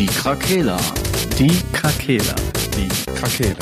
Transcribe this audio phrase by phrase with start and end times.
[0.00, 0.78] Die Krakela.
[1.38, 2.34] Die Krakela.
[2.74, 3.56] Die Krakela.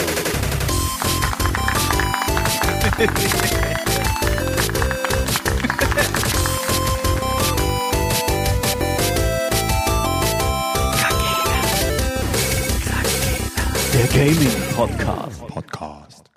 [13.92, 15.46] Der Gaming Podcast.
[15.48, 16.30] Podcast.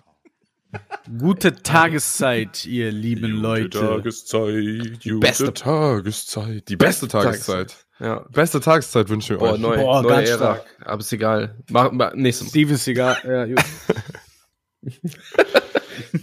[1.20, 3.80] Gute Tageszeit, ihr lieben Leute.
[3.80, 6.70] Tageszeit, gute Beste- Tageszeit.
[6.70, 7.86] Die beste Tageszeit.
[8.02, 8.26] Ja.
[8.32, 9.60] Beste Tageszeit wünschen wir Boah, euch.
[9.60, 10.38] neu, Boah, neue ganz Ära.
[10.56, 10.66] stark.
[10.84, 11.56] Aber ist egal.
[11.70, 12.50] Mach, mach, nächstes Mal.
[12.50, 13.18] Steven Seagal.
[13.26, 13.64] Ja, gut.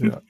[0.00, 0.22] Eine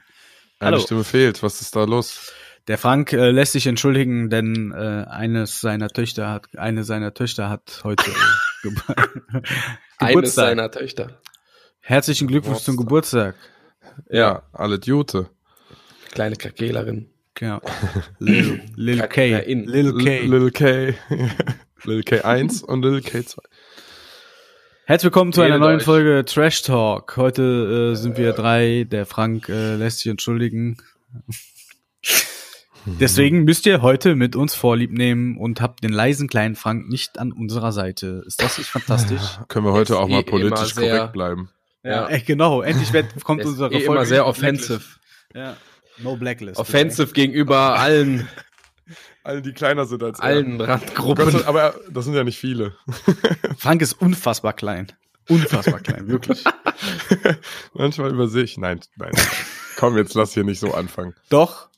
[0.61, 0.79] Hallo.
[0.81, 1.43] Stimme fehlt.
[1.43, 2.33] Was ist da los?
[2.67, 7.49] Der Frank äh, lässt sich entschuldigen, denn äh, eines seiner Töchter hat eine seiner Töchter
[7.49, 8.05] hat heute
[8.63, 8.73] Ge
[9.99, 10.45] Eines Geburtstag.
[10.45, 11.21] seiner Töchter.
[11.81, 13.37] Herzlichen Glückwunsch zum Geburtstag.
[14.11, 15.31] Ja, alle Jute.
[16.13, 17.11] Kleine Krakelerin.
[17.39, 17.61] Genau.
[18.19, 19.07] Lil, Lil K.
[19.07, 19.65] Krakelerin.
[19.69, 20.23] Lil K.
[20.27, 20.95] Lil K.
[21.85, 23.37] Lil K1 und Lil K2.
[24.87, 25.85] Herzlich willkommen zu einer neuen euch.
[25.85, 27.17] Folge Trash Talk.
[27.17, 28.89] Heute äh, sind wir drei.
[28.91, 30.79] Der Frank äh, lässt sich entschuldigen.
[32.87, 37.21] Deswegen müsst ihr heute mit uns Vorlieb nehmen und habt den leisen kleinen Frank nicht
[37.21, 38.25] an unserer Seite.
[38.27, 39.39] Ist das nicht fantastisch?
[39.47, 41.51] Können wir heute auch mal eh politisch korrekt bleiben.
[41.85, 42.09] Ja.
[42.09, 42.63] Äh, genau.
[42.63, 43.93] Endlich wird, kommt unsere eh Folge.
[43.93, 44.83] immer sehr offensive.
[45.33, 45.57] Ja.
[46.03, 46.59] No Blacklist.
[46.61, 48.29] Offensive gegenüber allen,
[49.25, 50.25] Alle, die kleiner sind als er.
[50.25, 51.31] allen Gott Randgruppen.
[51.31, 52.75] sei- Aber das sind ja nicht viele.
[53.59, 54.91] Frank ist unfassbar klein.
[55.29, 56.43] Unfassbar klein, wirklich.
[57.75, 58.57] Manchmal übersehe ich.
[58.57, 59.13] Nein, nein.
[59.77, 61.15] Komm, jetzt lass hier nicht so anfangen.
[61.29, 61.69] Doch.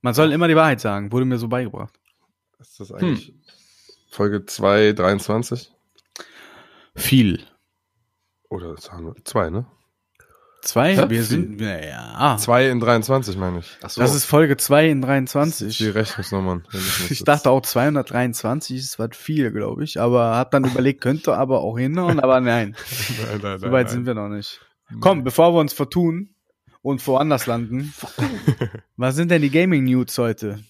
[0.00, 1.10] Man soll immer die Wahrheit sagen.
[1.10, 1.92] Wurde mir so beigebracht.
[2.60, 3.34] Ist das eigentlich
[4.10, 5.72] Folge 223?
[6.94, 7.44] Viel.
[8.48, 9.66] Oder sagen wir zwei, ne?
[10.62, 10.96] Zwei?
[10.96, 11.04] Hä?
[11.08, 12.36] Wir sind, ja.
[12.38, 13.76] Zwei in 23, meine ich.
[13.82, 14.00] Ach so.
[14.00, 15.94] Das ist Folge 2 in Die 23.
[15.94, 16.64] Rechnungsnummern.
[16.70, 20.00] wenn ich dachte auch 223 ist was viel, glaube ich.
[20.00, 22.74] Aber hab dann überlegt, könnte aber auch hinhauen, aber nein.
[23.30, 24.60] Nein, nein, So weit sind wir noch nicht.
[25.00, 26.30] Komm, bevor wir uns vertun
[26.82, 27.92] und woanders landen.
[28.96, 30.60] was sind denn die Gaming News heute?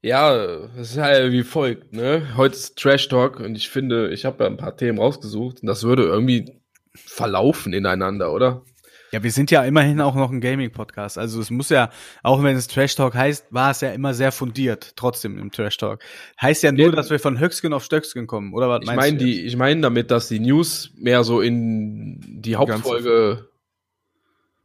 [0.00, 0.32] Ja,
[0.76, 2.36] es ist halt wie folgt, ne?
[2.36, 5.66] Heute ist Trash Talk und ich finde, ich habe ja ein paar Themen rausgesucht und
[5.66, 6.52] das würde irgendwie
[6.94, 8.62] verlaufen ineinander, oder?
[9.10, 11.16] Ja, wir sind ja immerhin auch noch ein Gaming-Podcast.
[11.18, 11.90] Also es muss ja,
[12.22, 15.76] auch wenn es Trash Talk heißt, war es ja immer sehr fundiert, trotzdem im Trash
[15.78, 16.00] Talk.
[16.40, 18.98] Heißt ja nur, Ja, dass wir von Höchstgen auf Stöcksken kommen, oder was Ich meinst
[18.98, 19.24] meine du?
[19.24, 23.48] die, ich meine damit, dass die News mehr so in die Hauptfolge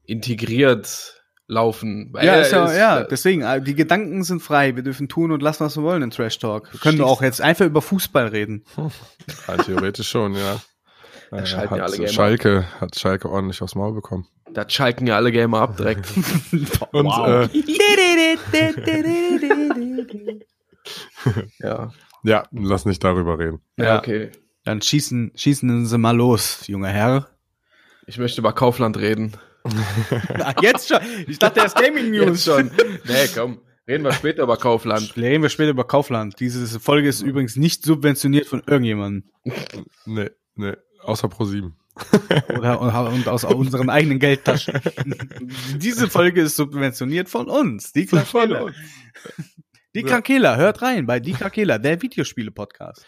[0.05, 2.09] integriert laufen.
[2.11, 4.75] Weil Ja, ist ja, ist- ja, deswegen, äh, die Gedanken sind frei.
[4.75, 6.71] Wir dürfen tun und lassen, was wir wollen in Trash Talk.
[6.73, 8.63] Wir können auch jetzt einfach über Fußball reden.
[9.47, 10.61] Ja, theoretisch schon, ja.
[11.41, 14.27] Äh, schalten hat ja alle Gamer Schalke, hat Schalke ordentlich aufs Maul bekommen.
[14.51, 16.07] Da schalken ja alle Gamer ab direkt.
[16.91, 17.49] Und äh,
[21.59, 21.91] ja.
[22.23, 23.59] ja, lass nicht darüber reden.
[23.77, 23.97] ja, Ja.
[23.99, 24.31] okay.
[24.65, 27.27] Dann schießen, schießen Sie mal los, junger Herr.
[28.07, 29.33] Ich möchte über Kaufland reden.
[29.65, 30.99] Ach, jetzt schon.
[31.27, 32.71] Ich dachte, er ist Gaming Jetzt schon.
[33.05, 33.59] nee, komm.
[33.87, 35.17] Reden wir später über Kaufland.
[35.17, 36.39] Reden wir später über Kaufland.
[36.39, 39.29] Diese Folge ist übrigens nicht subventioniert von irgendjemandem.
[40.05, 40.73] Nee, nee,
[41.03, 41.75] außer Pro 7.
[42.57, 44.79] Oder und aus unseren eigenen Geldtaschen.
[45.77, 47.91] Diese Folge ist subventioniert von uns.
[47.93, 48.71] Die Krakela.
[49.95, 50.07] Die Ja.
[50.07, 53.05] Krakela, hört rein bei Die Krakela, der Videospiele-Podcast.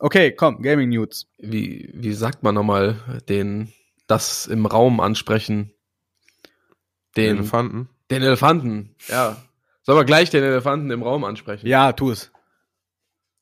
[0.00, 1.28] Okay, komm, Gaming News.
[1.38, 3.72] Wie, wie sagt man nochmal den,
[4.08, 5.72] das im Raum ansprechen?
[7.16, 7.88] Den, Elefanten.
[8.10, 9.36] den Elefanten, ja.
[9.82, 11.66] Sollen wir gleich den Elefanten im Raum ansprechen?
[11.66, 12.30] Ja, tu es.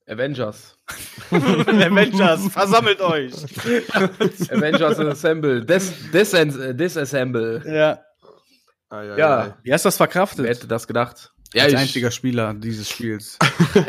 [0.08, 0.76] Avengers.
[1.30, 3.32] Avengers, versammelt euch.
[4.50, 5.64] Avengers Assemble.
[5.64, 6.30] Des, des,
[6.76, 7.62] Disassemble.
[7.66, 8.00] Ja.
[8.90, 9.58] Ah, Ja.
[9.62, 10.44] Wie hast du das verkraftet?
[10.44, 11.32] Wer hätte das gedacht?
[11.54, 13.38] Ja, Als ich, einziger Spieler dieses Spiels.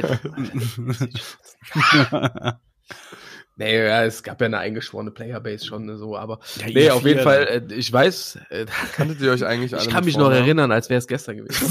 [3.57, 7.21] nee, ja, es gab ja eine eingeschworene Playerbase schon so, aber Ja, nee, auf jeden.
[7.21, 10.43] Fall, äh, ich weiß, äh, Kanntet ihr euch eigentlich alle ich kann mich noch Vornamen?
[10.45, 11.69] erinnern, als wäre es gestern gewesen.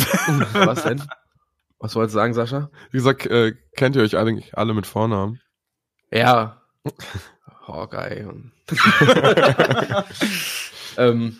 [0.52, 1.02] Was denn?
[1.80, 2.70] Was wolltest du sagen, Sascha?
[2.90, 5.40] Wie gesagt, äh, kennt ihr euch alle, alle mit Vornamen?
[6.10, 6.62] Ja.
[7.66, 8.26] Hawkeye.
[8.26, 8.52] Und
[10.96, 11.38] ähm,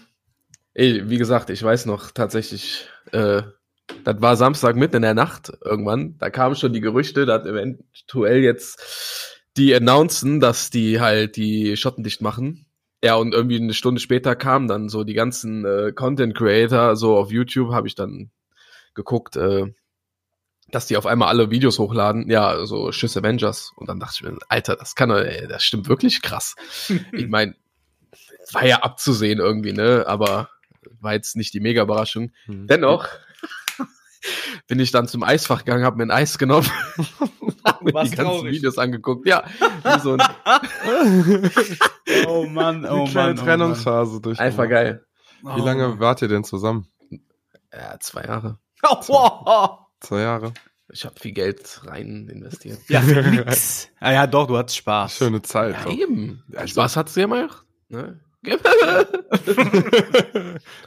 [0.75, 3.43] ey, wie gesagt, ich weiß noch tatsächlich, äh,
[4.05, 6.17] das war Samstag mitten in der Nacht irgendwann.
[6.19, 12.05] Da kamen schon die Gerüchte, dass eventuell jetzt die announcen, dass die halt die Schotten
[12.05, 12.67] dicht machen.
[13.02, 17.17] Ja, und irgendwie eine Stunde später kamen dann so die ganzen äh, Content Creator, so
[17.17, 18.31] auf YouTube habe ich dann
[18.94, 19.73] geguckt, äh,
[20.70, 23.73] dass die auf einmal alle Videos hochladen, ja, so Schiss Avengers.
[23.76, 26.56] Und dann dachte ich mir, Alter, das kann doch, ey, das stimmt wirklich krass.
[27.12, 27.55] ich meine,
[28.53, 30.05] war ja abzusehen irgendwie, ne?
[30.06, 30.50] Aber
[31.00, 32.32] war jetzt nicht die mega Überraschung.
[32.47, 32.67] Hm.
[32.67, 33.09] Dennoch,
[34.69, 36.69] bin ich dann zum Eisfach gegangen, habe mir ein Eis genommen,
[37.64, 38.55] hab mir die ganzen traurig.
[38.55, 39.26] Videos angeguckt.
[39.26, 39.44] Ja,
[39.85, 41.50] wie so ein,
[42.26, 43.37] Oh Mann, oh Mann.
[43.37, 44.38] Trennungsphase durch.
[44.41, 45.05] einfach geil.
[45.43, 46.88] Wie lange wart ihr denn zusammen?
[47.73, 48.59] Ja, zwei Jahre.
[48.82, 49.69] Oh, oh.
[50.00, 50.53] Zwei Jahre.
[50.91, 52.79] Ich habe viel Geld rein investiert.
[52.89, 53.89] Ja, nix.
[54.00, 55.17] Ah, ja, doch, du hattest Spaß.
[55.17, 55.75] Schöne Zeit.
[55.85, 56.43] Ja, eben.
[56.49, 57.65] Ja, also- Spaß hat's dir gemacht.
[57.89, 58.21] Ne?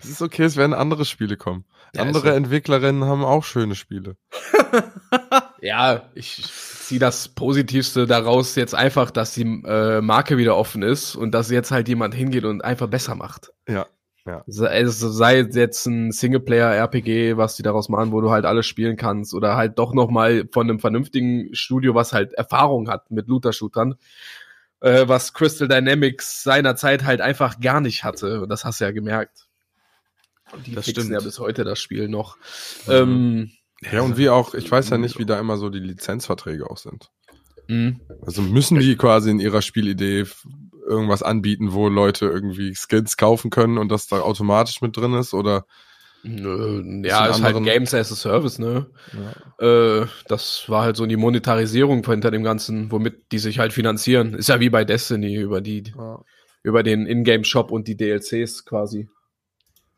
[0.02, 1.66] es ist okay, es werden andere Spiele kommen.
[1.94, 2.36] Ja, andere so.
[2.36, 4.16] Entwicklerinnen haben auch schöne Spiele.
[5.64, 11.16] Ja, ich ziehe das Positivste daraus jetzt einfach, dass die äh, Marke wieder offen ist
[11.16, 13.52] und dass jetzt halt jemand hingeht und einfach besser macht.
[13.68, 13.86] Ja.
[14.48, 18.68] Sei, also sei es jetzt ein Singleplayer-RPG, was die daraus machen, wo du halt alles
[18.68, 23.28] spielen kannst, oder halt doch nochmal von einem vernünftigen Studio, was halt Erfahrung hat mit
[23.28, 23.96] Looter-Shootern,
[24.82, 28.42] äh, was Crystal Dynamics seinerzeit halt einfach gar nicht hatte.
[28.42, 29.48] Und das hast du ja gemerkt.
[30.54, 31.20] Und die Das fixen stimmt.
[31.20, 32.38] ja bis heute das Spiel noch.
[32.88, 32.92] Mhm.
[32.94, 33.52] Ähm,
[33.92, 36.78] Ja, und wie auch, ich weiß ja nicht, wie da immer so die Lizenzverträge auch
[36.78, 37.10] sind.
[37.68, 37.96] mh.
[38.26, 40.26] Also müssen die quasi in ihrer Spielidee
[40.92, 45.34] irgendwas anbieten, wo Leute irgendwie Skins kaufen können und das da automatisch mit drin ist
[45.34, 45.66] oder
[46.24, 48.86] Nö, ja, ist halt Games as a Service, ne?
[49.60, 54.36] Äh, das war halt so die Monetarisierung hinter dem Ganzen, womit die sich halt finanzieren.
[54.36, 55.92] Ist ja wie bei Destiny über die,
[56.62, 59.10] über den Ingame-Shop und die DLCs quasi.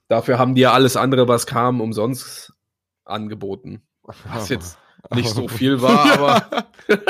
[0.07, 2.53] Dafür haben die ja alles andere, was kam, umsonst
[3.03, 3.81] angeboten.
[4.03, 4.77] Was jetzt
[5.13, 6.65] nicht so viel war, aber,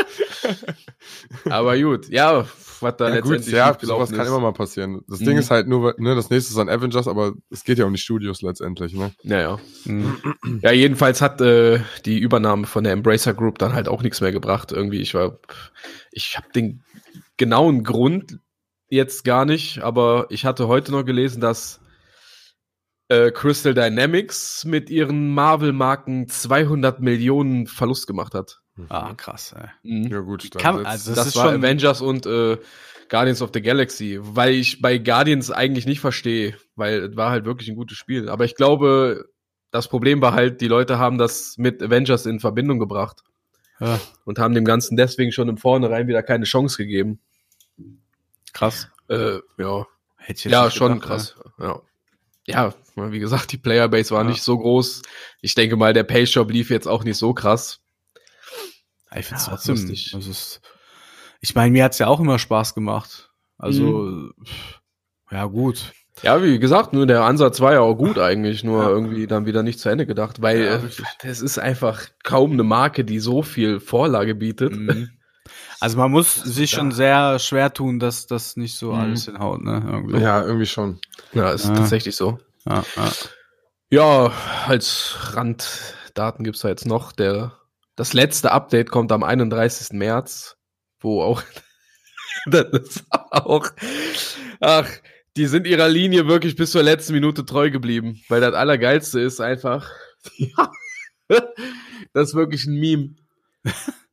[1.49, 2.09] aber gut.
[2.09, 2.45] Ja,
[2.83, 4.31] was da ja, gut, letztendlich ja, schiefgelaufen sowas kann ist.
[4.31, 5.01] immer mal passieren.
[5.07, 5.25] Das Mhm.
[5.25, 7.93] Ding ist halt nur, ne, das nächste ist dann Avengers, aber es geht ja um
[7.93, 9.11] die Studios letztendlich, ne?
[9.23, 9.59] Naja.
[9.85, 10.17] Mhm.
[10.61, 14.31] Ja, jedenfalls hat äh, die Übernahme von der Embracer Group dann halt auch nichts mehr
[14.31, 14.71] gebracht.
[14.71, 15.39] Irgendwie, ich war,
[16.11, 16.83] ich habe den
[17.37, 18.39] genauen Grund
[18.89, 21.79] jetzt gar nicht, aber ich hatte heute noch gelesen, dass
[23.09, 28.61] äh, Crystal Dynamics mit ihren Marvel-Marken 200 Millionen Verlust gemacht hat.
[28.89, 29.67] Ah, krass, ey.
[29.83, 30.07] Mhm.
[30.07, 32.57] Ja gut, Kann- also Das, ist war schon- Avengers und äh,
[33.09, 37.45] Guardians of the Galaxy, weil ich bei Guardians eigentlich nicht verstehe, weil es war halt
[37.45, 38.29] wirklich ein gutes Spiel.
[38.29, 39.29] Aber ich glaube,
[39.69, 43.23] das Problem war halt, die Leute haben das mit Avengers in Verbindung gebracht
[43.79, 47.19] Ja, und haben dem Ganzen deswegen schon im Vornherein wieder keine Chance gegeben.
[48.53, 48.89] krass.
[49.09, 49.85] Äh, ja,
[50.17, 51.35] Hätte ich jetzt ja, schon gedacht, krass.
[51.59, 51.81] Ja.
[52.47, 54.29] ja, wie gesagt, die Playerbase war Ja.
[54.29, 55.01] nicht so groß.
[55.41, 57.81] Ich denke mal, der Payshop lief jetzt auch nicht so krass.
[59.15, 59.75] Ich find's Ja, trotzdem.
[59.75, 60.11] lustig.
[60.13, 60.61] Das ist,
[61.41, 63.31] ich meine, mir hat's ja auch immer Spaß gemacht.
[63.57, 64.33] Also, Mhm.
[64.45, 64.79] pff,
[65.31, 65.93] ja, gut.
[66.21, 68.89] Ja, wie gesagt, nur der Ansatz war ja auch gut eigentlich, nur Ja.
[68.89, 71.05] irgendwie dann wieder nicht zu Ende gedacht, weil Ja, äh, richtig.
[71.21, 74.75] das ist einfach kaum eine Marke, die so viel Vorlage bietet.
[74.75, 75.09] Mhm.
[75.79, 76.77] Also man muss sich ja.
[76.77, 78.99] schon sehr schwer tun, dass das nicht so Mhm.
[78.99, 79.83] alles hinhaut, ne?
[79.85, 80.19] Irgendwie.
[80.19, 80.99] ja, irgendwie schon.
[81.33, 81.73] Ja, ist Ja.
[81.75, 82.39] tatsächlich so.
[82.65, 83.11] Ja, ja.
[83.89, 84.31] Ja,
[84.67, 87.11] als Randdaten gibt's da jetzt noch.
[87.11, 87.51] Der,
[87.95, 89.97] das letzte Update kommt am 31.
[89.97, 90.57] März,
[90.99, 91.43] wo auch,
[92.45, 93.69] das ist auch,
[94.59, 94.89] ach,
[95.35, 99.39] die sind ihrer Linie wirklich bis zur letzten Minute treu geblieben, weil das Allergeilste ist
[99.39, 99.89] einfach,
[100.37, 100.71] ja,
[102.13, 103.15] das ist wirklich ein Meme.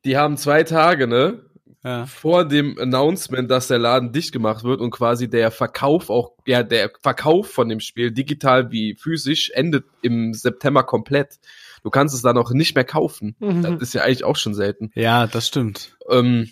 [0.05, 1.45] Die haben zwei Tage, ne?
[1.85, 2.07] ja.
[2.07, 6.63] vor dem Announcement, dass der Laden dicht gemacht wird und quasi der Verkauf auch, ja,
[6.63, 11.39] der Verkauf von dem Spiel, digital wie physisch, endet im September komplett.
[11.83, 13.37] Du kannst es dann auch nicht mehr kaufen.
[13.41, 14.91] Das ist ja eigentlich auch schon selten.
[14.95, 15.97] ja, das stimmt.
[16.11, 16.49] Ähm,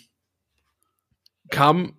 [1.49, 1.93] kam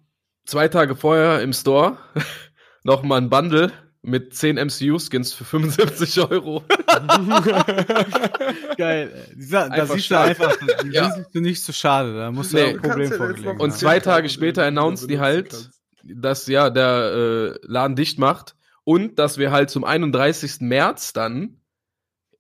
[0.47, 1.99] zwei Tage vorher im Store
[2.85, 3.73] noch mal ein Bundle
[4.03, 6.65] mit 10 MCU-Skins für 75 Euro.
[8.77, 9.27] Geil.
[9.51, 11.15] Da Einfach siehst du einfach, die Ja.
[11.33, 12.15] du nicht so schade.
[12.15, 12.63] Da musst du Nee.
[12.63, 13.11] ja ein Problem
[13.45, 15.71] noch- Und zwei Tage später announced die halt,
[16.03, 20.61] dass ja der äh, Laden dicht macht und dass wir halt zum 31.
[20.61, 21.60] März dann,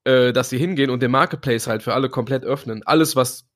[0.04, 2.82] äh, dass sie hingehen und den Marketplace halt für alle komplett öffnen.
[2.86, 3.46] Alles, was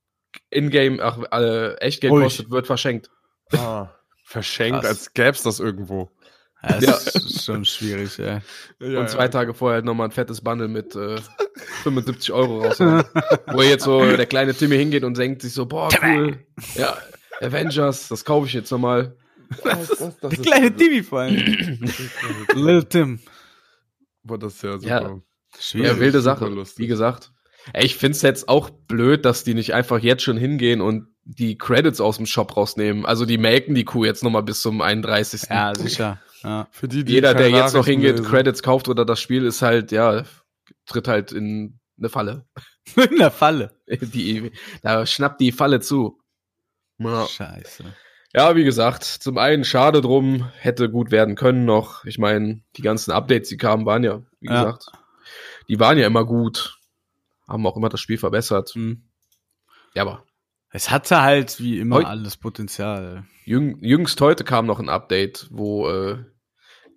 [0.50, 2.24] in-game, ach, äh, Echtgeld Ruhig.
[2.24, 3.10] kostet, wird verschenkt.
[3.52, 3.88] Ah,
[4.24, 4.88] verschenkt, Krass.
[4.88, 6.10] als gäb's das irgendwo.
[6.62, 6.90] Ja, Ja.
[6.92, 8.40] das ist schon schwierig, ey.
[8.80, 11.18] Ja, und zwei Tage vorher halt nochmal ein fettes Bundle mit äh,
[11.82, 13.04] 75 Euro raushauen.
[13.48, 16.38] Wo jetzt so der kleine Timmy hingeht und denkt sich so, boah, cool.
[16.74, 16.96] Ja,
[17.40, 19.14] Avengers, das kaufe ich jetzt nochmal.
[19.62, 21.36] Das, das, das Der kleine Timmy vor allem.
[22.54, 23.20] Little Tim.
[24.22, 25.20] Boah, das ist ja super.
[25.56, 25.62] Ja.
[25.62, 25.88] Schwierig.
[25.88, 27.32] Ja, wilde Sache, wie gesagt.
[27.72, 31.56] Ey, Ich find's jetzt auch blöd, dass die nicht einfach jetzt schon hingehen und die
[31.56, 33.06] Credits aus dem Shop rausnehmen.
[33.06, 35.44] Also die melken die Kuh jetzt nochmal bis zum 31.
[35.48, 36.20] Ja, sicher.
[36.42, 36.68] Ja.
[36.70, 38.26] Für die, die Jeder, der jetzt noch hingeht, lesen.
[38.26, 40.24] Credits kauft oder das Spiel, ist halt, ja,
[40.84, 42.44] tritt halt in eine Falle.
[43.10, 43.80] In der Falle.
[43.88, 46.20] Die, da schnappt die Falle zu.
[46.98, 47.26] Ja.
[47.26, 47.84] Scheiße.
[48.34, 52.04] ja, wie gesagt, zum einen schade drum, hätte gut werden können noch.
[52.04, 54.64] Ich meine, die ganzen Updates, die kamen, waren ja, wie Ja.
[54.64, 54.86] gesagt,
[55.68, 56.78] die waren ja immer gut.
[57.48, 58.70] haben auch immer das Spiel verbessert.
[58.74, 59.02] Hm.
[59.94, 60.24] Ja, aber
[60.70, 63.24] Es hatte halt wie immer Heu- alles Potenzial.
[63.44, 66.24] jüng, jüngst heute kam noch ein Update, wo äh,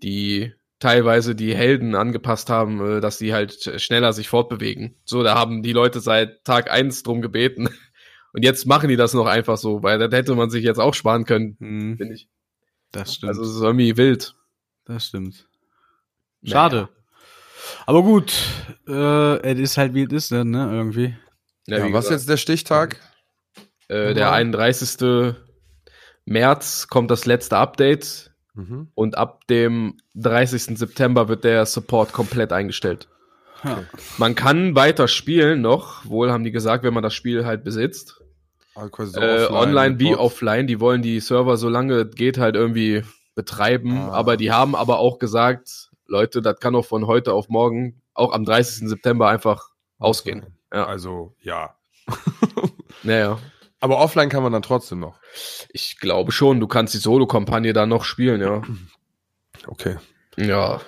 [0.03, 4.95] die teilweise die Helden angepasst haben, äh, dass sie halt sch- schneller sich fortbewegen.
[5.05, 7.69] So, da haben die Leute seit Tag eins drum gebeten.
[8.33, 10.93] Und jetzt machen die das noch einfach so, weil das hätte man sich jetzt auch
[10.93, 12.29] sparen können, Hm, finde ich.
[12.91, 13.29] das stimmt.
[13.29, 14.35] Also es ist irgendwie wild.
[14.85, 15.47] das stimmt.
[16.43, 16.89] Schade.
[17.85, 18.33] Aber gut,
[18.87, 21.15] äh, es ist halt wie es ist, dann, ne, irgendwie.
[21.67, 22.99] Ja, Ja, wie was gesagt, jetzt der Stichtag?
[23.89, 25.35] Äh, der 31.
[26.25, 28.87] März kommt das letzte Update Mhm.
[28.95, 30.77] und ab dem 30.
[30.77, 33.07] September wird der Support komplett eingestellt.
[33.63, 33.83] Ja.
[34.17, 38.21] Man kann weiter spielen noch, wohl haben die gesagt, wenn man das Spiel halt besitzt.
[38.75, 40.19] Also quasi so äh, offline online wie Bots.
[40.19, 43.03] offline, die wollen die Server so lange es geht halt irgendwie
[43.35, 44.11] betreiben, Ah.
[44.11, 48.33] aber die haben aber auch gesagt, Leute, das kann auch von heute auf morgen, auch
[48.33, 48.87] am 30.
[48.89, 50.45] September einfach ausgehen.
[50.73, 50.85] Ja.
[50.85, 51.75] Also, ja.
[53.03, 53.37] Naja,
[53.79, 55.19] Aber offline kann man dann trotzdem noch.
[55.69, 58.61] ich glaube schon, du kannst die Solo-Kampagne dann noch spielen, ja.
[59.67, 59.97] Okay.
[60.37, 60.81] Ja,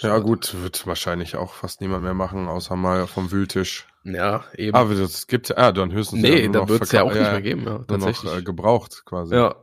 [0.00, 3.86] Ja, gut, wird wahrscheinlich auch fast niemand mehr machen, außer mal vom Wühltisch.
[4.04, 4.74] ja, eben.
[4.76, 7.20] Aber das gibt's ja, ah, dann höchstens nee, ja da wird es ja auch nicht
[7.20, 8.32] mehr geben, ja, Nur noch tatsächlich.
[8.32, 9.34] äh, gebraucht quasi.
[9.34, 9.54] ja.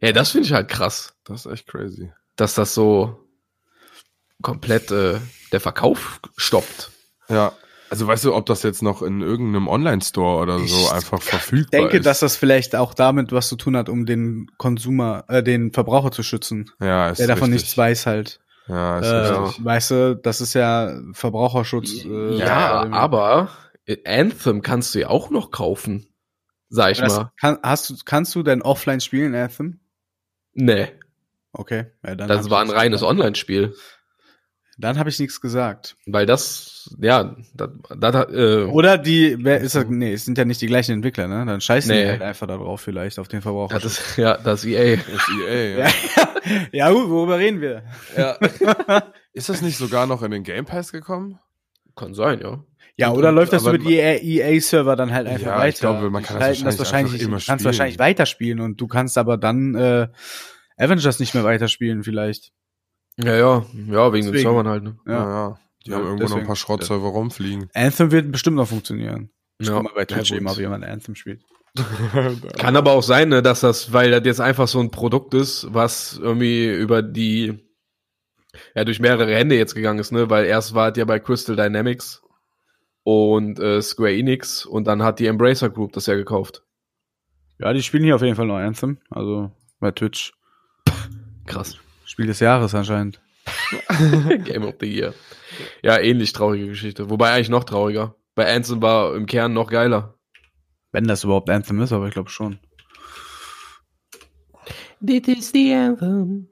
[0.00, 2.12] ja, das finde ich halt krass, Das ist echt crazy.
[2.36, 3.21] dass das so
[4.42, 5.18] komplett äh,
[5.52, 6.90] der Verkauf stoppt.
[7.28, 7.52] Ja.
[7.90, 11.24] Also weißt du, ob das jetzt noch in irgendeinem Online-Store oder so Ich einfach Ich
[11.24, 12.06] verfügbar denke, ist?
[12.06, 16.10] dass das vielleicht auch damit was zu tun hat, um den Konsumer, äh, den Verbraucher
[16.10, 17.64] zu schützen, ja, ist der davon richtig.
[17.64, 18.40] nichts weiß halt.
[18.66, 19.64] Ja, ist Äh, richtig.
[19.64, 22.04] weißt du, das ist ja Verbraucherschutz.
[22.06, 23.50] Äh, ja, aber
[24.06, 26.06] Anthem kannst du ja auch noch kaufen,
[26.70, 27.32] sag ich das, mal.
[27.38, 29.80] kann, hast du, kannst du denn offline spielen, Anthem?
[30.54, 30.88] Nee,
[31.54, 31.86] Okay.
[32.02, 33.02] Ja, das ich war ein reines.
[33.02, 33.74] Online-Spiel.
[34.82, 35.96] Dann habe ich nichts gesagt.
[36.06, 39.86] Weil das, ja, das, das, äh, Oder die, wer ist das?
[39.88, 41.46] Nee, es sind ja nicht die gleichen Entwickler, ne?
[41.46, 42.02] Dann scheißen Nee.
[42.02, 43.78] die halt einfach da drauf vielleicht, auf den Verbraucher.
[43.78, 44.94] das ist, ja, das EA.
[44.94, 45.86] Ist EA, ja.
[46.16, 46.28] ja.
[46.72, 47.84] ja, gut, worüber reden wir?
[48.16, 48.36] Ja.
[49.32, 51.38] Ist das nicht sogar noch in den Game Pass gekommen?
[51.96, 52.62] Kann sein, ja.
[52.96, 55.68] Ja, Und- oder und- läuft das über die EA-Server dann halt einfach Ja, weiter?
[55.68, 57.64] ich glaube, man kann das schalten wahrscheinlich wahrscheinlich immer du kannst spielen.
[57.64, 60.08] wahrscheinlich weiterspielen und du kannst aber dann äh,
[60.76, 62.50] Avengers nicht mehr weiterspielen vielleicht.
[63.18, 64.38] Ja, ja, ja, wegen den Deswegen.
[64.50, 64.96] Servern halt, ne?
[65.06, 65.28] Ja, Ja.
[65.48, 65.58] ja.
[65.84, 67.68] Die Ja, haben irgendwo noch ein paar Schrottserver rumfliegen.
[67.74, 69.30] Anthem wird bestimmt noch funktionieren.
[69.58, 69.74] Ich Ja.
[69.74, 71.42] guck mal bei Twitch Ja, eben, ob jemand Anthem spielt.
[72.58, 75.66] Kann aber auch sein, ne, dass das, weil das jetzt einfach so ein Produkt ist,
[75.72, 77.58] was irgendwie über die,
[78.74, 81.56] ja, durch mehrere Hände jetzt gegangen ist, ne, weil erst war es ja bei Crystal
[81.56, 82.22] Dynamics
[83.02, 86.62] und äh, Square Enix und dann hat die Embracer Group das ja gekauft.
[87.58, 88.98] Ja, die spielen hier auf jeden Fall noch Anthem.
[89.10, 89.50] Also
[89.80, 90.32] bei Twitch.
[91.46, 91.78] Krass.
[92.12, 93.22] Spiel des Jahres anscheinend.
[94.44, 95.14] Game of the Year.
[95.82, 97.08] Ja, ähnlich traurige Geschichte.
[97.08, 98.16] Wobei eigentlich noch trauriger.
[98.34, 100.18] Bei Anthem war im Kern noch geiler.
[100.90, 102.58] Wenn das überhaupt Anthem ist, aber ich glaube schon.
[105.04, 106.48] This is the anthem.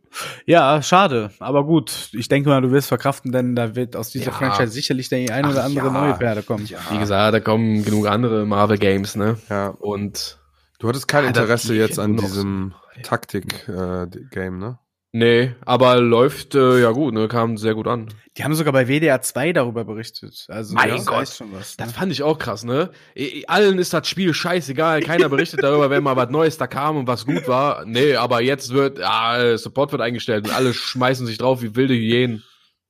[0.47, 1.31] Ja, schade.
[1.41, 4.33] Aber gut, ich denke mal, du wirst verkraften, denn da wird aus dieser Ja.
[4.33, 5.93] Franchise sicherlich der ein oder Ach andere ja.
[5.93, 6.67] neue Perle kommen.
[6.67, 9.37] Wie gesagt, da kommen genug andere Marvel Games, ne?
[9.51, 9.69] Ja.
[9.69, 10.39] Und
[10.79, 14.79] Du hattest kein Interesse jetzt ja an diesem Taktik-Game, ne?
[15.13, 17.29] Nee, aber läuft äh, ja gut, ne?
[17.29, 18.13] Kam sehr gut an.
[18.37, 20.47] Die haben sogar bei WDR 2 darüber berichtet.
[20.49, 21.29] Also Mein das Gott.
[21.29, 21.77] schon was.
[21.77, 21.95] Das Ne?
[21.95, 22.91] fand ich auch krass, ne?
[23.49, 27.07] Allen ist das Spiel scheißegal, keiner berichtet darüber, wenn mal was Neues da kam und
[27.07, 27.85] was gut war.
[27.85, 31.95] Nee, aber jetzt wird, ah, Support wird eingestellt und alle schmeißen sich drauf wie wilde
[31.95, 32.45] Hyänen.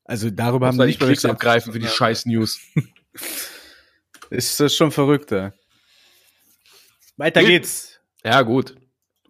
[0.05, 1.31] Also darüber haben die nicht berichtet.
[1.31, 1.91] abgreifen für die Ja.
[1.93, 2.61] scheiß News.
[4.31, 5.51] Ist das schon verrückt, ey.
[7.17, 8.01] Weiter geht's.
[8.25, 8.77] Ja, gut.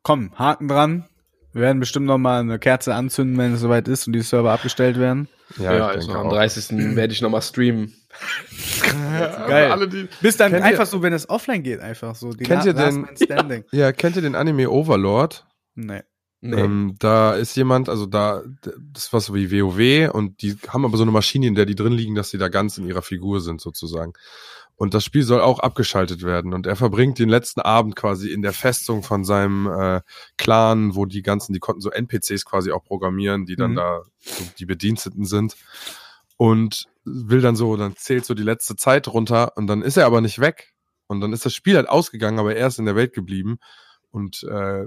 [0.03, 1.09] Komm, Haken dran.
[1.53, 4.53] Wir werden bestimmt noch mal eine Kerze anzünden, wenn es soweit ist und die Server
[4.53, 5.29] abgestellt werden.
[5.59, 6.33] Ja, ich also am auch.
[6.33, 6.71] 30.
[6.97, 7.93] werde ich nochmal streamen.
[9.49, 9.71] Geil.
[9.71, 12.33] Alle, die, Bis dann Kennt einfach ihr- so, wenn es offline geht, einfach so.
[12.33, 13.65] Die Kennt La- ihr den- Standing.
[13.73, 15.47] ja, kennt ihr den Anime Overlord?
[15.75, 16.03] Nee.
[16.43, 16.57] Nee.
[16.59, 18.43] Ähm, da ist jemand, also da,
[18.93, 21.75] das war so wie WoW und die haben aber so eine Maschine, in der die
[21.75, 24.15] drin liegen, dass sie da ganz in ihrer Figur sind sozusagen.
[24.81, 26.55] Und das Spiel soll auch abgeschaltet werden.
[26.55, 30.01] Und er verbringt den letzten Abend quasi in der Festung von seinem äh,
[30.39, 33.77] Clan, wo die ganzen, die konnten so NPCs quasi auch programmieren, die dann Mhm.
[33.77, 35.55] da so die Bediensteten sind.
[36.39, 40.07] Und will dann so, dann zählt so die letzte Zeit runter und dann ist er
[40.07, 40.73] aber nicht weg.
[41.09, 43.59] Und dann ist das Spiel halt ausgegangen, aber er ist in der Welt geblieben
[44.11, 44.87] und äh,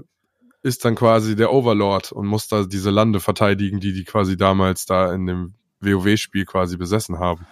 [0.62, 4.86] ist dann quasi der Overlord und muss da diese Lande verteidigen, die die quasi damals
[4.86, 7.46] da in dem WoW-Spiel quasi besessen haben.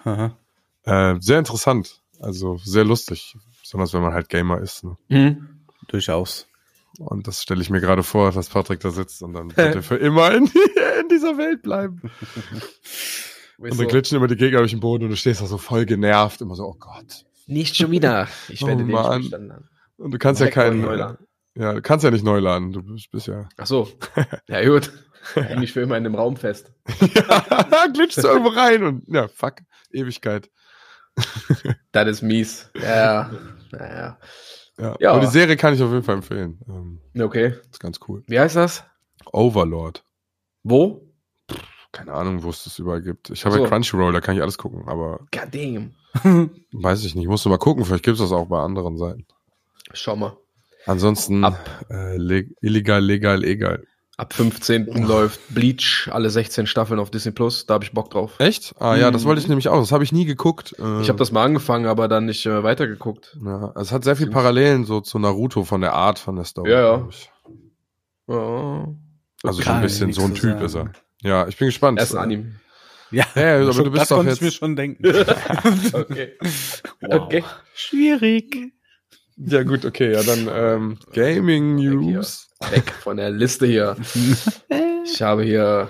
[0.84, 4.84] Äh, sehr interessant, also sehr lustig, besonders wenn man halt Gamer ist.
[4.84, 4.96] Ne?
[5.08, 5.48] Hm?
[5.88, 6.46] Durchaus.
[6.98, 9.82] Und das stelle ich mir gerade vor, dass Patrick da sitzt und dann wird er
[9.82, 10.44] für immer in,
[11.00, 12.00] in dieser Welt bleiben.
[13.58, 15.86] Und dann glitschen immer die Gegner durch den Boden und du stehst da so voll
[15.86, 18.28] genervt, immer so, oh Gott, Nicht schon wieder.
[18.48, 19.32] Ich Oh, werde den nicht Mann.
[19.32, 19.68] haben.
[19.98, 20.80] Und du kannst ja Direkt keinen.
[20.80, 21.26] neu laden.
[21.54, 22.72] Ja, du kannst ja nicht neu laden.
[22.72, 23.48] Du bist, ja.
[23.58, 23.88] Ach so.
[24.48, 24.90] Ja, gut.
[25.58, 26.72] Mich für immer in dem Raum fest.
[27.14, 29.56] ja, glitschst du irgendwo rein und ja, fuck,
[29.92, 30.50] Ewigkeit.
[31.92, 32.70] Das ist mies.
[32.80, 33.30] Ja.
[33.70, 34.18] Naja.
[34.78, 34.96] Ja.
[34.98, 35.10] Ja.
[35.12, 36.58] Aber die Serie kann ich auf jeden Fall empfehlen.
[36.68, 37.54] Ähm, Okay.
[37.70, 38.22] ist ganz cool.
[38.26, 38.84] Wie heißt das?
[39.32, 40.02] Overlord.
[40.62, 41.06] Wo?
[41.92, 43.28] Keine Ahnung, wo es das überall gibt.
[43.30, 43.62] Ich habe so.
[43.62, 45.94] ja Crunchyroll, da kann ich alles gucken, aber God damn.
[46.72, 47.28] weiß ich nicht.
[47.28, 49.26] Musst du mal gucken, vielleicht gibt es das auch bei anderen Seiten.
[49.92, 50.36] Schau mal.
[50.86, 51.44] Ansonsten
[51.90, 53.84] äh, le illegal, legal, egal.
[54.18, 54.86] Ab 15.
[55.06, 57.64] läuft Bleach, alle 16 Staffeln auf Disney Plus.
[57.66, 58.32] Da habe ich Bock drauf.
[58.38, 58.74] Echt?
[58.78, 59.28] Ah ja, das Mhm.
[59.28, 59.80] wollte ich nämlich auch.
[59.80, 60.74] Das habe ich nie geguckt.
[60.78, 63.36] Äh, Ich habe das mal angefangen, aber dann nicht äh, weitergeguckt.
[63.44, 66.70] Ja, es hat sehr viel Parallelen so zu Naruto von der Art von der Story.
[66.70, 66.96] Ja, ja.
[66.98, 67.30] glaub ich.
[68.28, 68.88] Ja.
[69.44, 70.64] Also schon ein bisschen so ein Typ sagen.
[70.64, 70.92] ist er.
[71.22, 71.98] Ja, ich bin gespannt.
[71.98, 72.52] Erst ein Anime.
[73.10, 75.04] Ja, Ja, ja, aber schon, du bist das doch jetzt- ich mir schon denken.
[75.94, 76.32] Okay.
[77.00, 77.22] Wow.
[77.22, 77.44] Okay.
[77.74, 78.72] Schwierig.
[79.36, 82.48] Ja, gut, okay, ja, dann ähm, Gaming News.
[82.70, 83.96] Weg von der Liste hier.
[85.04, 85.88] Ich habe hier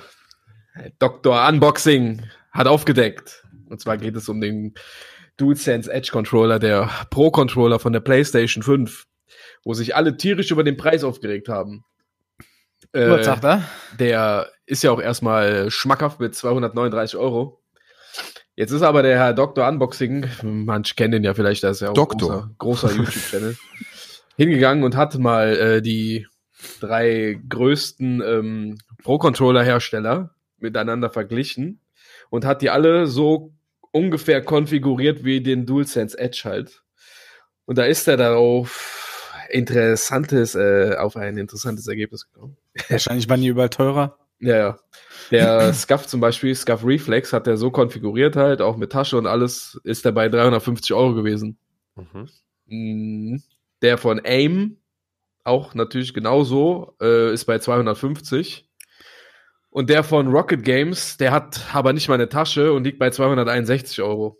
[0.99, 1.47] Dr.
[1.49, 3.45] Unboxing hat aufgedeckt.
[3.69, 4.75] Und zwar geht es um den
[5.37, 9.07] DualSense Edge Controller, der Pro Controller von der PlayStation 5,
[9.65, 11.85] wo sich alle tierisch über den Preis aufgeregt haben.
[12.93, 13.63] Äh, Was sagt er?
[13.99, 17.63] der ist ja auch erstmal schmackhaft mit 239 Euro.
[18.55, 19.67] Jetzt ist aber der Herr Dr.
[19.67, 22.45] Unboxing, manche kennen den ja vielleicht, das ist ja auch Doktor.
[22.51, 23.57] ein großer, großer YouTube-Channel,
[24.37, 26.27] hingegangen und hat mal äh, die
[26.81, 31.81] drei größten ähm, Pro-Controller-Hersteller miteinander verglichen
[32.31, 33.53] und hat die alle so
[33.91, 36.83] ungefähr konfiguriert wie den DualSense Edge halt.
[37.67, 42.57] Und da ist er darauf interessantes, äh, auf ein interessantes Ergebnis gekommen.
[42.89, 44.19] Wahrscheinlich waren die überall teurer.
[44.41, 44.79] Ja, ja.
[45.31, 49.27] Der Scuff zum Beispiel, Scuff Reflex, hat er so konfiguriert halt, auch mit Tasche und
[49.27, 51.59] alles, ist er bei 350 Euro gewesen.
[51.97, 52.29] Mhm.
[52.67, 53.43] Mhm.
[53.83, 54.79] Der von AIM,
[55.45, 58.69] auch natürlich genauso, äh, ist bei 250.
[59.71, 63.11] Und der von Rocket Games, der hat aber nicht mal eine Tasche und liegt bei
[63.11, 64.39] 261 Euro.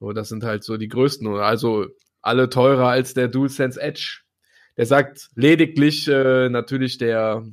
[0.00, 1.26] So, das sind halt so die größten.
[1.36, 1.86] Also
[2.22, 4.20] alle teurer als der DualSense Edge.
[4.76, 7.44] Der sagt lediglich äh, natürlich der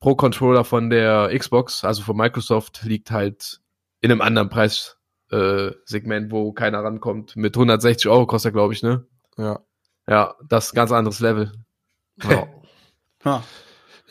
[0.00, 3.60] Pro-Controller von der Xbox, also von Microsoft, liegt halt
[4.00, 7.36] in einem anderen Preissegment, äh, wo keiner rankommt.
[7.36, 9.06] Mit 160 Euro kostet er, glaube ich, ne?
[9.36, 9.60] Ja.
[10.08, 11.52] Ja, das ist ein ganz anderes Level.
[12.22, 12.46] Ja.
[13.24, 13.42] Ha.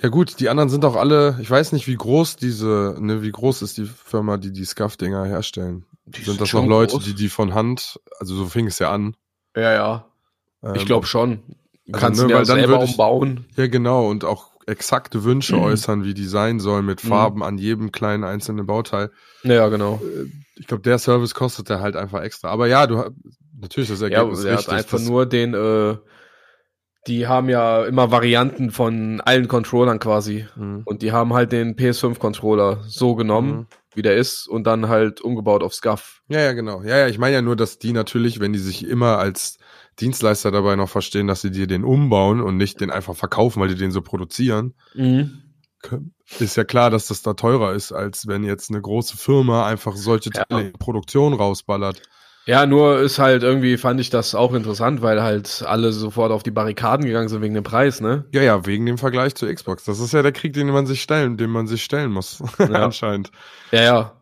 [0.02, 3.32] Ja gut, die anderen sind auch alle, ich weiß nicht, wie groß diese, ne, wie
[3.32, 5.86] groß ist die Firma, die die Scuff-Dinger herstellen.
[6.06, 7.04] Die sind das schon noch Leute, groß.
[7.06, 9.16] die die von Hand, also so fing es ja an.
[9.56, 10.06] Ja, ja.
[10.74, 11.44] Ich Ähm, glaube schon.
[11.86, 13.46] Du also, kannst ne, ihn ja selber ich- umbauen.
[13.56, 15.62] Ja, genau, und auch exakte Wünsche Mhm.
[15.64, 17.08] äußern, wie die sein sollen, mit Mhm.
[17.10, 19.12] Farben an jedem kleinen einzelnen Bauteil.
[19.44, 20.02] Ja, genau.
[20.56, 22.50] Ich glaube, der Service kostet der halt einfach extra.
[22.50, 23.04] Aber ja, du
[23.64, 24.74] natürlich das Ja, Ergebnis der hat richtig.
[24.76, 25.98] einfach das, nur den, äh,
[27.08, 30.46] die haben ja immer Varianten von allen Controllern quasi.
[30.56, 30.84] Mhm.
[30.86, 33.68] Und die haben halt den PS5-Controller so genommen, Mhm.
[33.96, 36.22] wie der ist, und dann halt umgebaut auf Scuff.
[36.30, 36.82] Ja, ja, genau.
[36.84, 39.58] Ja, ja, ich meine ja nur, dass die natürlich, wenn die sich immer als
[40.00, 43.68] Dienstleister dabei noch verstehen, dass sie dir den umbauen und nicht den einfach verkaufen, weil
[43.70, 44.74] die den so produzieren,
[46.40, 49.96] ist ja klar, dass das da teurer ist, als wenn jetzt eine große Firma einfach
[49.96, 50.46] solche Ja.
[50.46, 52.02] Teile in Produktion rausballert.
[52.46, 56.44] Ja, nur ist halt irgendwie, fand ich das auch interessant, weil halt alle sofort auf
[56.44, 58.26] die Barrikaden gegangen sind wegen dem Preis, ne?
[58.34, 59.86] Ja, ja, wegen dem Vergleich zur Xbox.
[59.86, 62.44] Das ist ja der Krieg, den man sich stellen, den man sich stellen muss.
[62.60, 62.68] Ja.
[62.86, 63.32] Anscheinend.
[63.72, 64.14] Ja, ja.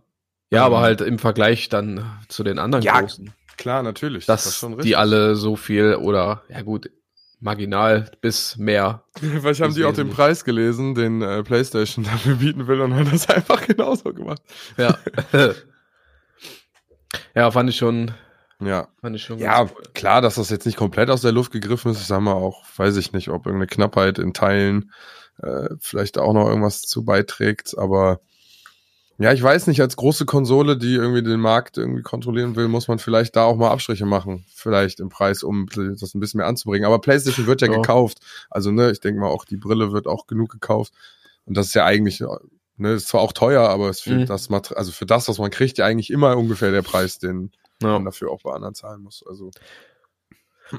[0.51, 0.81] Ja, aber Ähm.
[0.83, 3.33] halt im Vergleich dann zu den anderen Ja, großen.
[3.57, 4.25] Klar, natürlich.
[4.25, 6.91] Dass das ist schon die alle so viel oder, ja gut,
[7.39, 9.03] marginal bis mehr.
[9.19, 10.09] Vielleicht haben die auch den.
[10.11, 14.41] Preis gelesen, den äh, PlayStation dafür bieten will und haben das einfach genauso gemacht.
[14.77, 14.95] Ja.
[17.35, 18.11] Ja, fand ich schon,
[18.59, 18.87] Ja.
[19.01, 19.83] fand ich schon Ja, cool.
[19.93, 22.01] klar, dass das jetzt nicht komplett aus der Luft gegriffen ist.
[22.01, 24.91] Ich sag mal auch, weiß ich nicht, ob irgendeine Knappheit in Teilen
[25.41, 27.77] äh, vielleicht auch noch irgendwas zu beiträgt.
[27.77, 28.19] Aber
[29.17, 32.87] ja, ich weiß nicht, als große Konsole, die irgendwie den Markt irgendwie kontrollieren will, muss
[32.87, 34.45] man vielleicht da auch mal Abstriche machen.
[34.53, 36.85] Vielleicht im Preis, um das ein bisschen mehr anzubringen.
[36.85, 37.75] Aber PlayStation wird ja, Ja.
[37.75, 38.19] gekauft.
[38.49, 40.93] Also, ne, ich denke mal, auch die Brille wird auch genug gekauft.
[41.45, 42.23] Und das ist ja eigentlich,
[42.81, 44.25] ne, ist zwar auch teuer, aber es für Mhm.
[44.25, 47.51] das Mater also für das, was man kriegt, ja eigentlich immer ungefähr der Preis, den
[47.81, 47.89] Ja.
[47.93, 49.23] man dafür auch bei anderen zahlen muss.
[49.27, 49.51] Also.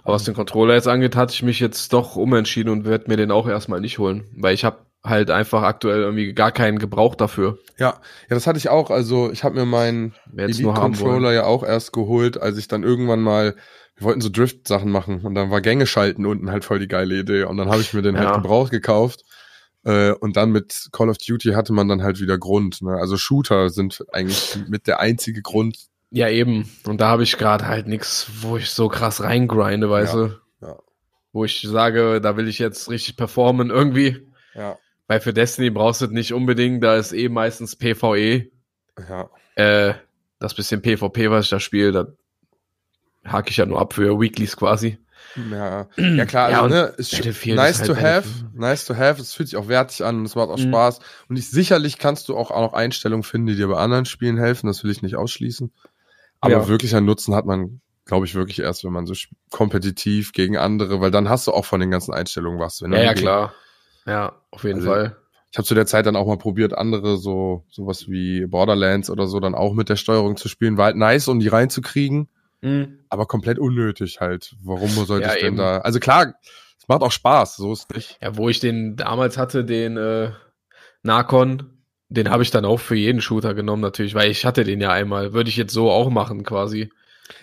[0.05, 3.17] Aber was den Controller jetzt angeht, hatte ich mich jetzt doch umentschieden und werde mir
[3.17, 7.15] den auch erstmal nicht holen, weil ich habe halt einfach aktuell irgendwie gar keinen Gebrauch
[7.15, 7.59] dafür.
[7.79, 8.91] Ja, ja, das hatte ich auch.
[8.91, 10.15] Also ich habe mir meinen.
[10.37, 13.57] Elite-Controller ja auch erst geholt, als ich dann irgendwann mal,
[13.97, 17.19] wir wollten so Drift-Sachen machen und dann war Gänge schalten unten halt voll die geile
[17.21, 18.27] Idee und dann habe ich mir den Ja.
[18.27, 19.25] halt gebraucht gekauft.
[19.85, 22.83] Äh, und dann mit Call of Duty hatte man dann halt wieder Grund.
[22.83, 22.92] Ne?
[22.92, 25.77] Also Shooter sind eigentlich mit der einzige Grund,
[26.11, 26.71] Ja, eben.
[26.85, 30.40] Und da habe ich gerade halt nichts, wo ich so krass reingrinde, weißt Ja, du?
[30.61, 30.79] ja.
[31.33, 34.29] Wo ich sage, da will ich jetzt richtig performen irgendwie.
[34.55, 38.51] Ja, Weil für Destiny brauchst du es nicht unbedingt, da ist eh meistens PvE.
[39.09, 39.31] ja.
[39.57, 39.95] Äh,
[40.38, 42.07] das bisschen PvP, was ich da spiele, da
[43.25, 44.99] hake ich ja nur ab für Weeklies quasi.
[45.35, 47.12] Ja, ja klar, Ja, also, und ne, ist
[47.47, 50.25] nice ist to halt have, nice to have, es fühlt sich auch wertig an und
[50.27, 50.68] es macht auch Mhm.
[50.68, 50.99] Spaß.
[51.29, 54.37] Und ich, sicherlich kannst du auch, auch noch Einstellungen finden, die dir bei anderen Spielen
[54.37, 55.73] helfen, das will ich nicht ausschließen.
[56.40, 56.68] Aber Ja.
[56.68, 59.14] wirklicher Nutzen hat man, glaube ich, wirklich erst, wenn man so
[59.51, 62.81] kompetitiv gegen andere, weil dann hast du auch von den ganzen Einstellungen was.
[62.81, 63.55] Ja, ja, klar.
[64.07, 65.16] Ja, auf jeden Also, Fall.
[65.51, 69.27] Ich habe zu der Zeit dann auch mal probiert, andere so sowas wie Borderlands oder
[69.27, 70.79] so dann auch mit der Steuerung zu spielen.
[70.79, 72.29] War halt nice, um die reinzukriegen,
[73.09, 74.55] aber komplett unnötig halt.
[74.62, 75.79] Warum sollte Ja, ich denn da?
[75.79, 76.35] Also klar,
[76.79, 78.18] es macht auch Spaß, so ist nicht.
[78.22, 80.31] Ja, wo ich den damals hatte, den äh,
[81.03, 84.81] Narcon, den habe ich dann auch für jeden Shooter genommen natürlich, weil ich hatte den
[84.81, 85.33] ja einmal.
[85.33, 86.92] Würde ich jetzt so auch machen quasi.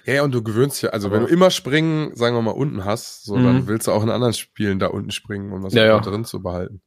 [0.06, 2.86] Ja, und du gewöhnst ja, also Aber- wenn du immer springen, sagen wir mal, unten
[2.86, 3.44] hast, so, Mhm.
[3.44, 6.00] dann willst du auch in anderen Spielen da unten springen, um das Ja, ja.
[6.00, 6.82] drin zu behalten.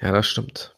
[0.00, 0.76] Ja, das stimmt.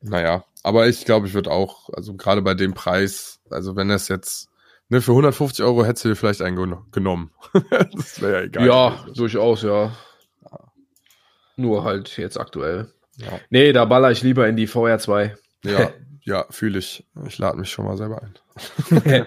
[0.00, 4.08] Naja, aber ich glaube, ich würde auch, also gerade bei dem Preis, also wenn das
[4.08, 4.48] jetzt,
[4.94, 7.30] ne, für 150 Euro hättest du dir vielleicht einen gen- genommen.
[7.92, 8.66] das wäre ja egal.
[8.66, 9.14] ja, gewesen.
[9.14, 9.92] durchaus, ja.
[11.56, 12.92] Nur halt jetzt aktuell.
[13.16, 15.36] ja, Nee, da baller ich lieber in die VR 2.
[15.64, 15.90] ja,
[16.22, 17.06] ja fühle ich.
[17.26, 18.34] Ich lade mich schon mal selber ein.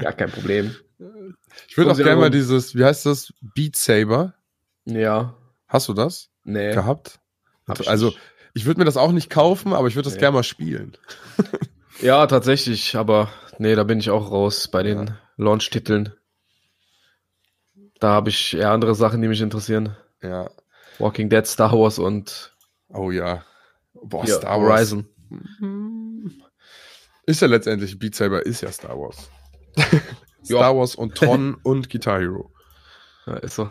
[0.00, 0.74] Gar kein Problem.
[1.68, 4.34] Ich würde auch gerne mal dieses, wie heißt das, Beat Saber.
[4.84, 5.34] Ja,
[5.68, 6.72] Hast du das nee.
[6.74, 7.18] gehabt?
[7.66, 8.18] hab ich also, nicht.
[8.54, 10.20] ich würde mir das auch nicht kaufen, aber ich würde das Nee.
[10.20, 10.96] gerne mal spielen.
[12.00, 15.18] Ja, tatsächlich, aber nee, da bin ich auch raus bei den Ja.
[15.36, 16.12] Launch-Titeln.
[18.00, 19.96] Da habe ich eher andere Sachen, die mich interessieren.
[20.22, 20.50] Ja.
[20.98, 22.56] Walking Dead, Star Wars und
[22.88, 23.44] Oh ja.
[23.94, 24.92] Boah, hier, Star Wars.
[24.92, 25.06] Horizon.
[27.26, 29.30] Ist ja letztendlich, Beat Saber ist ja Star Wars.
[30.44, 30.56] Ja.
[30.56, 32.50] Star Wars und Tron und Guitar Hero.
[33.26, 33.70] Ja, ist so.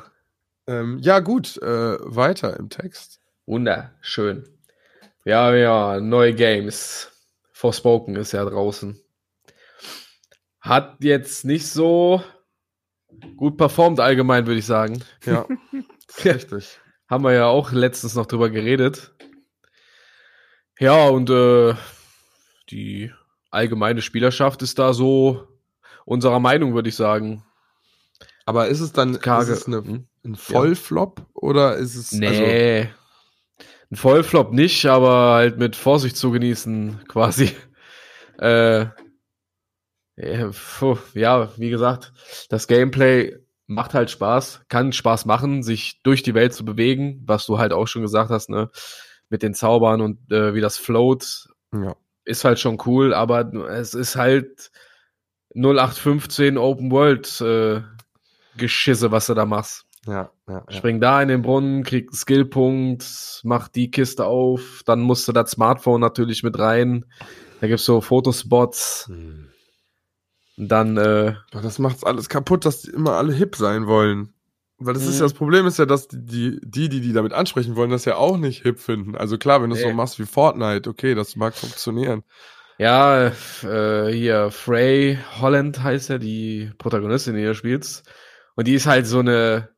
[0.68, 3.20] Ähm, ja, gut, äh, weiter im Text.
[3.46, 4.48] Wunderschön.
[5.26, 7.12] Ja, ja, neue Games.
[7.52, 8.98] Forspoken ist ja draußen.
[10.62, 12.24] Hat jetzt nicht so
[13.36, 15.04] gut performt allgemein, würde ich sagen.
[15.26, 15.46] Ja,
[16.26, 16.80] richtig.
[17.10, 19.14] Haben wir ja auch letztens noch drüber geredet.
[20.80, 21.74] Ja, und äh,
[22.70, 23.12] die
[23.50, 25.48] allgemeine Spielerschaft ist da so
[26.06, 27.44] unserer Meinung, würde ich sagen.
[28.46, 29.52] Aber ist es dann Karge.
[29.52, 30.08] ist es eine, Hm?
[30.24, 32.90] ein Vollflop oder ist es also, Nee.
[33.92, 37.52] Ein Vollflop nicht, aber halt mit Vorsicht zu genießen, quasi.
[38.40, 38.86] Äh,
[40.22, 42.14] ja, puh, ja, wie gesagt,
[42.50, 47.46] das Gameplay macht halt Spaß, kann Spaß machen, sich durch die Welt zu bewegen, was
[47.46, 48.70] du halt auch schon gesagt hast, ne?
[49.30, 51.96] Mit den Zaubern und äh, wie das float, ja.
[52.26, 54.72] ist halt schon cool, aber es ist halt
[55.56, 57.82] 0815 Open World äh,
[58.58, 59.86] Geschisse, was du da machst.
[60.06, 60.72] Ja, ja, ja.
[60.72, 65.32] Spring da in den Brunnen, krieg einen Skillpunkt, mach die Kiste auf, dann musst du
[65.32, 67.06] das Smartphone natürlich mit rein.
[67.62, 69.06] Da gibt's so Fotospots.
[69.08, 69.51] Hm.
[70.68, 74.34] Dann, äh, Aber das macht's alles kaputt, dass die immer alle hip sein wollen.
[74.78, 75.20] Weil das ist Mhm.
[75.20, 78.16] ja das Problem ist ja, dass die, die, die, die damit ansprechen wollen, das ja
[78.16, 79.16] auch nicht hip finden.
[79.16, 79.94] Also klar, wenn du es so Nee.
[79.94, 82.24] machst wie Fortnite, okay, das mag funktionieren.
[82.78, 83.28] ja,
[83.64, 88.10] äh, hier Frey Holland heißt ja die Protagonistin, die du spielst.
[88.56, 89.70] Und die ist halt so eine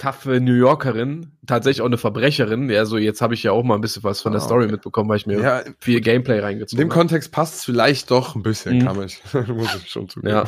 [0.00, 2.70] taffe New Yorkerin, tatsächlich auch eine Verbrecherin.
[2.70, 4.64] Ja, so jetzt habe ich ja auch mal ein bisschen was von der Ah, Story
[4.64, 4.72] okay.
[4.72, 6.98] mitbekommen, weil ich mir Ja, viel Gameplay in reingezogen dem habe.
[7.00, 8.84] Kontext passt es vielleicht doch ein bisschen, Mhm.
[8.86, 9.10] kann man,
[9.56, 10.32] muss ich schon zugeben.
[10.32, 10.44] Ja.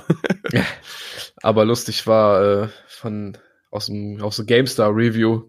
[1.42, 3.36] Aber lustig war äh, von
[3.70, 5.42] aus dem aus der GameStar Review.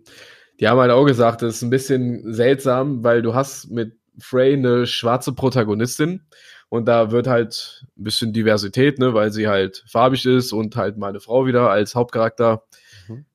[0.59, 4.53] Die haben halt auch gesagt, das ist ein bisschen seltsam, weil du hast mit Frey
[4.53, 6.21] eine schwarze Protagonistin
[6.69, 10.97] und da wird halt ein bisschen Diversität, ne, weil sie halt farbig ist und halt
[10.97, 12.63] meine Frau wieder als Hauptcharakter
[13.09, 13.25] Mhm.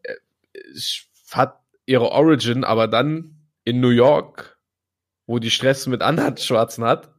[1.30, 4.58] Hat ihre Origin, aber dann in New York,
[5.26, 7.10] wo die Stress mit anderen Schwarzen hat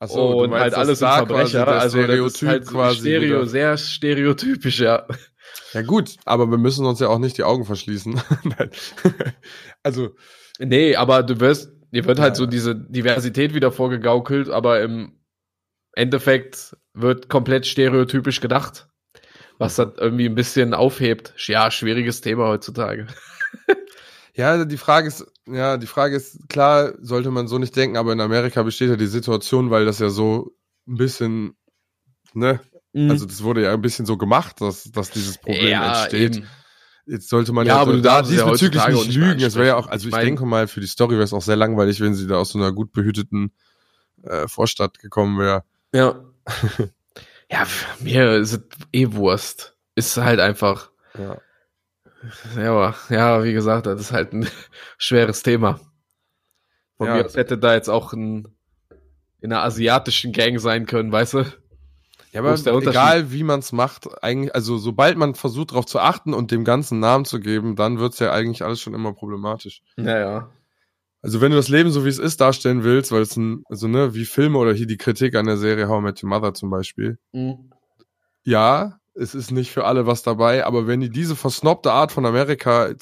[0.00, 1.66] Achso, und halt alles sind Verbrecher.
[1.66, 3.46] Also das ist halt quasi Stereo, wieder.
[3.46, 5.06] sehr stereotypisch, ja.
[5.72, 8.20] Ja gut, aber wir müssen uns ja auch nicht die Augen verschließen.
[9.82, 10.10] Also,
[10.58, 15.20] Nee, aber du wirst, dir wird halt Ja, so diese Diversität wieder vorgegaukelt, aber im
[15.92, 18.87] Endeffekt wird komplett stereotypisch gedacht.
[19.58, 21.34] Was das irgendwie ein bisschen aufhebt.
[21.46, 23.08] Ja, schwieriges Thema heutzutage.
[24.34, 28.12] ja, die Frage ist, ja, die Frage ist, klar, sollte man so nicht denken, aber
[28.12, 30.52] in Amerika besteht ja die Situation, weil das ja so
[30.86, 31.56] ein bisschen,
[32.34, 32.60] ne,
[32.94, 36.36] also das wurde ja ein bisschen so gemacht, dass, dass dieses Problem entsteht.
[36.36, 36.46] eben.
[37.06, 39.40] Jetzt sollte man Ja, ja, aber du da darfst es ja diesbezüglich heutzutage nicht lügen.
[39.42, 41.42] Es wäre ja auch, also ich Ich denke mal, für die Story wäre es auch
[41.42, 43.52] sehr langweilig, wenn sie da aus so einer gut behüteten
[44.22, 45.64] äh, Vorstadt gekommen wäre.
[45.94, 46.22] Ja.
[47.50, 47.66] Ja,
[48.00, 48.60] mir ist es
[48.92, 49.76] eh Wurst.
[49.94, 50.90] Ist halt einfach.
[51.18, 51.38] Ja.
[52.56, 54.48] Ja, aber, ja, wie gesagt, das ist halt ein
[54.98, 55.80] schweres Thema.
[56.96, 57.14] Von Ja.
[57.16, 58.48] mir aus hätte da jetzt auch ein,
[59.40, 61.44] in einer asiatischen Gang sein können, weißt du?
[62.32, 66.34] Ja, aber egal wie man es macht, eigentlich, also sobald man versucht darauf zu achten
[66.34, 69.80] und dem ganzen Namen zu geben, dann wird's ja eigentlich alles schon immer problematisch.
[69.96, 70.50] Naja.
[71.22, 73.88] Also wenn du das Leben so wie es ist darstellen willst, weil es ein, also
[73.88, 76.54] ne, wie Filme oder hier die Kritik an der Serie How I Met Your Mother
[76.54, 77.70] zum Beispiel, Mhm.
[78.44, 82.24] ja, es ist nicht für alle was dabei, aber wenn die diese versnobte Art von
[82.24, 82.94] Amerika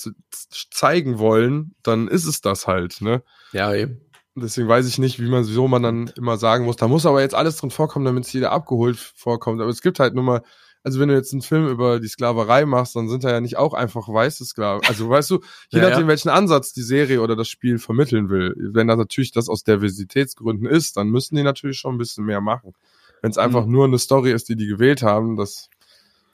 [0.70, 3.22] zeigen wollen, dann ist es das halt, ne?
[3.52, 4.00] Ja, eben.
[4.34, 7.22] Deswegen weiß ich nicht, wie man, wieso man dann immer sagen muss, da muss aber
[7.22, 9.60] jetzt alles drin vorkommen, damit es jeder abgeholt vorkommt.
[9.62, 10.42] Aber es gibt halt nur mal,
[10.86, 13.56] also wenn du jetzt einen Film über die Sklaverei machst, dann sind da ja nicht
[13.56, 14.86] auch einfach weiße Sklaven.
[14.86, 16.08] Also weißt du, je Ja, nachdem, ja.
[16.08, 18.54] welchen Ansatz die Serie oder das Spiel vermitteln will.
[18.56, 22.40] Wenn das natürlich das aus Diversitätsgründen ist, dann müssen die natürlich schon ein bisschen mehr
[22.40, 22.72] machen.
[23.20, 23.72] Wenn es einfach Mhm.
[23.72, 25.70] nur eine Story ist, die die gewählt haben, das,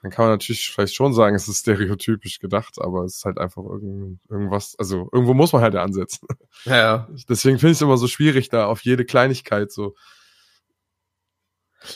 [0.02, 3.38] dann kann man natürlich vielleicht schon sagen, es ist stereotypisch gedacht, aber es ist halt
[3.38, 6.28] einfach irgend, irgendwas, also irgendwo muss man halt ansetzen.
[6.66, 7.08] Ja, ja.
[7.26, 9.94] Deswegen finde ich es immer so schwierig, da auf jede Kleinigkeit so.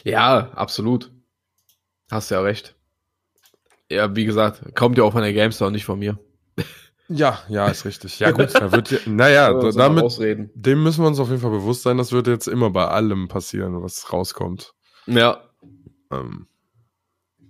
[0.05, 1.13] Ja, absolut.
[2.11, 2.75] Hast ja recht.
[3.91, 6.19] Ja, wie gesagt, kommt ja auch von der GameStar und nicht von mir.
[7.09, 8.19] Ja, ja, ist richtig.
[8.19, 10.51] Ja, gut, da wird ja, naja, Aber da, damit, Ausreden.
[10.55, 13.29] dem müssen wir uns auf jeden Fall bewusst sein, das wird jetzt immer bei allem
[13.29, 14.73] passieren, was rauskommt.
[15.07, 15.41] Ja.
[16.11, 16.49] Ähm,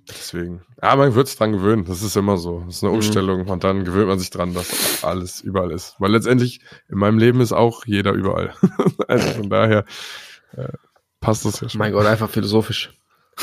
[0.08, 0.62] deswegen.
[0.82, 2.60] Ja, man wird sich dran gewöhnen, das ist immer so.
[2.66, 2.96] Das ist eine Mhm.
[2.96, 5.94] Umstellung und dann gewöhnt man sich dran, dass alles überall ist.
[6.00, 8.52] Weil letztendlich in meinem Leben ist auch jeder überall.
[9.08, 9.86] also von daher
[10.52, 10.68] äh,
[11.20, 11.78] passt das ja schon.
[11.78, 12.92] Mein Gott, einfach philosophisch.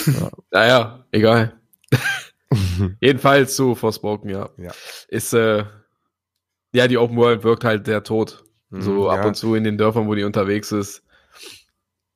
[0.05, 0.29] Ja.
[0.51, 1.59] Naja, egal.
[2.99, 4.49] Jedenfalls zu Forspoken, ja.
[4.57, 4.71] Ja.
[5.07, 5.65] Ist, äh,
[6.73, 8.43] ja, die Open World wirkt halt sehr tot.
[8.71, 9.27] So Mhm, ab ja.
[9.27, 11.03] und zu in den Dörfern, wo die unterwegs ist.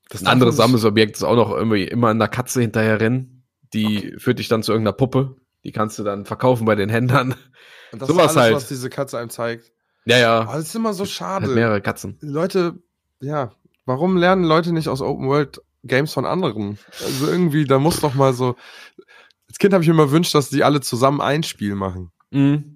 [0.09, 3.43] Das sich- Sammelsobjekt ist auch noch irgendwie immer an der Katze hinterher rennen.
[3.73, 5.35] Die führt dich dann zu irgendeiner Puppe.
[5.63, 7.35] Die kannst du dann verkaufen bei den Händlern.
[7.91, 8.55] Und das sowas ist alles, halt.
[8.55, 9.71] was diese Katze einem zeigt.
[10.05, 10.39] Ja, ja.
[10.41, 11.45] Aber das ist immer so schade.
[11.47, 12.17] Halt mehrere Katzen.
[12.21, 12.79] Leute,
[13.19, 13.51] ja,
[13.85, 16.77] warum lernen Leute nicht aus Open World Games von anderen?
[17.03, 18.55] Also irgendwie, da muss doch mal so.
[19.47, 22.11] Als Kind habe ich mir immer gewünscht, dass die alle zusammen ein Spiel machen.
[22.31, 22.73] Mhm.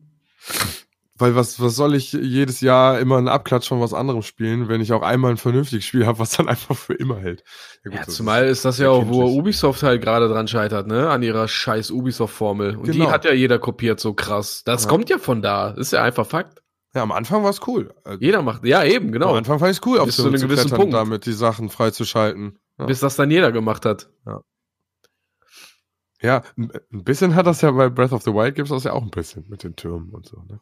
[1.17, 4.81] Weil was, was soll ich jedes Jahr immer einen Abklatsch von was anderem spielen, wenn
[4.81, 7.43] ich auch einmal ein vernünftiges Spiel habe, was dann einfach für immer hält?
[7.83, 9.25] gut, Ja, zumal ist das ja auch, wo.
[9.25, 11.09] Ubisoft halt gerade dran scheitert, ne?
[11.11, 12.75] An ihrer scheiß Ubisoft-Formel.
[12.77, 13.11] Und die Genau.
[13.11, 14.63] hat ja jeder kopiert, so krass.
[14.65, 14.89] Das Ja.
[14.89, 15.71] kommt ja von da.
[15.71, 16.63] Ist ja einfach Fakt.
[16.95, 17.93] Ja, am Anfang war es cool.
[18.19, 19.29] Jeder macht, ja eben, genau.
[19.29, 20.93] Am Anfang fand ich es cool, auf so einem zu gewissen Punkt.
[20.93, 22.57] damit die Sachen freizuschalten.
[22.81, 22.87] Ja.
[22.87, 24.09] Bis das dann jeder gemacht hat.
[26.21, 28.93] Ja, ein ein bisschen hat das ja bei Breath of the Wild gibt's das ja
[28.93, 30.59] auch ein bisschen mit den Türmen und so, ne?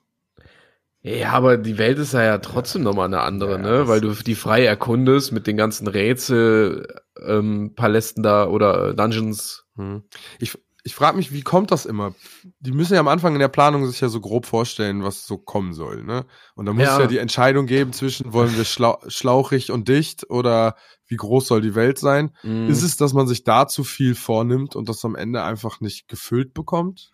[1.02, 3.88] Ja, aber die Welt ist ja, ja trotzdem nochmal eine andere, Ja, ne?
[3.88, 6.88] Weil du die frei erkundest mit den ganzen Rätsel,
[7.26, 9.66] ähm, Palästen da oder äh, Dungeons.
[9.76, 10.04] Hm.
[10.40, 12.14] Ich, ich frage mich, wie kommt das immer?
[12.60, 15.38] Die müssen ja am Anfang in der Planung sich ja so grob vorstellen, was so
[15.38, 16.26] kommen soll, ne?
[16.56, 16.94] Und da muss Ja.
[16.94, 20.76] es ja die Entscheidung geben zwischen, wollen wir schlau schlauchig und dicht oder
[21.08, 22.32] wie groß soll die Welt sein?
[22.44, 22.70] Mhm.
[22.70, 26.08] Ist es, dass man sich da zu viel vornimmt und das am Ende einfach nicht
[26.08, 27.12] gefüllt bekommt?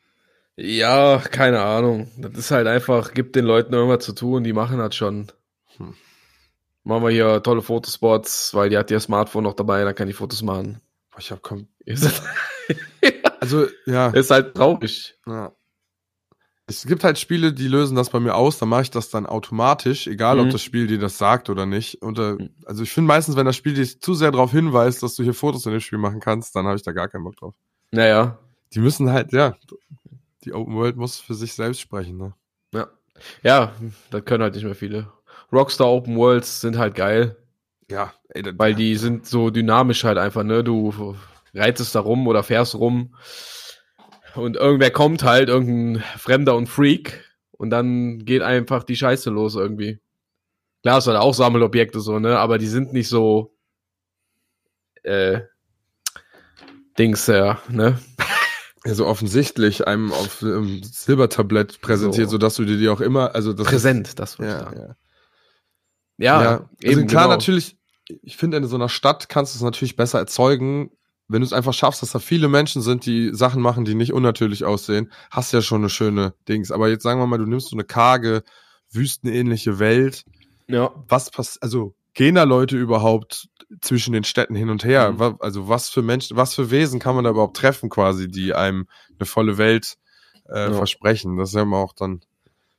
[0.57, 2.09] Ja, keine Ahnung.
[2.17, 5.31] Das ist halt einfach, gibt den Leuten irgendwas zu tun, die machen das schon.
[5.77, 5.95] Hm.
[6.83, 10.13] Machen wir hier tolle Fotospots, weil die hat ihr Smartphone noch dabei, dann kann die
[10.13, 10.79] Fotos machen.
[11.17, 11.67] Ich hab komm,
[13.53, 14.09] also, ja.
[14.09, 15.15] ist halt traurig.
[15.27, 15.51] Ja.
[16.67, 19.27] Es gibt halt Spiele, die lösen das bei mir aus, dann mache ich das dann
[19.27, 20.51] automatisch, egal ob Mhm.
[20.51, 22.01] das Spiel dir das sagt oder nicht.
[22.01, 25.15] Und, äh, also ich finde meistens, wenn das Spiel dich zu sehr darauf hinweist, dass
[25.15, 27.35] du hier Fotos in dem Spiel machen kannst, dann habe ich da gar keinen Bock
[27.37, 27.53] drauf.
[27.91, 28.39] Naja,
[28.73, 29.55] Die müssen halt, ja,
[30.43, 32.33] die Open World muss für sich selbst sprechen, ne?
[32.73, 32.87] ja.
[33.43, 33.71] Ja,
[34.09, 35.07] das können halt nicht mehr viele.
[35.53, 37.37] Rockstar Open Worlds sind halt geil,
[37.89, 40.63] Ja, ey, das, weil die sind so dynamisch halt einfach, ne?
[40.63, 41.15] Du
[41.55, 43.15] reitest da rum oder fährst rum
[44.35, 49.55] und irgendwer kommt halt, irgendein Fremder und Freak und dann geht einfach die Scheiße los
[49.55, 49.99] irgendwie.
[50.83, 52.37] Klar, es sind auch Sammelobjekte so, ne?
[52.37, 53.55] Aber die sind nicht so
[55.03, 55.41] äh,
[56.97, 57.99] Dings, ja, ne?
[58.85, 62.33] so offensichtlich einem auf ähm, Silbertablett präsentiert, So.
[62.33, 62.37] so.
[62.37, 64.79] dass du dir die auch immer, also das Präsent, das Ist, würde ich ja, sagen.
[64.79, 64.95] ja.
[66.17, 67.35] Ja, Ja, also eben, klar, genau.
[67.35, 67.77] natürlich,
[68.21, 70.91] ich finde, in so einer Stadt kannst du es natürlich besser erzeugen,
[71.27, 74.13] wenn du es einfach schaffst, dass da viele Menschen sind, die Sachen machen, die nicht
[74.13, 76.71] unnatürlich aussehen, hast ja schon eine schöne Dings.
[76.71, 78.43] Aber jetzt sagen wir mal, du nimmst so eine karge,
[78.91, 80.23] wüstenähnliche Welt.
[80.67, 80.91] Ja.
[81.07, 83.47] Was passiert, also gehen da Leute überhaupt
[83.81, 85.11] zwischen den Städten hin und her?
[85.13, 85.37] Mhm.
[85.39, 88.87] Also was für Menschen, was für Wesen kann man da überhaupt treffen quasi, die einem
[89.19, 89.95] eine volle Welt
[90.47, 90.73] äh, Ja.
[90.73, 91.37] versprechen?
[91.37, 92.21] Das ist ja immer auch dann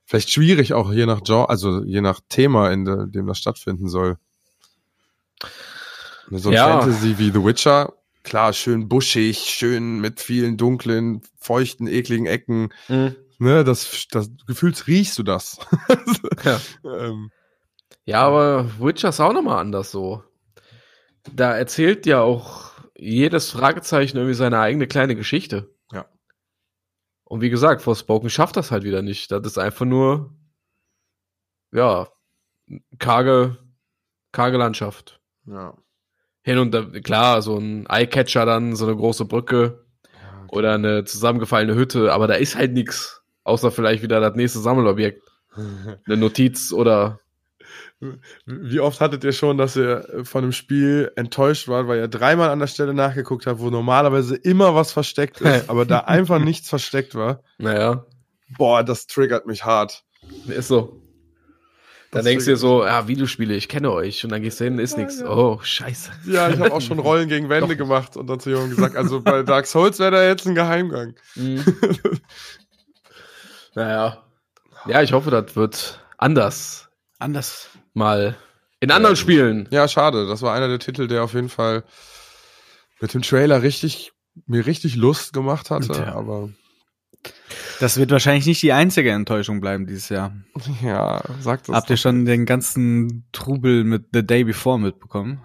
[0.04, 3.88] vielleicht schwierig, auch je nach Genre, also je nach Thema, in de, dem das stattfinden
[3.88, 4.18] soll.
[6.30, 6.80] So ein Ja.
[6.80, 7.92] Fantasy wie The Witcher
[8.26, 12.72] klar, schön buschig, schön mit vielen dunklen, feuchten, ekligen Ecken.
[12.88, 13.16] Mhm.
[13.38, 15.58] Ne, das, das gefühlt riechst du das.
[16.44, 16.60] Ja.
[16.84, 17.30] ähm,
[18.04, 20.22] Ja, aber Witcher ist auch nochmal anders so.
[21.32, 25.74] Da erzählt ja auch jedes Fragezeichen irgendwie seine eigene kleine Geschichte.
[25.92, 26.06] Ja.
[27.24, 29.30] Und wie gesagt, Forspoken schafft das halt wieder nicht.
[29.32, 30.34] Das ist einfach nur,
[31.72, 32.08] ja,
[32.98, 33.58] karge,
[34.32, 35.20] karge Landschaft.
[35.46, 35.76] ja.
[36.46, 39.84] Hin und da, klar, so ein Eyecatcher dann, so eine große Brücke
[40.46, 43.20] oder eine zusammengefallene Hütte, aber da ist halt nichts.
[43.42, 45.22] Außer vielleicht wieder das nächste Sammelobjekt.
[46.06, 47.18] Eine Notiz oder
[48.44, 52.50] Wie oft hattet ihr schon, dass ihr von einem Spiel enttäuscht wart, weil ihr dreimal
[52.50, 56.68] an der Stelle nachgeguckt habt, wo normalerweise immer was versteckt ist, aber da einfach nichts
[56.68, 57.42] versteckt war?
[57.58, 58.06] naja,
[58.56, 60.04] Boah, das triggert mich hart.
[60.46, 61.02] Ist so.
[62.12, 64.22] Das denkst du dir so, ja, Videospiele, ich kenne euch.
[64.24, 65.20] Und dann gehst du hin, ist Ja, nix.
[65.20, 65.28] ja.
[65.28, 66.10] Oh, scheiße.
[66.26, 69.20] Ja, ich habe auch schon Rollen gegen Wände gemacht und dann zu jemandem gesagt, also
[69.20, 71.14] bei Dark Souls wäre da jetzt ein Geheimgang.
[71.34, 71.64] Mhm.
[73.74, 74.22] naja.
[74.86, 76.88] Ja, ich hoffe, das wird anders
[77.18, 77.68] Anders.
[77.94, 78.36] mal
[78.80, 79.68] in anderen Spielen.
[79.70, 80.26] Ja, schade.
[80.28, 81.82] Das war einer der Titel, der auf jeden Fall
[83.00, 84.12] mit dem Trailer richtig,
[84.46, 86.14] mir richtig Lust gemacht hatte, Tja.
[86.14, 86.50] aber
[87.80, 90.32] Das wird wahrscheinlich nicht die einzige Enttäuschung bleiben dieses Jahr.
[90.82, 91.76] ja, sagt das.
[91.76, 95.40] Habt ihr schon den ganzen Trubel mit The Day Before mitbekommen?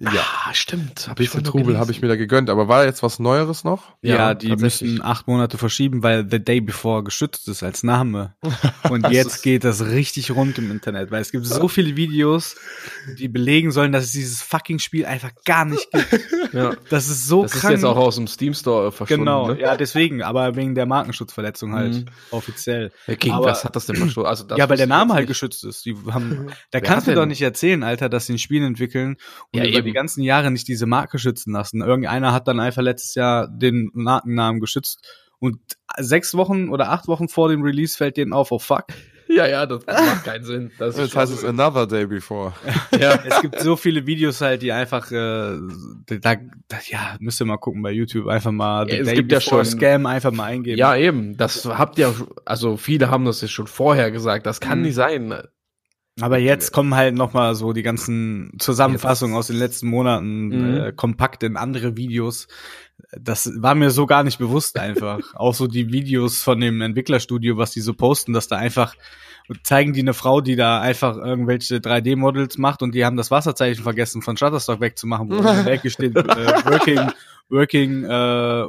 [0.00, 0.10] Ja,
[0.46, 1.04] Ah, stimmt.
[1.06, 3.62] ein Hab ich bisschen Trubel habe ich mir da gegönnt, aber war jetzt was Neueres
[3.62, 3.94] noch?
[4.02, 8.34] Ja, Ja, die müssen acht Monate verschieben, weil The Day Before geschützt ist als Name.
[8.90, 11.96] Und Das jetzt ist- geht das richtig rund im Internet, weil es gibt so viele
[11.96, 12.56] Videos,
[13.18, 16.20] die belegen sollen, dass es dieses fucking Spiel einfach gar nicht gibt.
[16.52, 16.72] Ja.
[16.90, 17.74] Das ist so Das ist krank.
[17.74, 19.24] jetzt auch aus dem Steam Store verschwunden.
[19.24, 19.60] genau, ne?
[19.60, 21.43] ja, deswegen, aber wegen der Markenschutzverletzung
[21.74, 22.04] halt, Mhm.
[22.30, 22.92] offiziell.
[23.06, 24.26] Ja, Gegen Aber- was hat das denn verstoßen?
[24.28, 25.28] Also das ja, weil der Name halt nicht.
[25.28, 25.84] geschützt ist.
[25.84, 29.16] Die haben, da kannst du doch nicht erzählen, Alter, dass sie ein Spiel entwickeln
[29.52, 29.86] und Ja, über eben.
[29.86, 31.80] die ganzen Jahre nicht diese Marke schützen lassen.
[31.82, 35.06] Irgendeiner hat dann einfach letztes Jahr den Markennamen geschützt
[35.38, 35.58] und
[35.98, 38.86] sechs Wochen oder acht Wochen vor dem Release fällt denen auf, oh fuck.
[39.28, 40.70] Ja, ja, das macht keinen Sinn.
[40.78, 42.52] Das ist Jetzt heißt es Another Day Before.
[43.00, 43.18] ja.
[43.24, 45.58] Es gibt so viele Videos halt, die einfach, äh,
[46.06, 46.18] da,
[46.68, 49.40] da, ja, müsst ihr mal gucken bei YouTube, einfach mal Ja, es Day gibt ja
[49.40, 50.78] schon- Scam einfach mal eingeben.
[50.78, 51.36] ja, eben.
[51.36, 54.44] Das habt ihr, also viele haben das ja schon vorher gesagt.
[54.46, 54.84] Das kann Mhm.
[54.84, 55.34] nicht sein.
[56.20, 60.76] Aber jetzt kommen halt noch mal so die ganzen Zusammenfassungen aus den letzten Monaten Mhm.
[60.76, 62.46] äh, kompakt in andere Videos.
[63.20, 65.18] Das war mir so gar nicht bewusst einfach.
[65.34, 68.94] Auch so die Videos von dem Entwicklerstudio, was die so posten, dass da einfach
[69.62, 73.82] zeigen die eine Frau, die da einfach irgendwelche 3D-Models macht und die haben das Wasserzeichen
[73.82, 76.22] vergessen von Shutterstock wegzumachen, wo in der Ecke steht äh,
[76.64, 77.10] Working,
[77.50, 78.08] working äh,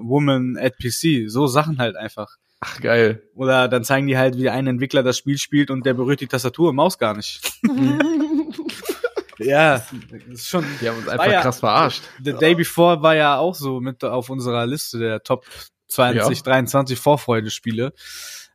[0.01, 1.29] Woman at PC.
[1.29, 2.35] So Sachen halt einfach.
[2.61, 3.21] Ach, geil.
[3.35, 6.27] Oder dann zeigen die halt, wie ein Entwickler das Spiel spielt und der berührt die
[6.27, 7.41] Tastatur und Maus gar nicht.
[9.37, 9.91] ja, das
[10.29, 10.65] ist schon.
[10.81, 12.03] Die haben uns einfach ja- krass verarscht.
[12.23, 15.45] The Day Before war ja auch so mit auf unserer Liste der Top
[15.89, 16.43] 20, Ja.
[16.43, 17.93] 23 Vorfreudespiele.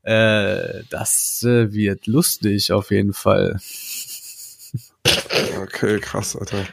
[0.02, 3.60] Äh, das äh, wird lustig auf jeden Fall.
[5.62, 6.64] Okay, krass, Alter.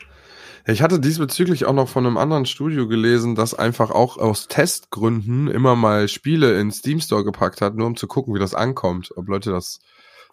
[0.70, 5.48] Ich hatte diesbezüglich auch noch von einem anderen Studio gelesen, das einfach auch aus Testgründen
[5.48, 9.12] immer mal Spiele in Steam Store gepackt hat, nur um zu gucken, wie das ankommt,
[9.16, 9.80] ob Leute das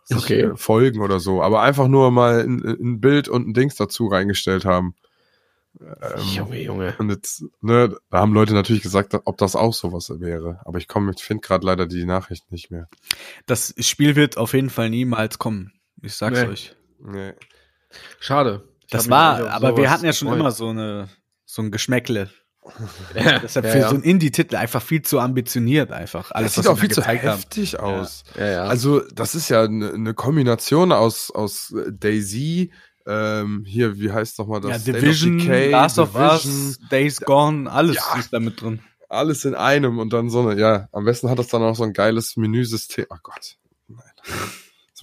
[0.02, 0.40] sich, Okay.
[0.42, 1.40] äh, folgen oder so.
[1.40, 4.94] Aber einfach nur mal ein, ein Bild und ein Dings dazu reingestellt haben.
[5.80, 6.94] Ähm, Junge, Junge.
[6.98, 10.60] und jetzt, ne, da haben Leute natürlich gesagt, ob das auch sowas wäre.
[10.64, 12.88] Aber ich komme, ich finde gerade leider die Nachricht nicht mehr.
[13.46, 15.72] Das Spiel wird auf jeden Fall niemals kommen.
[16.02, 16.46] Ich sag's Nee.
[16.48, 16.76] euch.
[17.00, 17.32] Nee.
[18.20, 18.68] Schade.
[18.90, 20.40] Das war, aber wir hatten ja schon gefreut.
[20.40, 21.08] immer so eine
[21.44, 22.30] so ein Geschmäckle.
[23.14, 23.88] Ja, Deshalb ja, für ja.
[23.90, 26.30] so ein Indie-Titel einfach viel zu ambitioniert einfach.
[26.30, 27.36] Alles, das sieht auch viel zu gezeigt haben.
[27.36, 28.24] heftig aus.
[28.38, 32.72] Also, das ist ja eine ne Kombination aus, aus äh, Daisy,
[33.06, 34.70] ähm, hier, wie heißt nochmal das?
[34.70, 38.60] Ja, State of Division, Decay, Last of Division, Us, Days Gone, alles ist da mit
[38.60, 38.80] drin.
[39.10, 41.84] Alles in einem und dann so eine, ja, am besten hat das dann auch so
[41.84, 43.04] ein geiles Menüsystem.
[43.10, 43.58] Ach Gott.
[43.88, 44.00] Nein.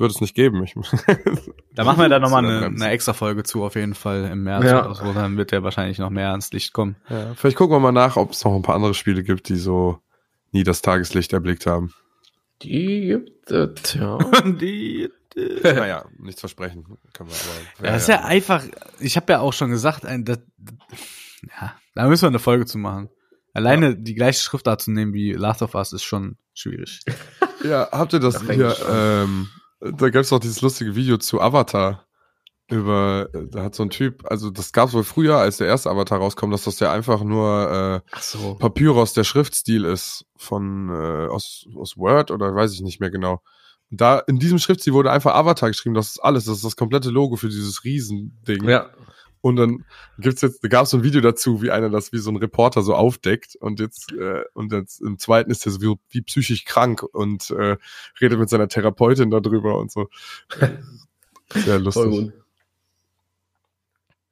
[0.01, 0.63] Das wird es nicht geben.
[0.63, 0.73] Ich,
[1.75, 4.65] Da machen wir da nochmal eine, eine extra Folge zu, auf jeden Fall im März
[4.65, 4.85] Ja.
[4.85, 5.13] oder so.
[5.13, 6.95] Dann wird der wahrscheinlich noch mehr ans Licht kommen.
[7.09, 9.55] ja, vielleicht gucken wir mal nach, ob es noch ein paar andere Spiele gibt, die
[9.57, 9.99] so
[10.51, 11.93] nie das Tageslicht erblickt haben.
[12.61, 14.17] Die gibt es, ja.
[14.45, 15.09] Die,
[15.63, 16.83] naja, nichts versprechen.
[17.13, 18.63] Können wir aber, ja, das ist ja einfach,
[18.99, 20.39] ich habe ja auch schon gesagt, ein, das,
[21.59, 23.09] ja, da müssen wir eine Folge zu machen.
[23.53, 27.01] Alleine die gleiche Schriftart zu nehmen wie Last of Us ist schon schwierig.
[27.63, 29.49] Ja, habt ihr das Da fängt hier, ähm,
[29.81, 32.05] da gab es doch dieses lustige Video zu Avatar.
[32.69, 35.67] Über, äh, da hat so ein Typ, also das gab es wohl früher, als der
[35.67, 38.53] erste Avatar rauskommt, dass das ja einfach nur Ach so.
[38.53, 43.11] äh, Papyrus, der Schriftstil ist von äh, aus, aus Word oder weiß ich nicht mehr
[43.11, 43.41] genau.
[43.89, 46.77] Und da in diesem Schriftstil wurde einfach Avatar geschrieben, das ist alles, das ist das
[46.77, 48.63] komplette Logo für dieses Riesending.
[48.69, 48.89] Ja.
[49.41, 49.85] Und dann
[50.19, 52.35] gibt's jetzt, da gab es so ein Video dazu, wie einer das wie so ein
[52.37, 56.21] Reporter so aufdeckt und jetzt äh, und jetzt im zweiten ist er so wie, wie
[56.21, 57.77] psychisch krank und äh,
[58.21, 60.09] redet mit seiner Therapeutin darüber und so.
[61.53, 62.03] Sehr lustig.
[62.03, 62.33] Voll gut.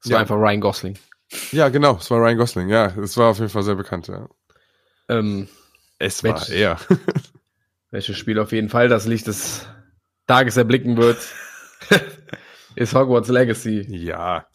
[0.01, 0.13] Das Ja.
[0.15, 0.97] war einfach Ryan Gosling.
[1.51, 2.69] Ja, genau, es war Ryan Gosling.
[2.69, 4.07] Ja, es war auf jeden Fall sehr bekannt.
[4.07, 4.27] Ja.
[5.09, 5.47] Ähm,
[5.97, 6.79] Es war war er.
[7.91, 9.67] welches Spiel auf jeden Fall das Licht des
[10.27, 11.17] Tages erblicken wird,
[12.75, 13.85] ist Hogwarts Legacy.
[13.89, 14.45] ja,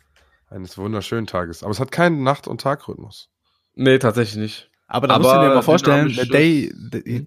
[0.55, 1.63] eines wunderschönen Tages.
[1.63, 3.29] Aber es hat keinen Nacht- und Tagrhythmus.
[3.75, 4.71] Nee, tatsächlich nicht.
[4.87, 7.27] Aber da Aber musst du dir mal vorstellen, the day, the,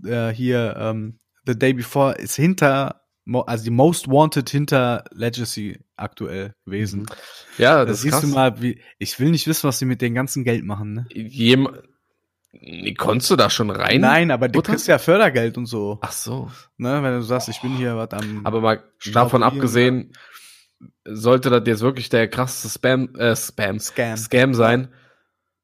[0.00, 3.02] the, äh, hier, ähm, the day before ist hinter,
[3.46, 7.06] also die most wanted hinter Legacy aktuell gewesen.
[7.58, 8.22] Ja, Da das ist siehst krass.
[8.22, 11.06] du mal, wie, ich will nicht wissen, was sie mit dem ganzen Geld machen, ne?
[11.12, 11.68] Jem
[12.56, 14.00] Nee, konntest du da schon rein?
[14.00, 16.50] Nein, aber du kriegst ja Fördergeld und so, Ach so.
[16.76, 17.02] ne?
[17.02, 20.12] Wenn du sagst, ich bin hier was am, Aber mal davon abgesehen,
[21.04, 24.16] sollte das jetzt wirklich der krasseste Spam, äh, Spam, Scam.
[24.16, 24.88] Scam sein,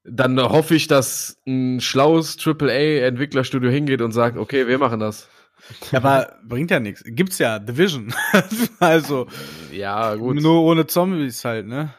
[0.05, 5.29] dann hoffe ich, dass ein schlaues AAA-Entwicklerstudio hingeht und sagt, okay, wir machen das.
[5.93, 7.03] aber bringt ja nichts.
[7.05, 8.15] Gibt's ja, Division.
[8.81, 9.27] also,
[9.73, 10.41] Ja, gut.
[10.41, 11.93] nur ohne Zombies halt, ne?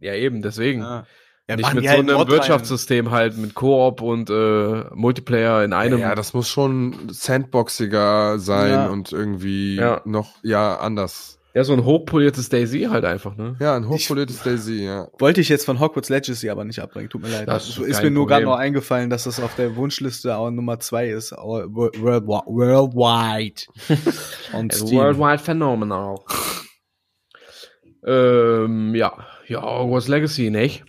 [0.00, 0.80] Ja, eben, deswegen.
[0.80, 1.06] Ja.
[1.48, 2.32] Ja, Nicht mit so halt einem Mod rein.
[2.34, 5.98] Wirtschaftssystem halt, mit Koop und äh, Multiplayer in einem.
[5.98, 8.86] ja, das muss schon sandboxiger sein Ja.
[8.88, 10.02] und irgendwie Ja.
[10.04, 11.37] noch, ja, anders.
[11.54, 13.56] Ja, so ein hochpoliertes Daisy halt einfach, ne?
[13.58, 15.08] Ja, ein hochpoliertes Daisy, ja.
[15.18, 17.48] Wollte ich jetzt von Hogwarts Legacy aber nicht abbringen, tut mir leid.
[17.48, 20.78] Das ist ist, mir nur gerade noch eingefallen, dass das auf der Wunschliste auch Nummer
[20.78, 22.42] zwei ist, worldwide.
[24.52, 24.98] Und Also Steam.
[25.00, 26.16] Worldwide Phenomenal.
[28.06, 30.84] ähm, ja, ja, Hogwarts Legacy, nicht?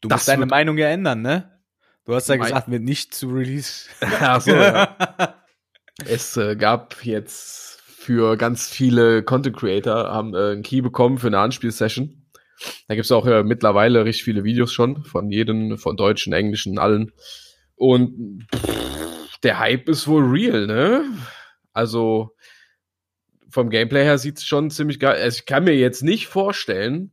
[0.00, 1.60] Du das musst deine Meinung ja ändern, ne?
[2.06, 3.88] Du hast ja Mein- gesagt, wird nicht zu Release.
[4.00, 4.96] Ach so, ja.
[6.06, 7.69] Es äh, gab jetzt
[8.00, 12.24] für ganz viele Content Creator haben äh, einen Key bekommen für eine Anspielsession.
[12.88, 17.12] Da gibt's auch äh, mittlerweile richtig viele Videos schon von jedem, von deutschen, englischen, allen.
[17.76, 21.04] Und pff, der Hype ist wohl real, ne?
[21.74, 22.34] Also
[23.50, 25.20] vom Gameplay her sieht's schon ziemlich geil.
[25.20, 27.10] Also ich kann mir jetzt nicht vorstellen,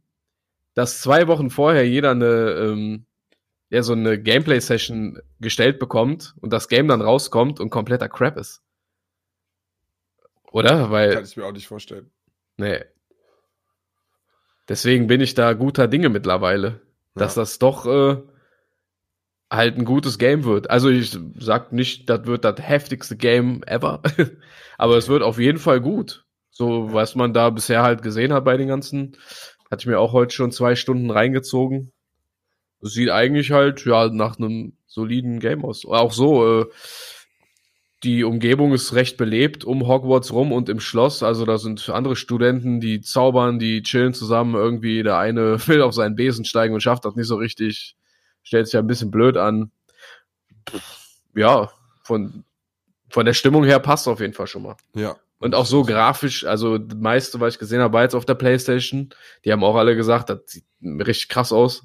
[0.73, 3.05] dass zwei Wochen vorher jeder eine ähm,
[3.69, 8.61] ja, so eine Gameplay-Session gestellt bekommt und das Game dann rauskommt und kompletter Crap ist.
[10.51, 10.89] Oder?
[10.91, 12.11] Weil, ich mir auch nicht vorstellen.
[12.57, 12.83] nee.
[14.69, 16.81] Deswegen bin ich da guter Dinge mittlerweile,
[17.15, 17.41] dass Ja.
[17.41, 18.17] das doch äh,
[19.49, 20.69] halt ein gutes Game wird.
[20.69, 24.01] Also ich sag nicht, das wird das heftigste Game ever,
[24.77, 26.25] aber es wird auf jeden Fall gut.
[26.49, 29.15] So, was man da bisher halt gesehen hat bei den ganzen,
[29.71, 31.93] hatte ich mir auch heute schon zwei Stunden reingezogen.
[32.81, 35.85] Das sieht eigentlich halt ja nach einem soliden Game aus.
[35.85, 36.65] Auch so, äh,
[38.03, 41.23] die Umgebung ist recht belebt um Hogwarts rum und im Schloss.
[41.23, 44.55] Also da sind andere Studenten, die zaubern, die chillen zusammen.
[44.55, 47.95] Irgendwie der eine will auf seinen Besen steigen und schafft das nicht so richtig.
[48.43, 49.71] Stellt sich ja ein bisschen blöd an.
[51.35, 51.69] Ja,
[52.03, 52.43] von,
[53.09, 54.77] von der Stimmung her passt auf jeden Fall schon mal.
[54.93, 55.17] Ja.
[55.39, 58.35] Und auch so grafisch, also das meiste, was ich gesehen habe, war jetzt auf der
[58.35, 59.09] Playstation.
[59.45, 61.83] Die haben auch alle gesagt, das sieht richtig krass aus.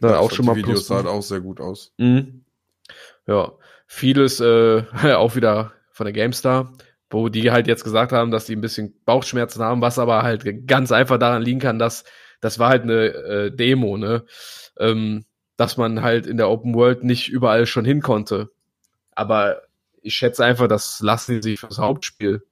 [0.00, 0.86] Da Ja, auch schon mal Die Videos plus.
[0.86, 1.92] sahen auch sehr gut aus.
[1.98, 2.44] Mhm.
[3.26, 3.52] Ja,
[3.88, 4.84] vieles äh,
[5.14, 6.72] auch wieder von der GameStar,
[7.10, 10.44] wo die halt jetzt gesagt haben, dass die ein bisschen Bauchschmerzen haben, was aber halt
[10.68, 12.04] ganz einfach daran liegen kann, dass
[12.40, 14.24] das war halt eine äh, Demo, ne?
[14.78, 15.24] Ähm,
[15.56, 18.52] dass man halt in der Open World nicht überall schon hin konnte.
[19.10, 19.62] Aber
[20.02, 22.46] ich schätze einfach, das lassen sie sich fürs Hauptspiel.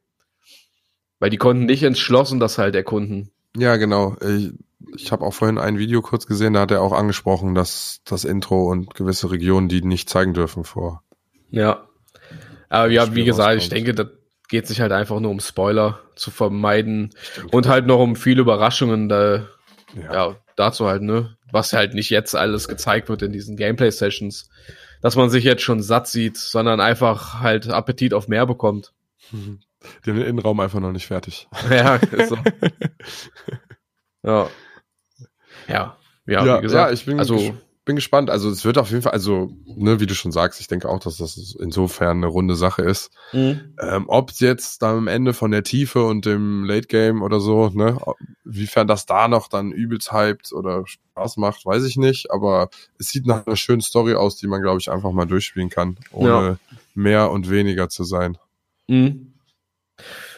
[1.20, 3.30] Weil die konnten nicht entschlossen das halt erkunden.
[3.56, 4.16] Ja, genau.
[4.20, 4.52] Ich,
[4.96, 8.24] ich habe auch vorhin ein Video kurz gesehen, da hat er auch angesprochen, dass das
[8.24, 11.04] Intro und gewisse Regionen die nicht zeigen dürfen vor.
[11.50, 11.86] Ja.
[12.68, 13.72] Aber ja, wie gesagt, ich rauskommt.
[13.72, 14.06] denke, das
[14.48, 17.10] geht sich halt einfach nur um Spoiler zu vermeiden
[17.50, 19.46] und halt noch um viele Überraschungen da,
[19.94, 20.36] ja.
[20.56, 21.36] dazu halt, ne?
[21.50, 24.48] Was halt nicht jetzt alles gezeigt wird in diesen Gameplay-Sessions.
[25.02, 28.92] Dass man sich jetzt schon satt sieht, sondern einfach halt Appetit auf mehr bekommt.
[29.30, 29.60] Mhm.
[30.04, 31.48] Die haben den Innenraum einfach noch nicht fertig.
[31.70, 32.36] ja, so.
[34.22, 34.48] ja.
[35.68, 35.96] Ja.
[36.26, 36.88] Ja, ja, wie gesagt.
[36.88, 37.56] ja, ich bin, also,
[37.86, 38.28] bin gespannt.
[38.28, 40.98] Also es wird auf jeden Fall, also, ne, wie du schon sagst, ich denke auch,
[40.98, 43.10] dass das insofern eine runde Sache ist.
[43.32, 43.74] Mhm.
[43.80, 47.70] Ähm, ob jetzt dann am Ende von der Tiefe und dem Late Game oder so,
[47.70, 47.96] ne,
[48.44, 52.30] wiefern das da noch dann übelst hyped oder Spaß macht, weiß ich nicht.
[52.30, 52.68] Aber
[52.98, 55.96] es sieht nach einer schönen Story aus, die man, glaube ich, einfach mal durchspielen kann,
[56.10, 56.58] ohne Ja.
[56.94, 58.36] mehr und weniger zu sein.
[58.88, 59.32] Mhm.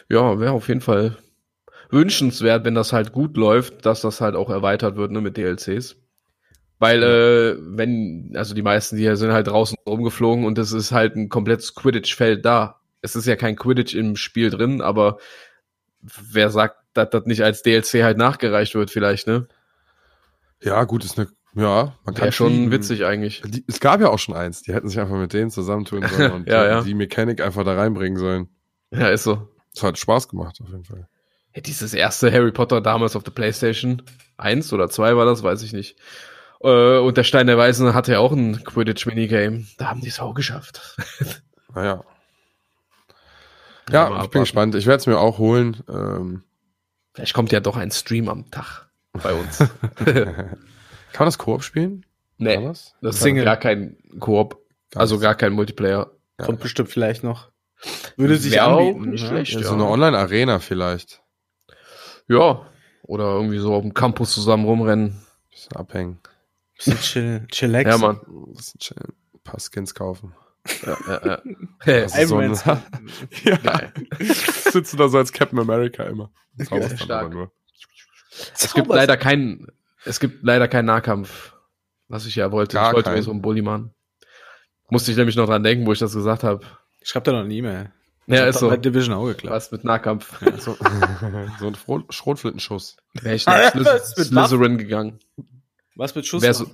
[0.07, 1.17] Ja, wäre auf jeden Fall
[1.89, 5.95] wünschenswert, wenn das halt gut läuft, dass das halt auch erweitert wird ne, mit DLCs.
[6.79, 10.91] Weil, äh, wenn, also die meisten, die hier sind halt draußen rumgeflogen und es ist
[10.93, 12.79] halt ein komplettes Quidditch-Feld da.
[13.01, 15.17] Es ist ja kein Quidditch im Spiel drin, aber
[16.01, 19.47] wer sagt, dass das nicht als DLC halt nachgereicht wird, vielleicht, ne?
[20.61, 22.71] Ja, gut, ist eine, ja, man kann Wäre schon fliegen.
[22.71, 23.41] witzig eigentlich.
[23.45, 26.31] Die, es gab ja auch schon eins, die hätten sich einfach mit denen zusammentun sollen
[26.31, 26.81] und Ja, ja.
[26.81, 28.47] die Mechanik einfach da reinbringen sollen.
[28.91, 29.49] Ja, ist so.
[29.73, 31.07] Das hat Spaß gemacht, auf jeden Fall.
[31.55, 34.01] Ja, dieses erste Harry Potter damals auf der Playstation
[34.37, 35.97] 1 oder 2 war das, weiß ich nicht.
[36.61, 39.65] Äh, und der Stein der Weisen hatte ja auch ein Quidditch-Minigame.
[39.77, 40.97] Da haben die es auch geschafft.
[41.75, 42.03] Naja.
[43.91, 44.73] Ja, Ja, ich bin gespannt.
[44.73, 45.77] Ich werde es mir auch holen.
[45.87, 46.43] Ähm,
[47.13, 49.57] Vielleicht kommt ja doch ein Stream am Tag bei uns.
[50.05, 50.55] kann
[51.19, 52.05] man das Koop spielen?
[52.39, 52.95] Nee, das?
[53.01, 53.43] das Single.
[53.43, 54.57] ist gar kein Koop,
[54.95, 55.23] also nicht.
[55.23, 56.11] gar kein Multiplayer.
[56.37, 57.51] Kommt bestimmt vielleicht noch.
[58.17, 59.11] Würde sich Wär auch anbieten.
[59.11, 59.27] nicht ne?
[59.29, 59.53] schlecht.
[59.53, 59.67] Ja, ja.
[59.67, 61.21] so eine Online-Arena vielleicht.
[62.27, 62.65] Ja,
[63.03, 65.21] oder irgendwie so auf dem Campus zusammen rumrennen.
[65.51, 66.19] Bisschen abhängen.
[66.79, 67.89] Bisschen chill, chillax.
[67.89, 68.19] Ja, Mann.
[68.55, 69.13] Bisschen chillen.
[69.33, 70.33] Ein paar Skins kaufen.
[70.85, 71.41] Ja, ja, ja.
[71.79, 72.83] Hey, ist so Iron ein, Man.
[73.43, 73.93] ja, geil.
[74.19, 76.31] sitzt du da so als Captain America immer.
[76.59, 77.33] Haus dann Stark.
[77.33, 77.51] nur.
[78.53, 79.67] Es gibt leider keinen,
[80.05, 81.53] es gibt leider keinen Nahkampf,
[82.07, 82.75] was ich ja wollte.
[82.75, 83.23] Gar ich wollte mir keinen.
[83.23, 83.93] so einen Bulli machen.
[84.89, 86.65] Musste ich nämlich noch dran denken, wo ich das gesagt habe.
[87.03, 87.91] Schreibt da noch eine E-Mail.
[88.27, 88.69] Ja, ist so.
[88.69, 89.55] Bei Division auch geklappt.
[89.55, 90.39] Was mit Nahkampf.
[90.59, 90.77] So,
[91.59, 92.97] so ein Schrotflintenschuss.
[93.13, 95.19] Wäre ich nach Slytherin gegangen.
[95.99, 96.41] Was mit Schuss?
[96.41, 96.65] Wer so-?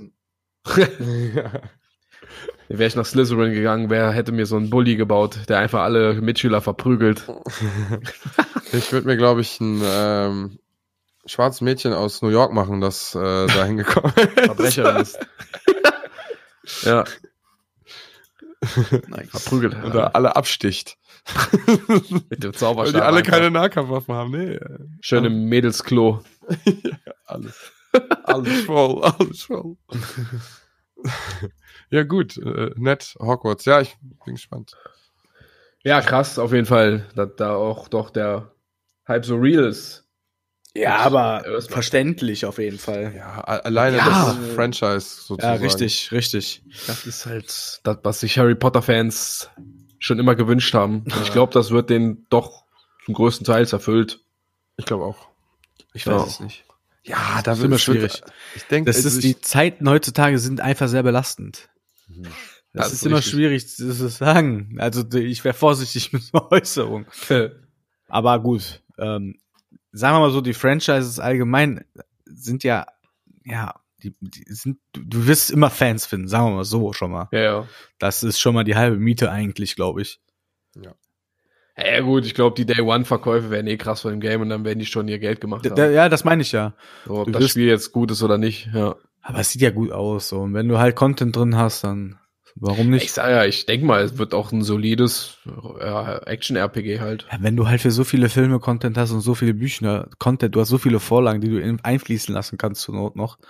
[2.67, 6.13] Wäre ich nach Slytherin gegangen, wer hätte mir so einen Bulli gebaut, der einfach alle
[6.21, 7.23] Mitschüler verprügelt.
[8.71, 10.59] Ich würde mir, glaube ich, ein ähm,
[11.25, 14.33] schwarzes Mädchen aus New York machen, das äh, da hingekommen ist.
[14.45, 15.19] Verbrecherin ist.
[16.81, 17.03] ja,
[19.07, 19.29] Nice.
[19.29, 19.81] verprügelt.
[19.81, 20.97] Und da alle absticht.
[22.29, 22.99] mit dem Weil Zauberstab.
[23.01, 23.31] die alle einfach.
[23.31, 24.31] keine Nahkampfwaffen haben.
[24.31, 24.59] Nee,
[24.99, 26.21] Schön im Mädelsklo.
[27.25, 27.71] alles.
[28.23, 29.77] Alles voll, alles voll.
[31.89, 33.65] ja, gut, äh, nett, Hogwarts.
[33.65, 34.73] Ja, ich bin gespannt.
[35.83, 38.51] Ja, krass, auf jeden Fall, dass da auch doch der
[39.07, 40.03] Hype so real ist.
[40.75, 43.13] Ja, aber verständlich auf jeden Fall.
[43.15, 44.09] Ja, alleine Ja.
[44.09, 45.63] das Franchise Ja, sozusagen.
[45.63, 46.63] richtig, richtig.
[46.87, 49.49] Das ist halt das, was sich Harry Potter-Fans
[49.99, 51.03] schon immer gewünscht haben.
[51.03, 52.65] Und Ich glaube, das wird denen doch
[53.05, 54.19] zum größten Teil erfüllt.
[54.75, 55.29] Ich glaube auch.
[55.93, 56.64] Ich weiß es nicht.
[57.05, 58.21] Ja, Das ist immer schwierig.
[58.55, 61.69] Ich denke, Das ist die Zeiten heutzutage sind einfach sehr belastend.
[62.07, 62.33] Das,
[62.73, 64.75] Das ist, ist immer schwierig zu sagen.
[64.79, 67.07] Also ich wäre vorsichtig mit so Äußerungen.
[68.07, 69.39] Aber gut, ähm,
[69.91, 71.85] sagen wir mal so, die Franchises allgemein
[72.25, 72.87] sind ja,
[73.43, 77.11] ja, die, die sind, du, du wirst immer Fans finden, sagen wir mal so schon
[77.11, 77.27] mal.
[77.31, 77.67] Ja, ja.
[77.99, 80.19] Das ist schon mal die halbe Miete eigentlich, glaube ich.
[80.75, 80.95] Ja
[82.01, 84.85] gut, ich glaube, die Day-One-Verkäufe werden eh krass von dem Game und dann werden die
[84.85, 85.93] schon ihr Geld gemacht haben.
[85.93, 86.73] ja, das meine ich ja.
[87.05, 88.95] So, ob du das Spiel jetzt gut ist oder nicht, ja.
[89.21, 90.29] Aber es sieht ja gut aus.
[90.29, 90.41] So.
[90.41, 92.19] Und wenn du halt Content drin hast, dann
[92.55, 93.11] warum Ich nicht?
[93.11, 95.39] sag ja, ich denke mal, es wird auch ein solides
[95.79, 97.25] ja, Action-RPG halt.
[97.31, 100.55] Ja, wenn du halt für so viele Filme Content hast und so viele Bücher Content,
[100.55, 103.37] du hast so viele Vorlagen, die du in, einfließen lassen kannst zur Not noch.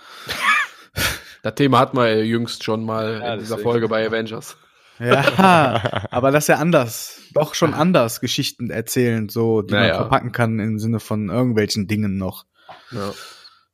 [1.42, 3.58] Das Thema hat man ja jüngst schon mal Ja, in dieser.
[3.58, 4.56] Folge bei Avengers.
[4.98, 7.20] Ja, aber das ist ja anders.
[7.34, 9.88] Doch schon anders Geschichten erzählen, so, die Naja.
[9.94, 12.46] man verpacken kann im Sinne von irgendwelchen Dingen noch.
[12.90, 13.12] Ja.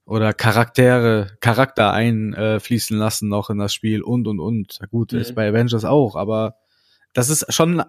[0.04, 4.80] Oder Charaktere, Charakter einfließen lassen noch in das Spiel und und und.
[4.90, 5.18] Gut, Mhm.
[5.20, 6.56] ist bei Avengers auch, aber
[7.14, 7.82] das ist schon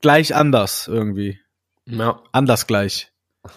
[0.00, 1.40] gleich anders irgendwie.
[1.86, 2.22] ja.
[2.32, 3.10] Anders gleich.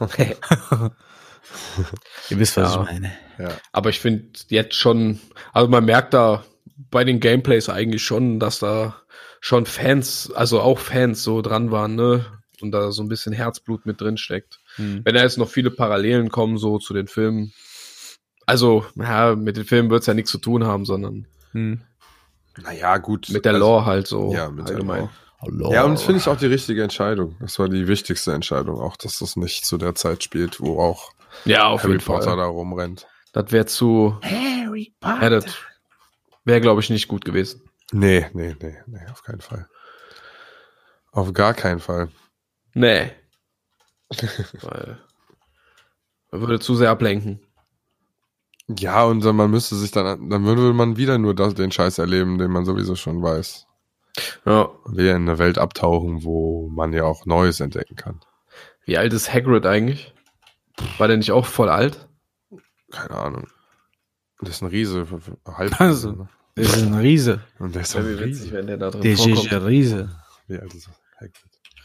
[2.29, 2.81] Ihr wisst, was Ja.
[2.81, 3.11] ich meine.
[3.37, 3.49] Ja.
[3.71, 5.19] Aber ich finde jetzt schon,
[5.53, 6.43] also man merkt da
[6.89, 8.95] bei den Gameplays eigentlich schon, dass da
[9.39, 12.25] schon Fans, also auch Fans so dran waren, ne?
[12.61, 14.59] Und da so ein bisschen Herzblut mit drin steckt.
[14.75, 15.01] Hm.
[15.03, 17.53] Wenn da jetzt noch viele Parallelen kommen, so zu den Filmen.
[18.45, 21.81] Also, ja, mit den Filmen wird's ja nichts zu tun haben, sondern Hm.
[22.61, 23.29] Naja, gut.
[23.29, 24.99] mit der also- Lore halt so Ja, mit der allgemein.
[25.01, 25.09] Lore.
[25.41, 25.73] Hallo.
[25.73, 27.35] Ja, und das finde ich auch die richtige Entscheidung.
[27.39, 31.11] Das war die wichtigste Entscheidung, auch dass das nicht zu der Zeit spielt, wo auch
[31.45, 32.37] Ja, auf Harry jeden Potter Fall.
[32.37, 33.07] da rumrennt.
[33.33, 35.45] Das wäre zu, Harry ja, das
[36.43, 37.69] wäre, glaube ich, nicht gut gewesen.
[37.91, 39.67] Nee, nee, nee, nee, auf keinen Fall.
[41.11, 42.09] Auf gar keinen Fall.
[42.73, 43.11] Nee.
[44.61, 44.97] Weil
[46.31, 47.41] man würde zu sehr ablenken.
[48.79, 51.97] Ja, und dann, man müsste sich dann, dann würde man wieder nur das, den Scheiß
[51.97, 53.67] erleben, den man sowieso schon weiß.
[54.45, 54.69] Ja.
[54.85, 58.21] Wir in eine Welt abtauchen, wo man ja auch Neues entdecken kann.
[58.85, 60.13] Wie alt ist Hagrid eigentlich?
[60.97, 62.07] War der nicht auch voll alt?
[62.91, 63.47] Keine Ahnung.
[64.41, 65.05] Das ist ein Riese,
[65.45, 65.79] halb.
[65.79, 66.11] Also.
[66.11, 66.29] ne?
[66.55, 67.41] Das ist ein Riese.
[67.59, 68.51] Und der ist ein wie witzig, Riese.
[68.53, 69.37] wenn der da drin Der vorkommt.
[69.45, 70.09] ist ein Riese.
[70.47, 70.89] Wie alt ist
[71.19, 71.35] Hagrid?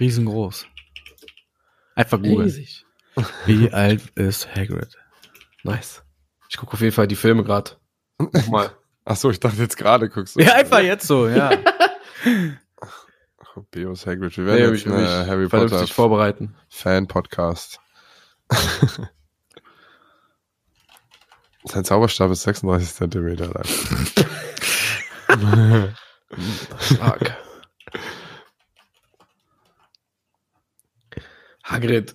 [0.01, 0.67] Riesengroß.
[1.95, 2.41] Einfach googeln.
[2.43, 2.85] Riesig.
[3.47, 4.97] Wie alt ist Hagrid?
[5.63, 6.03] Nice.
[6.49, 7.73] Ich gucke auf jeden Fall die Filme gerade.
[8.51, 8.71] Mal.
[9.05, 10.41] Ach so, ich dachte jetzt gerade guckst du.
[10.41, 11.51] Ja, einfach jetzt so, ja.
[13.71, 14.37] Beos Hagrid.
[14.37, 16.57] Wir Nee, werden ich jetzt will eine Harry Potter vorbereiten.
[16.69, 17.81] Fan Podcast.
[21.69, 23.65] Sein Zauberstab ist 36 Zentimeter lang.
[26.81, 27.37] Stark.
[31.65, 32.15] Hagrid.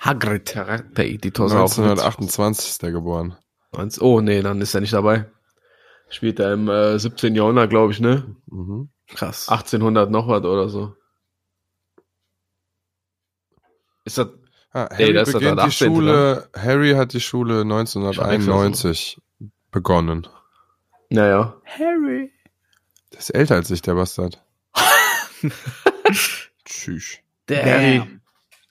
[0.00, 0.46] Hagrid.
[0.46, 1.46] Charakter-Editor.
[1.46, 3.36] ist auch mit 1928 ist der geboren.
[3.72, 5.30] 19 Oh, nee, dann ist er nicht dabei.
[6.08, 7.34] Spielt er im äh, 17.
[7.34, 8.36] Jahrhundert, glaube ich, ne?
[8.46, 8.90] Mhm.
[9.08, 9.48] Krass.
[9.48, 10.94] 1800 noch was oder so.
[14.04, 14.28] Ist das,
[14.74, 19.20] Ah, Nee, Harry doch beginnt der die 18., Schule, Harry hat die Schule 1991
[19.70, 20.26] begonnen.
[21.10, 21.54] naja.
[21.64, 22.32] Harry.
[23.12, 24.42] Der ist älter als ich, der Bastard.
[26.64, 27.18] Tschüss.
[27.46, 28.20] Damn.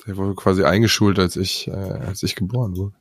[0.07, 2.95] Der wurde quasi eingeschult, als ich, äh, als ich geboren wurde.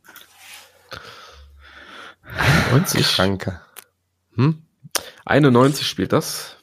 [2.72, 3.06] 90.
[3.16, 3.60] Kranke.
[4.34, 4.62] Hm?
[5.24, 6.56] 91 spielt das.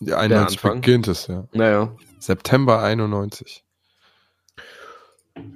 [0.00, 0.80] Die 91 Anfang.
[0.80, 1.48] beginnt es, ja.
[1.52, 1.96] Naja.
[2.18, 3.64] September 91.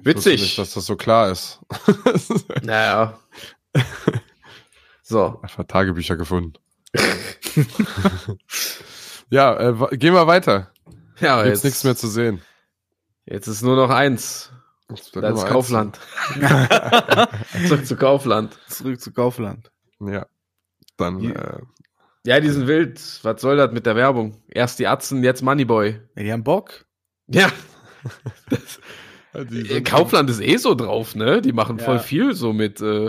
[0.03, 0.41] Witzig.
[0.41, 1.59] Nicht, dass das so klar ist.
[2.63, 3.17] Naja.
[5.01, 5.39] So.
[5.41, 6.53] Einfach Tagebücher gefunden.
[9.29, 10.71] ja, äh, gehen wir weiter.
[11.19, 12.41] Ja, aber Gibt's jetzt, nichts mehr zu sehen.
[13.25, 14.51] jetzt ist nur noch eins.
[14.87, 15.47] Das ist.
[15.47, 15.99] Kaufland.
[17.67, 18.57] Zurück zu Kaufland.
[18.67, 19.71] Zurück zu Kaufland.
[19.99, 20.25] Ja.
[20.97, 21.59] Dann, Die- äh,
[22.25, 22.99] Ja, die sind wild.
[23.23, 24.41] Was soll das mit der Werbung?
[24.49, 25.99] Erst die Atzen, jetzt Moneyboy.
[26.15, 26.85] Ja, die haben Bock.
[27.27, 27.49] Ja,
[28.49, 28.79] sind-
[29.83, 31.41] Kaufland ist eh so drauf, ne?
[31.41, 31.85] Die machen Ja.
[31.85, 33.05] voll viel so mit, äh,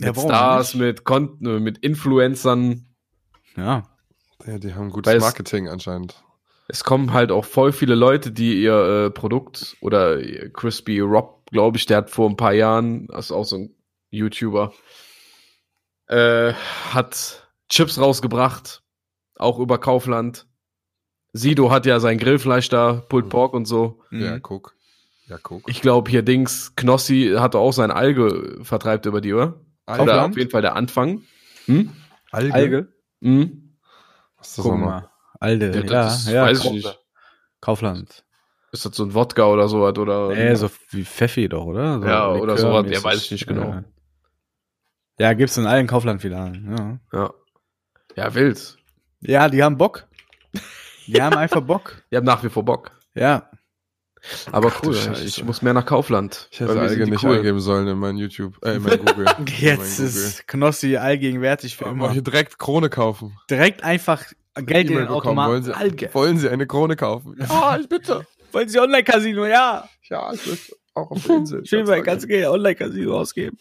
[0.00, 0.80] Ja, mit Stars, nicht?
[0.82, 2.86] mit Kon äh, mit Influencern.
[3.56, 3.88] Ja.
[4.46, 6.22] Ja, die haben gutes Weil es- Marketing anscheinend.
[6.68, 10.20] Es kommen halt auch voll viele Leute, die ihr äh, Produkt oder
[10.50, 13.74] Crispy Rob, glaube ich, der hat vor ein paar Jahren, das ist auch so ein
[14.10, 14.72] YouTuber,
[16.08, 16.52] äh,
[16.92, 18.82] hat Chips rausgebracht,
[19.36, 20.46] auch über Kaufland.
[21.32, 24.00] Sido hat ja sein Grillfleisch da, Pulled Pork und so.
[24.10, 24.42] Ja, Mhm.
[24.42, 24.74] guck.
[25.26, 25.68] Ja, guck.
[25.68, 29.60] Ich glaube hier Dings, Knossi hatte auch sein Alge vertreibt über die, oder?
[29.86, 30.30] Oder Kaufland?
[30.32, 31.22] auf jeden Fall der Anfang.
[31.66, 31.92] Hm?
[32.30, 32.54] Alge?
[32.54, 32.92] Alge.
[33.22, 33.76] Hm?
[34.36, 35.00] Was ist das Guck nochmal?
[35.02, 35.10] mal.
[35.40, 35.66] Alde.
[35.72, 36.84] Ja, Ja, das ja, weiß ich Kaufland.
[36.84, 37.00] nicht.
[37.60, 38.24] Kaufland.
[38.72, 39.96] Ist das so ein Wodka oder sowas?
[39.98, 42.00] Oder Nee, so wie Pfeffi doch, oder?
[42.00, 42.86] So Ja, oder sowas.
[42.90, 43.68] Ja, weiß ich nicht genau.
[43.70, 43.84] Ja,
[45.18, 47.00] ja gibt's in allen Kaufland-Filialen.
[47.12, 47.18] Ja.
[47.18, 47.34] Ja.
[48.16, 48.76] Ja, wild.
[49.20, 50.06] ja, die haben Bock.
[51.06, 52.02] Die haben einfach Bock.
[52.10, 52.90] Die haben nach wie vor Bock.
[53.14, 53.48] Ja.
[54.52, 55.24] Aber Ach cool, Scheiße.
[55.24, 56.48] ich, muss mehr nach Kaufland.
[56.50, 57.36] Ich hätte Alge nicht cool.
[57.36, 59.26] eingeben sollen in mein YouTube, äh, in mein Google.
[59.38, 61.96] In Jetzt mein ist Knossi allgegenwärtig für Google.
[61.98, 62.06] immer.
[62.08, 63.38] Mal hier direkt Krone kaufen.
[63.50, 64.24] Direkt einfach
[64.54, 65.08] Geld in den.
[65.08, 65.52] Automaten.
[65.52, 66.10] Wollen Sie, Alge.
[66.12, 67.36] wollen Sie eine Krone kaufen?
[67.48, 68.26] Ja, ich bitte.
[68.52, 69.44] Wollen Sie Online-Casino?
[69.46, 69.88] Ja.
[70.08, 71.66] Ja, ich möchte auch auf der Insel.
[71.66, 73.58] Schön, weil Ganz ganz Geld Online-Casino ausgeben.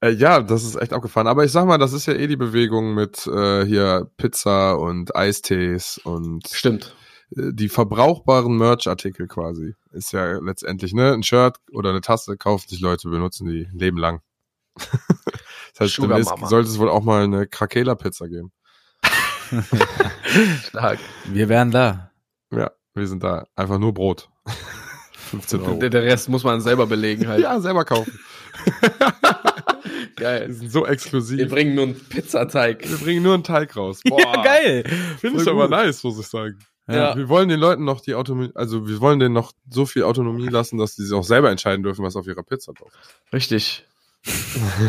[0.00, 1.28] Äh, ja, das ist echt abgefahren.
[1.28, 5.14] Aber ich sag mal, das ist ja eh die Bewegung mit äh, hier Pizza und
[5.14, 6.96] Eistees und Stimmt.
[7.36, 9.74] Äh, die verbrauchbaren Merch-Artikel quasi.
[9.92, 11.12] Ist ja letztendlich, ne?
[11.12, 14.20] Ein Shirt oder eine Tasse kaufen sich Leute, benutzen die Leben lang.
[15.78, 18.52] das heißt, sollte es wohl auch mal eine Krakela-Pizza geben.
[20.64, 20.98] Stark.
[21.26, 22.10] Wir wären da.
[22.50, 23.46] Ja, wir sind da.
[23.56, 24.30] Einfach nur Brot.
[25.30, 25.78] 15 Euro.
[25.78, 27.40] Der, der Rest muss man selber belegen halt.
[27.40, 28.18] Ja, selber kaufen.
[30.18, 30.52] Die Geil.
[30.52, 31.38] sind so exklusiv.
[31.38, 32.88] Wir bringen nur einen Pizzateig.
[32.88, 34.00] Wir bringen nur einen Teig raus.
[34.04, 34.84] Boah, Ja, geil.
[35.18, 36.58] Finde ich aber nice, muss ich sagen.
[36.88, 37.16] Ja.
[37.16, 40.48] Wir wollen den Leuten noch die Autonomie, also wir wollen denen noch so viel Autonomie
[40.48, 43.32] lassen, dass die sich auch selber entscheiden dürfen, was auf ihrer Pizza drauf ist.
[43.32, 43.86] Richtig.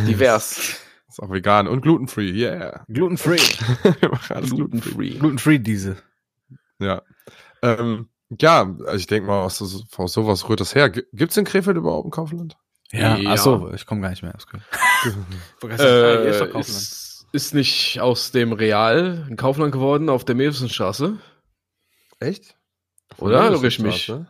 [0.07, 0.77] Divers.
[1.07, 2.83] Ist auch vegan und glutenfree, yeah.
[2.89, 3.37] Glutenfree.
[4.01, 4.89] Wir machen alles glutenfree.
[4.91, 5.19] Gluten-free.
[5.19, 5.97] Glutenfree diese.
[6.79, 7.03] Ja.
[7.61, 8.09] Ähm,
[8.41, 9.61] ja, also ich denke mal, aus,
[9.95, 10.89] aus sowas rührt das her.
[10.89, 12.57] G- Gibt's in Krefeld überhaupt ein Kaufland?
[12.91, 13.31] Ja, Ja.
[13.33, 14.33] ach so, ich komme gar nicht mehr.
[14.35, 14.63] aus Köln.
[15.79, 21.17] Äh, ist, ist nicht aus dem Real ein Kaufland geworden auf der Mewsenstraße?
[22.23, 22.55] Echt?
[23.17, 23.43] Oder?
[23.43, 24.03] Von Irre ich mich?
[24.03, 24.27] Straße?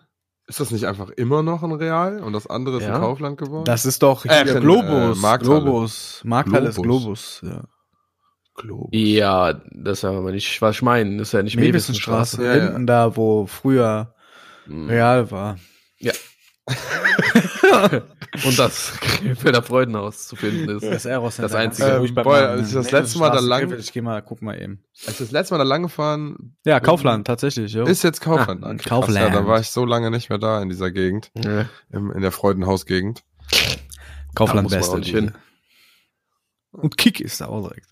[0.47, 2.95] Ist das nicht einfach immer noch ein Real und das andere ist Ja.
[2.95, 3.63] ein Kaufland geworden?
[3.65, 5.17] Das ist doch Ach, hier Globus.
[5.17, 5.61] äh, Markthalle.
[5.61, 6.21] Globus.
[6.25, 7.39] Markthalle ist Globus.
[7.39, 7.55] Globus.
[7.55, 7.63] Ja.
[8.55, 8.89] Globus.
[8.91, 11.17] Ja, das ist ja aber nicht, was ich meine.
[11.17, 12.43] Das ist ja nicht Mewessenstraße.
[12.43, 12.63] Ja, ja.
[12.65, 14.13] Hinten da, wo früher
[14.65, 14.87] Hm.
[14.89, 15.57] Real war.
[18.45, 20.83] Und das Krefelder Freudenhaus zu finden ist.
[20.83, 21.89] Das Eros Das einzige.
[21.89, 24.41] Ähm, beim boah, als ich das letzte Mal da lang- Krefeld, Ich geh mal, guck
[24.41, 24.83] mal eben.
[25.05, 27.73] Als ich das letzte Mal da lang gefahren Ja, Kaufland, tatsächlich.
[27.73, 27.83] Jo.
[27.85, 28.63] ist jetzt Kaufland.
[28.63, 29.17] Ah, Kaufland.
[29.33, 31.67] Ja, da war ich so lange nicht mehr da in dieser Gegend, Ja.
[31.91, 33.23] im, in der Freudenhaus-Gegend.
[34.35, 34.99] Kaufland Beste.
[35.01, 35.33] hin.
[36.71, 37.87] Und Kick ist da auch direkt.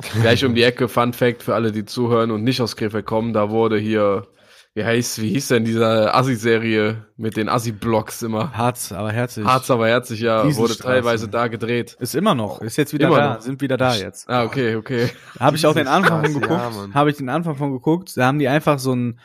[0.22, 3.32] Gleich um die Ecke, Fun Fact für alle, die zuhören und nicht aus Krefeld kommen,
[3.34, 4.26] da wurde hier,
[4.74, 8.52] wie heißt, wie hieß denn diese Assi-Serie mit den Assi-Blocks immer?
[8.56, 9.44] Harz, aber herzlich.
[9.46, 11.96] Harz aber herzlich, ja, wurde teilweise da gedreht.
[12.00, 12.60] Ist immer noch.
[12.62, 13.34] Ist jetzt wieder Immer da.
[13.34, 13.40] noch.
[13.42, 14.30] Sind wieder da jetzt.
[14.30, 15.10] Ah, okay, okay.
[15.38, 16.50] Habe ich auch den Anfang von geguckt.
[16.60, 16.94] ja.
[16.94, 18.16] Habe ich den Anfang von geguckt.
[18.16, 19.20] Da haben die einfach so ein,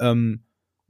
[0.00, 0.42] ähm,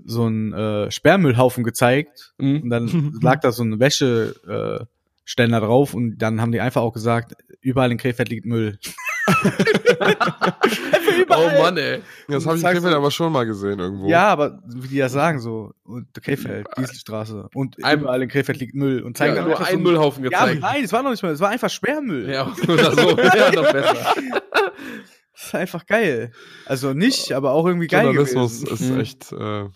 [0.04, 2.62] so einen äh, Sperrmüllhaufen gezeigt Mhm.
[2.62, 4.86] und dann lag da so ein Wäscheständer äh,
[5.24, 8.78] Ständer drauf und dann haben die einfach auch gesagt, überall in Krefeld liegt Müll.
[11.28, 12.01] Oh Mann, ey.
[12.28, 14.09] Das habe ich in Krefeld du- aber schon mal gesehen irgendwo.
[14.09, 18.59] Ja, aber wie die das sagen so, und Krefeld, Dieselstraße und Ein- überall in Krefeld
[18.59, 20.61] liegt Müll und zeigen Ja, nur einfach einen so, Müllhaufen Ja, gezeigt.
[20.62, 22.31] nein, es war noch nicht mal, es war einfach Sperrmüll.
[22.31, 23.16] Ja, oder so.
[23.18, 23.97] Ja, noch besser.
[25.33, 26.33] Das ist einfach geil.
[26.66, 28.74] Also nicht, aber auch irgendwie geil Journalismus gewesen.
[28.74, 29.01] ist Mhm.
[29.01, 29.68] echt äh,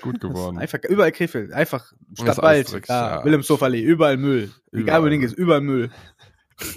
[0.00, 0.56] gut geworden.
[0.56, 3.24] Einfach überall Krefeld, einfach ist Stadtwald, da, ja.
[3.24, 4.50] Wilhelmshofer-Allee, überall Müll.
[4.72, 5.90] Egal wo du hingehst, überall Müll.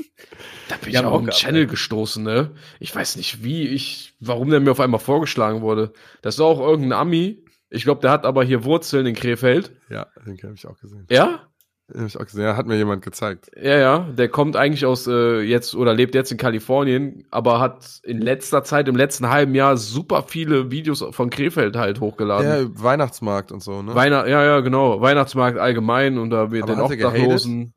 [0.70, 1.68] Da bin Ja, ich auf auch einen gehabt, Channel ey.
[1.68, 2.51] gestoßen, ne?
[2.80, 5.93] Ich weiß nicht, wie ich, warum der mir auf einmal vorgeschlagen wurde.
[6.22, 7.43] Das war auch irgendein Ami.
[7.70, 9.72] Ich glaube, der hat aber hier Wurzeln in Krefeld.
[9.89, 11.05] Ja, den habe ich auch gesehen.
[11.09, 11.41] Ja?
[11.89, 12.43] Den hab ich auch gesehen.
[12.43, 13.49] Ja, hat mir jemand gezeigt.
[13.55, 13.99] Ja, ja.
[14.18, 18.63] Der kommt eigentlich aus äh, jetzt oder lebt jetzt in Kalifornien, aber hat in letzter
[18.63, 22.45] Zeit, im letzten halben Jahr, super viele Videos von Krefeld halt hochgeladen.
[22.74, 23.95] Ja, Weihnachtsmarkt und so, ne?
[23.95, 24.99] Weihnacht, ja, ja, genau.
[24.99, 27.20] Weihnachtsmarkt allgemein und da wird den hat er gehatet?
[27.22, 27.74] Obdachlosen.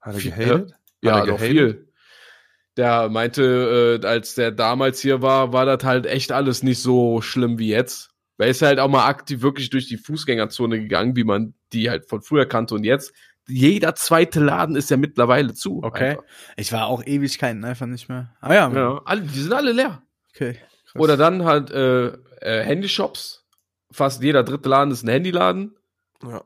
[0.00, 0.74] Hat er Viel- gehatet?
[1.02, 1.88] Ja, Hat er doch viel.
[2.76, 7.20] Der meinte, äh, als der damals hier war, war das halt echt alles nicht so
[7.20, 8.10] schlimm wie jetzt.
[8.38, 11.90] Weil er ist halt auch mal aktiv wirklich durch die Fußgängerzone gegangen, wie man die
[11.90, 12.74] halt von früher kannte.
[12.74, 13.12] Und jetzt,
[13.46, 15.82] jeder zweite Laden ist ja mittlerweile zu.
[15.82, 16.10] Okay.
[16.12, 16.24] Einfach.
[16.56, 18.34] Ich war auch Ewigkeiten einfach nicht mehr.
[18.40, 20.02] Ah ja, Ja, alle, die sind alle leer.
[20.34, 20.54] okay.
[20.90, 21.00] krass.
[21.02, 22.06] Oder dann halt äh,
[22.40, 23.44] äh, Handyshops.
[23.90, 25.76] Fast jeder dritte Laden ist ein Handyladen.
[26.24, 26.42] Ja.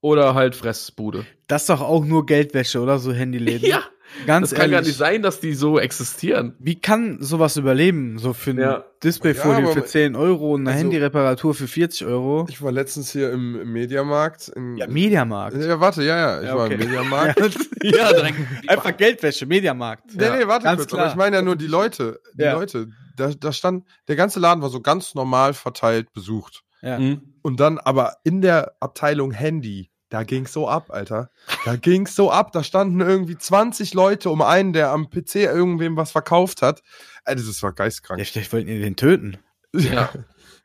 [0.00, 1.24] Oder halt Fressbude.
[1.46, 2.98] das ist doch auch nur Geldwäsche, oder?
[2.98, 3.68] So Handyläden.
[3.68, 3.82] Ja,
[4.26, 4.74] ganz das kann ehrlich.
[4.76, 6.54] gar nicht sein, dass die so existieren.
[6.58, 8.18] Wie kann sowas überleben?
[8.18, 8.84] So für eine Ja.
[9.04, 12.46] Displayfolie Ja, für 10 Euro und eine also- Handyreparatur für 40 Euro.
[12.48, 14.48] Ich war letztens hier im, im Mediamarkt.
[14.48, 15.56] In, Ja, Mediamarkt.
[15.56, 16.40] Ja, warte, ja, ja.
[16.40, 16.74] Ich Ja, war okay.
[16.74, 17.40] im Mediamarkt.
[17.82, 18.38] Ja, direkt.
[18.68, 20.14] Einfach Geldwäsche, Mediamarkt.
[20.16, 20.88] Nee, nee, warte ganz kurz.
[20.90, 21.02] klar.
[21.02, 22.20] Aber ich meine ja nur die Leute.
[22.34, 22.54] Die Ja.
[22.54, 22.88] Leute.
[23.16, 26.62] Da, da stand, der ganze Laden war so ganz normal verteilt besucht.
[26.82, 26.98] Ja.
[26.98, 27.20] Mhm.
[27.42, 31.30] Und dann aber in der Abteilung Handy, da ging's so ab, Alter.
[31.64, 32.52] Da ging's so ab.
[32.52, 36.82] Da standen irgendwie 20 Leute um einen, der am PC irgendwem was verkauft hat.
[37.24, 38.18] Alter, das war geistkrank.
[38.18, 39.36] Ja, vielleicht wollten die den töten.
[39.74, 40.08] Ja.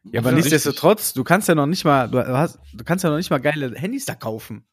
[0.05, 3.09] Ja, aber Ja, nichtsdestotrotz, du kannst ja noch nicht mal, du hast, du kannst ja
[3.09, 4.65] noch nicht mal geile Handys da kaufen.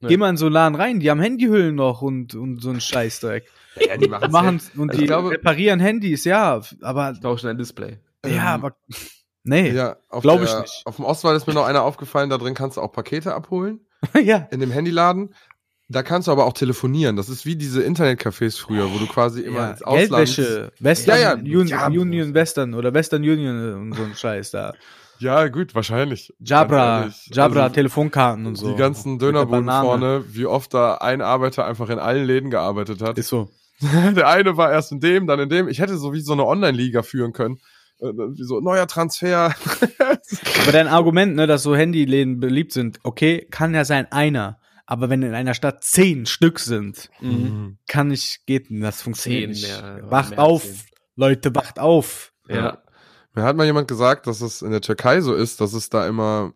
[0.00, 0.08] Nee.
[0.08, 2.80] Geh mal in so einen Laden rein, die haben Handyhüllen noch und, und so einen
[2.80, 3.44] Scheißdreck.
[3.80, 7.98] Ja, die machen's Machen, und Also die glaube- reparieren Handys, ja, aber, Tauschen ein Display.
[8.24, 8.76] ja, Ähm, aber,
[9.42, 10.82] nee, Ja, auf Glaub der- ich nicht.
[10.84, 13.80] Auf dem Ostwall ist mir noch einer aufgefallen, da drin kannst du auch Pakete abholen.
[14.22, 14.48] ja.
[14.50, 15.34] In dem Handyladen.
[15.90, 17.16] Da kannst du aber auch telefonieren.
[17.16, 19.70] Das ist wie diese Internetcafés früher, wo du quasi immer ja.
[19.70, 20.26] ins Ausland.
[20.26, 21.86] Geldwäsche, Western Ja, ja, Union, ja.
[21.86, 24.74] Union Western oder Western Union und so ein Scheiß da.
[25.18, 26.32] Ja, gut, wahrscheinlich.
[26.38, 27.30] Jabra, ehrlich.
[27.32, 28.70] Jabra, Also, Telefonkarten und so.
[28.70, 33.18] Die ganzen Dönerbuden vorne, wie oft da ein Arbeiter einfach in allen Läden gearbeitet hat.
[33.18, 33.48] Ist so.
[33.80, 35.68] Der eine war erst in dem, dann in dem.
[35.68, 37.58] Ich hätte so wie so eine Online-Liga führen können.
[38.00, 39.54] Äh, Wie so neuer Transfer.
[40.62, 44.58] Aber dein Argument, ne, dass so Handyläden beliebt sind, okay, kann ja sein einer.
[44.86, 47.76] Aber wenn in einer Stadt zehn Stück sind, Mhm.
[47.86, 49.82] kann ich, geht, das funktioniert Zehn nicht.
[49.82, 50.80] mehr, wacht mehr auf, zehn.
[51.16, 52.32] Leute, wacht auf.
[52.48, 52.78] Ja.
[53.34, 56.06] Mir hat mal jemand gesagt, dass es in der Türkei so ist, dass es da
[56.08, 56.54] immer,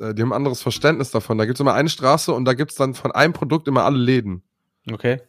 [0.00, 1.38] äh, die haben ein anderes Verständnis davon.
[1.38, 4.42] Da gibt's immer eine Straße und da gibt's dann von einem Produkt immer alle Läden.
[4.90, 5.20] Okay.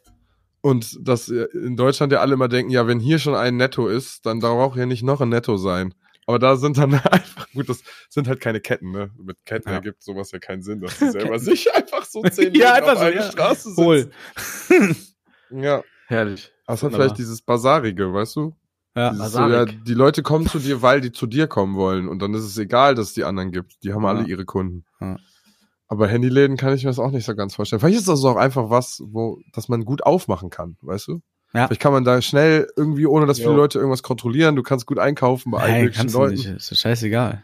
[0.61, 3.87] Und dass äh, in Deutschland ja alle immer denken, ja, wenn hier schon ein Netto
[3.87, 5.93] ist, dann braucht ja nicht noch ein Netto sein.
[6.27, 9.09] Aber da sind dann einfach, gut, das sind halt keine Ketten, ne?
[9.17, 9.75] Mit Ketten Ja.
[9.75, 12.99] ergibt sowas ja keinen Sinn, dass die selber sich einfach so zehn Ja, einfach auf
[12.99, 13.31] so, ja.
[13.31, 13.83] Straße setzen.
[13.83, 14.11] Hol.
[15.51, 16.51] Ja, Herrlich.
[16.67, 18.55] das hat vielleicht dieses Basarige, weißt du?
[18.95, 19.11] Ja.
[19.11, 22.07] Dieses so, ja, die Leute kommen zu dir, weil die zu dir kommen wollen.
[22.07, 23.83] Und dann ist es egal, dass es die anderen gibt.
[23.83, 24.09] Die haben Ja.
[24.09, 24.85] alle ihre Kunden.
[24.99, 25.17] Ja.
[25.91, 27.79] Aber Handyläden kann ich mir das auch nicht so ganz vorstellen.
[27.79, 31.21] Vielleicht ist das auch einfach was, wo, dass man gut aufmachen kann, weißt du?
[31.53, 31.65] Ja.
[31.67, 33.55] Vielleicht kann man da schnell irgendwie, ohne dass viele Jo.
[33.57, 36.33] Leute irgendwas kontrollieren, du kannst gut einkaufen bei allen Nein, möglichen kannst du Leuten.
[36.35, 36.45] nicht.
[36.47, 37.43] Ist ja scheißegal.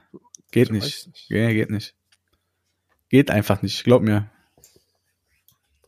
[0.52, 1.08] Geht Ich nicht.
[1.08, 1.30] nicht.
[1.30, 1.96] Ja, geht nicht.
[3.10, 4.30] Geht einfach nicht, glaub mir.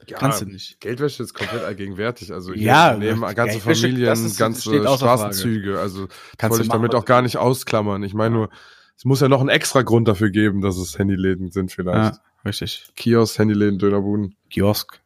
[0.07, 0.79] Ja, Kannst du nicht.
[0.79, 2.31] Geldwäsche ist komplett allgegenwärtig.
[2.31, 4.87] Also hier Ja, nehmen ganze Geldwäsche, Familien, ist- ganze Frage.
[4.97, 5.79] Straßenzüge.
[5.79, 8.01] Also Kannst wollte du ich damit auch gar nicht ausklammern.
[8.03, 8.49] Ich meine nur,
[8.95, 12.15] es muss ja noch einen extra Grund dafür geben, dass es Handyläden sind vielleicht.
[12.15, 12.87] Ja, richtig.
[12.95, 14.35] Kiosk, Handyläden, Dönerbuden.
[14.49, 14.99] Kiosk.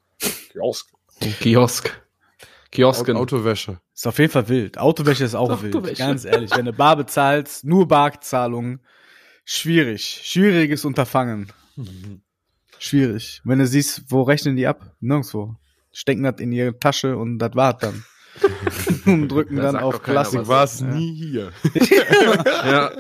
[0.52, 0.88] Kiosk.
[1.40, 2.02] Kiosk.
[2.72, 3.18] Kiosken.
[3.18, 3.82] Autowäsche.
[3.94, 4.78] Ist auf jeden Fall wild.
[4.78, 5.84] Autowäsche ist auch Autowäsche.
[5.84, 5.98] wild.
[5.98, 6.52] Ganz ehrlich.
[6.56, 8.80] Wenn du bar bezahlst, nur Barzahlung,
[9.44, 10.22] schwierig.
[10.24, 11.52] Schwieriges Unterfangen.
[12.80, 13.42] Schwierig.
[13.44, 14.96] Wenn du siehst, wo rechnen die ab?
[15.02, 15.56] Nirgendwo.
[15.92, 18.06] Stecken das in ihre Tasche und das war's dann.
[19.06, 20.40] und drücken Da dann auf Klassik.
[20.42, 20.48] was.
[20.48, 20.88] warst Ja.
[20.88, 21.52] nie hier.
[22.46, 22.92] ja.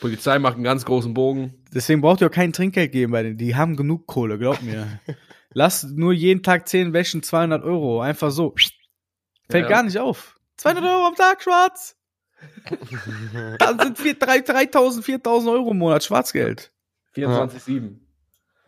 [0.00, 1.54] Polizei macht einen ganz großen Bogen.
[1.72, 3.36] Deswegen braucht ihr auch kein Trinkgeld geben bei denen.
[3.36, 4.86] Die haben genug Kohle, glaub mir.
[5.52, 8.00] Lass nur jeden Tag 10 Wäschen 200 Euro.
[8.00, 8.54] Einfach so.
[9.48, 9.68] Fällt Ja.
[9.70, 10.38] gar nicht auf.
[10.56, 11.96] 200 Euro am Tag, schwarz.
[13.58, 16.72] Dann sind wir 3, 3000, 4000 Euro im Monat Schwarzgeld.
[17.16, 17.98] 24-7.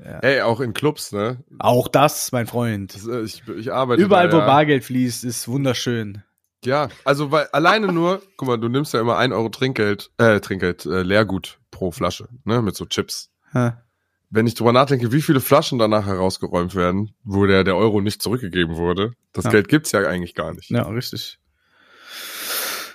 [0.05, 0.19] Ja.
[0.21, 1.43] Ey, auch in Clubs, ne?
[1.59, 2.95] Auch das, mein Freund.
[2.95, 4.41] Das, äh, ich, ich arbeite Überall, da, wo.
[4.41, 6.23] Bargeld fließt, ist wunderschön.
[6.67, 10.41] Ja, also weil alleine nur, guck mal, du nimmst ja immer ein Euro Trinkgeld, äh,
[10.41, 13.31] Trinkgeld, äh, Leergut pro Flasche, ne, mit so Chips.
[13.55, 13.83] Ha.
[14.29, 18.21] Wenn ich drüber nachdenke, wie viele Flaschen danach herausgeräumt werden, wo der, der Euro nicht
[18.21, 19.53] zurückgegeben wurde, das Ja.
[19.53, 20.71] Geld gibt's ja eigentlich gar nicht.
[20.71, 21.39] Ja, richtig.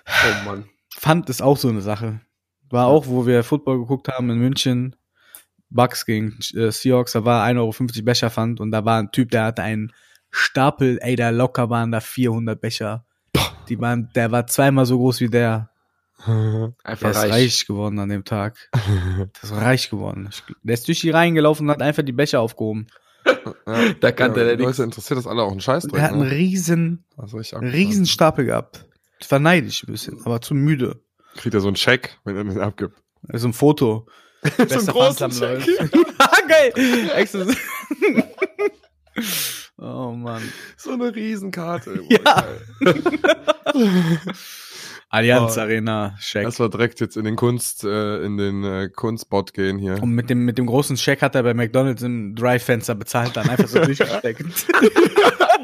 [0.08, 0.66] Oh Mann.
[0.94, 2.22] Pfand ist auch so eine Sache.
[2.70, 4.96] War auch, wo wir Football geguckt haben in München,
[5.70, 9.32] Bucks gegen äh, Seahawks, da war 1,50 Euro Becher Pfand und da war ein Typ,
[9.32, 9.94] der hatte einen
[10.30, 13.06] Stapel, ey, da locker waren da 400 Becher.
[13.70, 15.70] Die waren, der war zweimal so groß wie der.
[16.26, 17.32] Einfach Der ist reich.
[17.32, 18.70] reich geworden an dem Tag.
[18.74, 20.30] Der ist reich geworden.
[20.32, 22.88] Ich- Der ist durch die Reihen gelaufen und hat einfach die Becher aufgehoben.
[23.66, 23.94] Ja.
[24.00, 24.78] Da kann der ja, nichts.
[24.78, 26.32] Leute interessiert das alle auch einen Scheiß Und er hat einen ne?
[26.32, 27.68] riesen, einen abgefahren.
[27.70, 28.86] riesen Stapel gehabt.
[29.20, 31.02] Das war neidisch ein bisschen, aber zu müde.
[31.38, 32.96] Kriegt er so einen Scheck, wenn er den abgibt.
[33.30, 34.08] Also ein Foto.
[34.58, 35.60] so Bester Pfandsammler.
[36.48, 36.74] Geil.
[39.84, 40.44] Oh Mann.
[40.78, 42.02] So eine Riesenkarte.
[42.10, 42.46] Ja.
[45.10, 45.62] Allianz Oh.
[45.62, 46.46] Arena Scheck.
[46.46, 50.02] Lass mal direkt jetzt in den Kunst, äh, in den äh, Kunstbot gehen hier.
[50.02, 53.50] Und mit dem, mit dem großen Scheck hat er bei McDonalds im Drive-Fenster bezahlt, dann
[53.50, 54.44] einfach so durchgesteckt.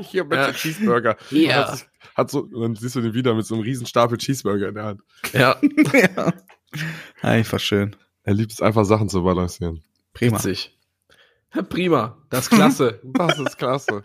[0.02, 0.48] Hier mit Ja.
[0.48, 1.16] dem Cheeseburger.
[1.30, 1.56] Hier.
[1.56, 4.68] Hat, hat so, und dann siehst du den wieder mit so einem riesen Stapel Cheeseburger
[4.70, 5.02] in der Hand.
[5.32, 5.56] Ja,
[5.94, 6.34] ja.
[7.22, 7.96] Einfach schön.
[8.24, 9.82] Er liebt es einfach, Sachen zu balancieren.
[10.14, 10.38] Prima.
[10.38, 10.77] witzig.
[11.70, 12.18] Prima.
[12.30, 13.00] Das ist klasse.
[13.14, 14.04] Das ist klasse.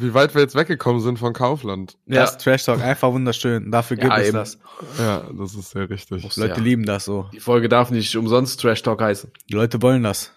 [0.00, 1.96] Wie weit wir jetzt weggekommen sind von Kaufland.
[2.06, 2.22] ja.
[2.22, 3.70] Das Trash Talk, einfach wunderschön.
[3.70, 4.36] Dafür gibt Ja, es eben.
[4.36, 4.58] das.
[4.98, 6.24] Ja, das ist sehr richtig.
[6.24, 6.60] Muss- Leute Ja.
[6.60, 7.28] lieben das so.
[7.32, 9.30] Die Folge darf nicht umsonst Trash Talk heißen.
[9.48, 10.32] Die Leute wollen das.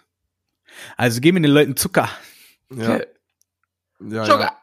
[0.96, 2.08] Also geben wir den Leuten Zucker.
[2.72, 3.06] Ja, Okay.
[4.10, 4.40] ja, Sugar.
[4.40, 4.56] ja.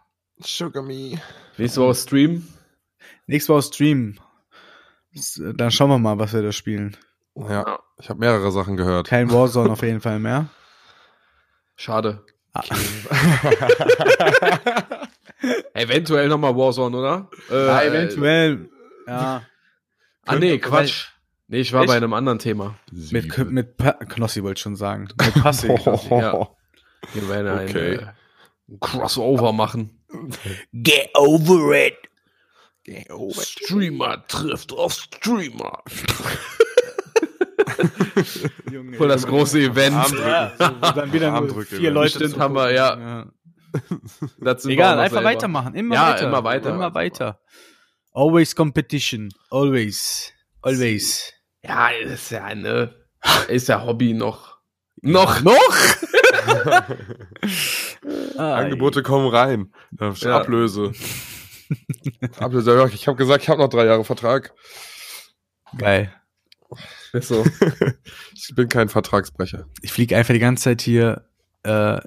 [0.45, 1.19] Sugar me.
[1.57, 2.47] Nächste Woche Stream.
[3.25, 4.19] Nächstes Woche Stream.
[5.55, 6.95] Dann schauen wir mal, was wir da spielen.
[7.35, 9.07] Ja, ich habe mehrere Sachen gehört.
[9.07, 10.47] Kein Warzone auf jeden Fall mehr.
[11.77, 12.23] Schade.
[12.53, 12.63] Ah,
[15.73, 17.29] Eventuell nochmal Warzone, oder?
[17.51, 18.69] Äh, ja, eventuell.
[19.05, 19.43] Ja.
[20.25, 21.09] Ah, nee, Quatsch.
[21.47, 21.89] Nee, ich war Echt?
[21.89, 22.75] bei einem anderen Thema.
[22.91, 25.07] Mit, mit Pa- Knossi wollte ich schon sagen.
[25.23, 25.67] Mit Passi.
[25.67, 26.09] Knossi.
[26.15, 26.49] Ja.
[27.13, 27.93] Wir werden ein Okay.
[27.93, 28.07] äh,
[28.81, 30.03] Crossover machen.
[30.73, 31.95] Get over it.
[33.39, 35.83] Streamer trifft auf Streamer.
[38.71, 38.97] Junge.
[38.97, 39.95] Voll das große Event.
[40.19, 41.91] Ja, so, dann wieder nur Armdrücke, vier.
[41.91, 42.97] Leute Bestimmt zu haben wir, ja.
[42.97, 43.25] ja.
[44.65, 45.29] Egal, einfach selber.
[45.29, 45.75] weitermachen.
[45.75, 46.27] Immer Ja, weiter.
[46.27, 46.69] immer weiter.
[46.71, 47.39] Immer weiter.
[48.13, 49.29] Always competition.
[49.51, 50.33] Always.
[50.61, 51.33] Always.
[51.63, 52.95] Ja, ist ja eine,
[53.47, 54.57] ist ja Hobby noch.
[55.01, 55.41] Noch?
[55.43, 55.75] Noch?
[58.37, 59.71] Angebote kommen rein.
[59.99, 60.39] Ja.
[60.39, 60.91] Ablöse.
[62.39, 62.75] Ablöse.
[62.75, 64.53] Ja, Ich habe gesagt, ich habe noch drei Jahre Vertrag.
[65.77, 66.13] Geil.
[67.13, 67.45] Ist so.
[68.33, 69.67] Ich bin kein Vertragsbrecher.
[69.81, 71.25] Ich fliege einfach die ganze Zeit hier
[71.63, 71.99] äh,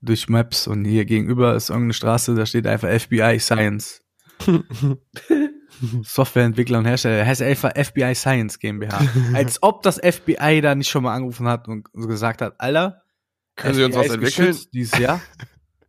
[0.00, 4.02] durch Maps und hier gegenüber ist irgendeine Straße, da steht einfach FBI Science.
[6.02, 7.26] Softwareentwickler und Hersteller.
[7.26, 9.00] Heißt einfach FBI Science GmbH.
[9.34, 13.02] Als ob das FBI da nicht schon mal angerufen hat und so gesagt hat, Alter,
[13.56, 14.56] Können Sie uns was entwickeln?
[14.72, 15.20] Dieses Jahr.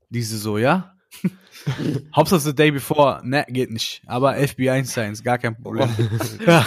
[0.09, 0.93] Diese so, ja.
[2.15, 3.21] Hauptsache the day before.
[3.23, 4.01] Ne, geht nicht.
[4.05, 5.89] Aber FBI Science, gar kein Problem.
[6.45, 6.65] ja.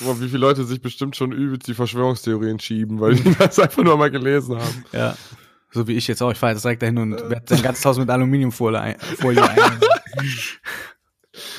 [0.00, 3.82] Mal, wie viele Leute sich bestimmt schon übelst die Verschwörungstheorien schieben, weil die das einfach
[3.82, 4.84] nur mal gelesen haben.
[4.92, 5.16] ja.
[5.72, 6.32] So wie ich jetzt auch.
[6.32, 8.98] Ich fahre jetzt direkt dahin und werde sein ganzes Haus mit Aluminiumfolie ein.
[8.98, 9.80] Folie ein.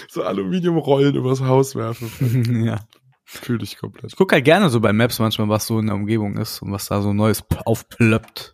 [0.09, 2.65] So Aluminiumrollen übers Haus werfen.
[2.65, 2.81] ja.
[3.23, 4.11] Fühl dich komplett.
[4.11, 6.73] Ich gucke halt gerne so bei Maps manchmal, was so in der Umgebung ist und
[6.73, 8.53] was da so Neues aufplöppt.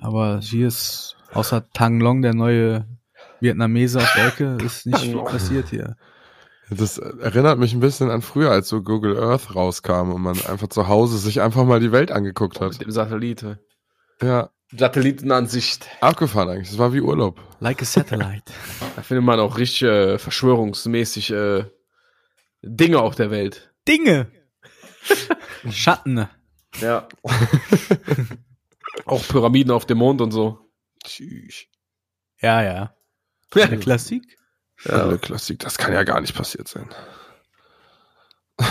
[0.00, 2.86] Aber hier ist außer Tang Long, der neue
[3.40, 5.96] Vietnamese auf der Ecke, ist nicht viel passiert hier.
[6.70, 10.68] Das erinnert mich ein bisschen an früher, als so Google Earth rauskam und man einfach
[10.68, 12.72] zu Hause sich einfach mal die Welt angeguckt hat.
[12.72, 13.58] Mit dem Satellite.
[14.22, 15.88] Ja, Satellitenansicht.
[16.00, 16.68] abgefahren eigentlich.
[16.68, 17.40] Das war wie Urlaub.
[17.58, 18.52] Like a satellite.
[18.96, 21.64] Da findet man auch richtig äh, verschwörungsmäßig äh,
[22.62, 23.72] Dinge auf der Welt.
[23.88, 24.30] Dinge.
[25.70, 26.28] Schatten.
[26.80, 27.08] Ja.
[29.06, 30.58] auch Pyramiden auf dem Mond und so.
[31.04, 31.66] Tschüss.
[32.40, 32.94] Ja, ja.
[33.54, 34.38] Eine Klassik.
[34.84, 35.16] Ja.
[35.18, 36.88] Klassik, das kann ja gar nicht passiert sein.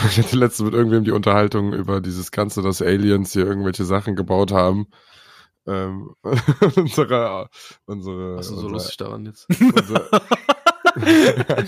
[0.07, 4.15] Ich hatte letztens mit irgendwem die Unterhaltung über dieses Ganze, dass Aliens hier irgendwelche Sachen
[4.15, 4.85] gebaut haben.
[5.65, 6.13] Ähm,
[6.75, 7.49] unsere,
[7.85, 9.47] unsere, Was ist so unser, lustig daran jetzt?
[9.49, 10.07] unser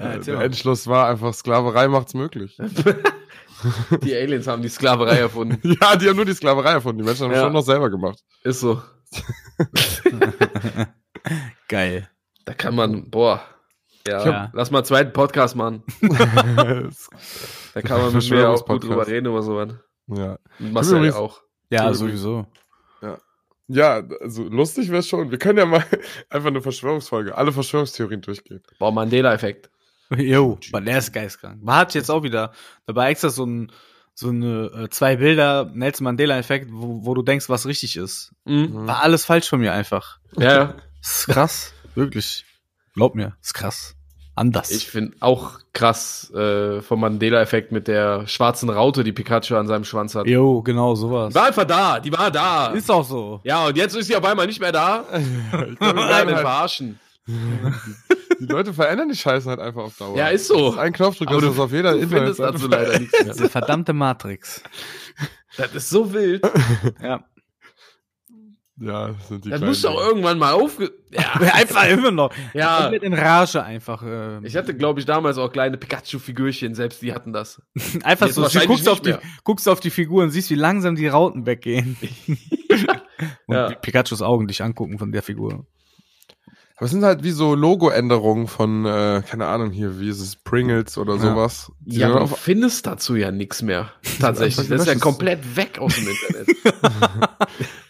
[0.00, 0.44] Ja, der mal.
[0.44, 2.56] Endschluss war einfach, Sklaverei macht's möglich.
[4.02, 5.58] Die Aliens haben die Sklaverei erfunden.
[5.82, 6.98] ja, die haben nur die Sklaverei erfunden.
[6.98, 7.44] Die Menschen haben es Ja.
[7.44, 8.20] schon noch selber gemacht.
[8.42, 8.82] Ist so.
[11.68, 12.08] Geil.
[12.44, 13.42] Da kann man, boah.
[14.06, 14.50] Ja, Ja.
[14.52, 15.82] lass mal einen zweiten Podcast machen.
[17.74, 19.72] Da kann man mit mir auch gut drüber reden über sowas.
[20.08, 20.38] Ja.
[20.58, 21.40] Marcel übrigens- auch.
[21.70, 22.20] Ja, Entschuldigung.
[22.20, 22.46] sowieso.
[23.66, 25.30] Ja, also lustig wäre schon.
[25.30, 25.82] Wir können ja mal
[26.28, 28.62] einfach eine Verschwörungsfolge, alle Verschwörungstheorien durchgehen.
[28.78, 29.70] Boah, Mandela-Effekt.
[30.14, 31.62] Jo, aber der ist geistkrank.
[31.62, 32.52] Man hat jetzt auch wieder,
[32.84, 33.72] dabei extra so ein,
[34.12, 38.34] so eine, äh, zwei Bilder, Nelson Mandela-Effekt, wo, wo du denkst, was richtig ist.
[38.44, 38.86] Mhm.
[38.86, 40.18] War alles falsch von mir einfach.
[40.36, 40.74] Ja, ja.
[41.00, 41.72] Das ist krass.
[41.94, 42.44] Wirklich.
[42.94, 43.96] Glaub mir, ist krass.
[44.36, 44.72] Anders.
[44.72, 49.84] Ich finde auch krass äh, vom Mandela-Effekt mit der schwarzen Raute, die Pikachu an seinem
[49.84, 50.26] Schwanz hat.
[50.26, 51.28] Jo, genau, sowas.
[51.28, 52.68] Die war einfach da, die war da.
[52.68, 53.40] Ist auch so.
[53.44, 55.04] ja, und jetzt ist sie auf einmal nicht mehr da.
[55.14, 56.98] Ich glaub, wir halt, verarschen.
[57.26, 60.16] die Leute verändern die Scheiße halt einfach auf Dauer.
[60.16, 60.72] Ja, ist so.
[60.72, 63.32] Ist ein Knopfdruck, das ist auf jeder Du findest dazu leider nichts mehr.
[63.32, 64.62] Diese verdammte Matrix.
[65.56, 66.42] Das ist so wild.
[67.02, 67.24] Ja.
[68.80, 70.92] Ja, das sind die Das muss doch irgendwann mal aufge...
[71.14, 72.32] Ja, Einfach immer noch.
[72.54, 72.80] ja.
[72.82, 74.02] Komplett in Rage einfach.
[74.02, 77.62] Äh, Ich hatte, glaube ich, damals auch kleine Pikachu-Figürchen, selbst die hatten das.
[78.02, 79.14] einfach jetzt so, du guckst auf, die,
[79.44, 81.96] guckst auf die Figur und siehst, wie langsam die Rauten weggehen.
[83.46, 83.70] und Ja.
[83.76, 85.66] Pikachus Augen dich angucken von der Figur.
[86.76, 90.34] Aber es sind halt wie so Logo-Änderungen von, äh, keine Ahnung hier, wie ist es,
[90.34, 91.20] Pringles oder Ja.
[91.20, 91.70] sowas.
[91.78, 93.92] Die Ja, du auf- findest dazu ja nichts mehr.
[94.20, 94.66] Tatsächlich.
[94.68, 96.48] Das ist ja komplett weg aus dem Internet.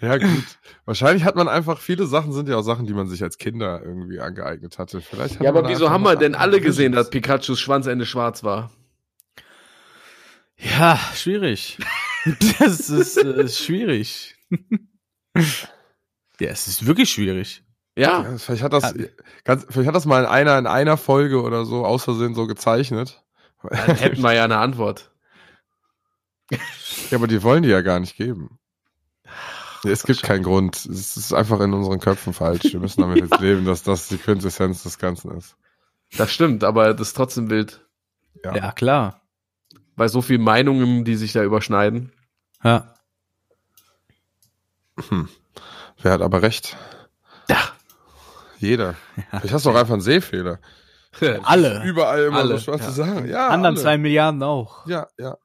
[0.03, 0.45] ja, gut.
[0.87, 3.81] Wahrscheinlich hat man einfach, viele Sachen sind ja auch Sachen, die man sich als Kinder
[3.83, 5.01] irgendwie angeeignet hatte.
[5.01, 7.09] Vielleicht hat ja, aber wieso haben wir denn alle gesehen, dass.
[7.11, 8.71] Pikachus Schwanzende schwarz war?
[10.59, 11.79] Ja, schwierig.
[12.59, 14.37] das ist äh, schwierig.
[15.35, 17.65] ja, es ist wirklich schwierig.
[17.97, 18.97] Ja, Ja, vielleicht hat das, Hat-
[19.45, 23.23] ganz, vielleicht hat das mal einer in einer Folge oder so aus Versehen so gezeichnet.
[23.63, 25.13] dann hätten wir ja eine Antwort.
[26.51, 28.59] Ja, aber die wollen die ja gar nicht geben.
[29.85, 30.77] Ja, es gibt keinen Grund.
[30.77, 32.73] Es ist einfach in unseren Köpfen falsch.
[32.73, 35.57] Wir müssen damit jetzt leben, dass das die Quintessenz des Ganzen ist.
[36.17, 37.85] Das stimmt, aber das ist trotzdem wild.
[38.45, 38.55] Ja.
[38.55, 39.23] Ja, klar.
[39.97, 42.13] Bei so vielen Meinungen, die sich da überschneiden.
[42.63, 42.95] Ja.
[46.03, 46.77] Wer hat aber recht?
[47.49, 47.59] Ja.
[48.59, 48.95] Jeder.
[49.43, 50.59] Ich hast doch einfach einen Sehfehler.
[51.45, 51.83] Alle.
[51.85, 52.91] Überall immer Alle, so schwarze ja.
[52.91, 53.29] Sachen.
[53.29, 53.83] Ja, Anderen alle.
[53.83, 54.87] zwei Milliarden auch.
[54.87, 55.37] Ja, ja.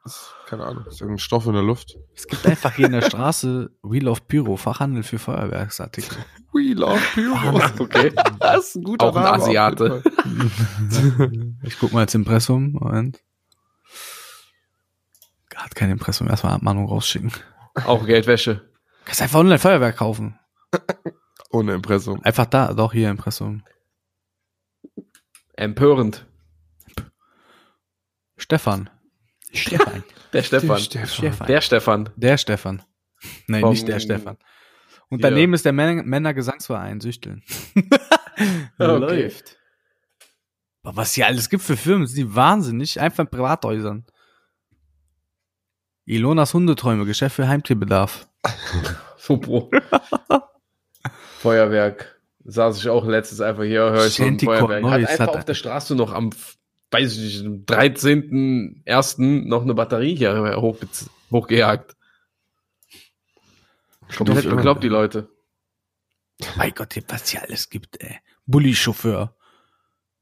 [0.47, 0.85] Keine Ahnung.
[0.87, 1.97] Ist irgendein Stoff in der Luft.
[2.15, 6.17] Es gibt einfach hier in der Straße Wheel of Pyro, Fachhandel für Feuerwerksartikel.
[6.53, 7.61] We love Pyro.
[7.79, 8.11] Okay.
[8.39, 10.03] Das ist ein guter Auch ein Name Asiate.
[11.63, 12.71] Ich guck mal ins Impressum.
[12.73, 13.19] Moment.
[15.55, 16.29] Hat kein Impressum.
[16.29, 17.31] Erstmal Abmahnung rausschicken.
[17.85, 18.69] Auch Geldwäsche.
[19.05, 20.39] Kannst einfach online Feuerwerk kaufen.
[21.51, 22.21] Ohne Impressum.
[22.23, 23.63] Einfach da, doch hier Impressum.
[25.59, 26.25] Empörend.
[28.37, 28.89] Stefan.
[29.53, 30.03] Stefan.
[30.31, 30.79] Der Stefan.
[30.79, 31.47] Stefan.
[31.47, 32.09] Der Stefan.
[32.15, 32.81] Der Stefan.
[33.47, 34.37] Nein, Vom- nicht der Stefan.
[35.09, 37.43] Und daneben ist der Män Männergesangsverein, Süchteln.
[38.79, 38.97] Okay.
[38.99, 39.57] Läuft.
[40.81, 42.97] Aber was hier alles gibt für Firmen, sind die wahnsinnig.
[43.01, 44.05] Einfach in Privathäusern.
[46.05, 48.29] Ilonas Hundeträume, Geschäft für Heimtierbedarf.
[49.17, 49.67] Super.
[51.39, 52.18] Feuerwerk.
[52.51, 54.83] Saß ich auch letztens einfach hier, höre ich so ein Feuerwerk.
[54.83, 56.31] Hat einfach hat- auf der Straße noch am,
[56.91, 59.47] weiß ich nicht, am 13.01.
[59.47, 60.87] noch eine Batterie hier hochge
[61.31, 61.95] hochgejagt.
[64.17, 65.29] Komplett bekloppt die Leute.
[66.57, 68.17] Mein Gott, was hier alles gibt, ey.
[68.47, 69.35] Bulli-Chauffeur.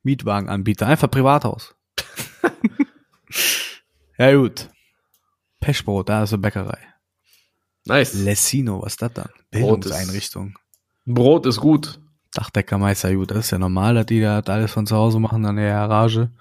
[0.03, 0.87] Mietwagenanbieter.
[0.87, 1.75] Einfach Privathaus.
[4.17, 4.69] ja, gut.
[5.59, 6.79] Pechbrot, da ist eine Bäckerei.
[7.85, 8.13] Nice.
[8.15, 9.25] Lessino, was ist das dann?
[9.25, 9.35] Brot
[9.85, 10.57] ist- Bildungseinrichtung.
[11.05, 11.99] Brot ist gut.
[12.33, 15.55] Dachdeckermeister, gut, das ist ja normal, dass die da alles von zu Hause machen an
[15.55, 16.31] der Garage.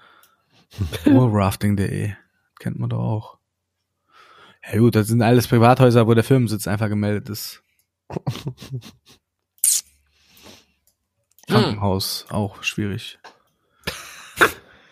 [1.05, 2.13] Urrafting.de.
[2.59, 3.37] Kennt man doch auch.
[4.69, 7.63] Ja gut, das sind alles Privathäuser, wo der Firmensitz einfach gemeldet ist.
[11.47, 13.19] Krankenhaus, auch schwierig.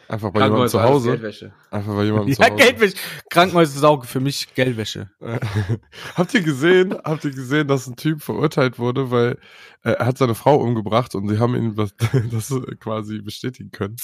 [0.08, 1.12] Einfach bei jemandem zu Hause.
[1.12, 1.54] Geldwäsche.
[1.72, 2.64] Einfach bei jemandem zu Ja, Hause.
[2.64, 2.96] Geldwäsche.
[3.30, 5.10] Krankenhaus ist für mich Geldwäsche.
[6.16, 9.40] habt ihr gesehen, habt ihr gesehen, dass ein Typ verurteilt wurde, weil
[9.84, 11.96] äh, er hat seine Frau umgebracht und sie haben ihn das,
[12.32, 13.96] das quasi bestätigen können,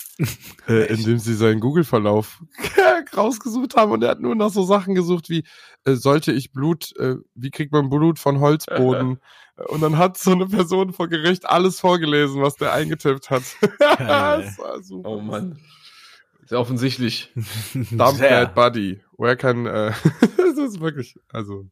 [0.67, 2.41] äh, indem sie seinen Google-Verlauf
[3.15, 5.43] rausgesucht haben und er hat nur nach so Sachen gesucht wie
[5.85, 9.19] äh, sollte ich Blut, äh, wie kriegt man Blut von Holzboden?
[9.67, 13.43] und dann hat so eine Person vor Gericht alles vorgelesen, was der eingetippt hat.
[13.79, 15.09] Das war super.
[15.09, 15.59] Oh Mann.
[16.51, 17.31] Sehr offensichtlich.
[17.73, 18.11] Sehr.
[18.11, 18.99] that body.
[19.17, 19.93] Where can, äh,
[20.37, 21.69] das ist wirklich, also,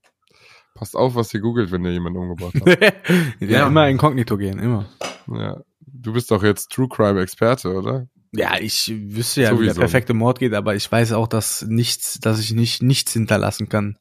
[0.73, 3.03] passt auf, was ihr googelt, wenn ihr jemanden umgebracht habt.
[3.41, 4.85] ja, immer inkognito gehen, immer.
[5.27, 5.59] ja.
[5.81, 8.07] Du bist doch jetzt True Crime Experte, oder?
[8.31, 9.81] Ja, ich wüsste ja, wie der Sowieso.
[9.81, 13.97] perfekte Mord geht, aber ich weiß auch, dass nichts, dass ich nicht nichts hinterlassen kann.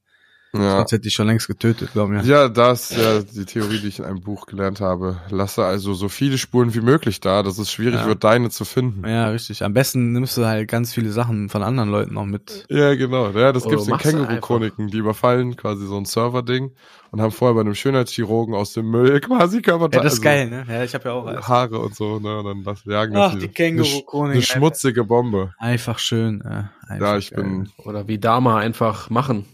[0.54, 0.78] Ja.
[0.78, 2.22] Sonst hätte ich schon längst getötet, glaub mir.
[2.22, 5.18] Ja, das ist ja die Theorie, die ich in einem Buch gelernt habe.
[5.28, 8.06] Lasse also so viele Spuren wie möglich da, dass es schwierig Ja.
[8.06, 9.06] wird, deine zu finden.
[9.06, 9.62] Ja, richtig.
[9.62, 12.64] Am besten nimmst du halt ganz viele Sachen von anderen Leuten noch mit.
[12.70, 13.30] Ja, genau.
[13.32, 14.88] Ja, das Oder gibt's in Känguru-Chroniken.
[14.88, 16.70] Die überfallen quasi so ein Server-Ding
[17.10, 20.00] und haben vorher bei einem Schönheitschirurgen aus dem Müll quasi Körperteile.
[20.00, 20.64] Ja, das ist also geil, ne?
[20.66, 21.46] Ja, ich habe ja auch alles.
[21.46, 22.38] Haare und so, ne?
[22.38, 24.32] Und dann das jagen Ach, das die Känguru-Chronik.
[24.36, 25.52] eine schmutzige Bombe.
[25.58, 26.40] Einfach schön.
[26.40, 27.44] Äh, einfach Ja, ich geil.
[27.44, 27.68] bin.
[27.84, 29.44] Oder wie Dama einfach machen.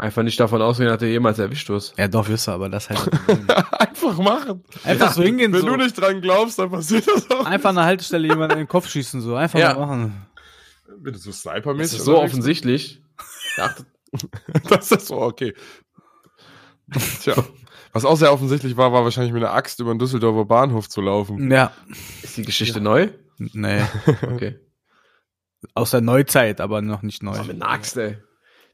[0.00, 1.92] Einfach nicht davon ausgehen, dass du jemals erwischt wirst.
[1.98, 3.00] Ja, doch, wirst du, aber das halt.
[3.78, 4.64] Einfach machen.
[4.82, 5.66] Einfach so hingehen, Wenn so.
[5.68, 7.44] du nicht dran glaubst, dann passiert das auch.
[7.44, 9.34] Einfach an der Haltestelle jemanden in den Kopf schießen, so.
[9.34, 9.74] Einfach Ja.
[9.74, 10.26] mal machen.
[11.02, 13.02] Wenn du so Das snipermäßig ist so offensichtlich.
[13.58, 13.74] Ja,
[14.70, 15.54] Das ist so, okay.
[17.22, 17.34] Tja.
[17.92, 21.02] Was auch sehr offensichtlich war, war wahrscheinlich mit einer Axt über den Düsseldorfer Bahnhof zu
[21.02, 21.50] laufen.
[21.50, 21.72] Ja.
[22.22, 23.08] ist die Geschichte neu?
[23.36, 23.82] Nee.
[24.22, 24.58] Okay.
[25.74, 27.32] Aus der Neuzeit, aber noch nicht neu.
[27.34, 28.16] Aber mit einer Axt, ey.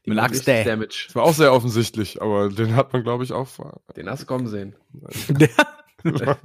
[0.07, 0.63] Mit ey.
[0.63, 1.03] Damage.
[1.07, 3.47] Das war auch sehr offensichtlich, aber den hat man, glaube ich, auch.
[3.95, 4.75] Den hast du kommen sehen.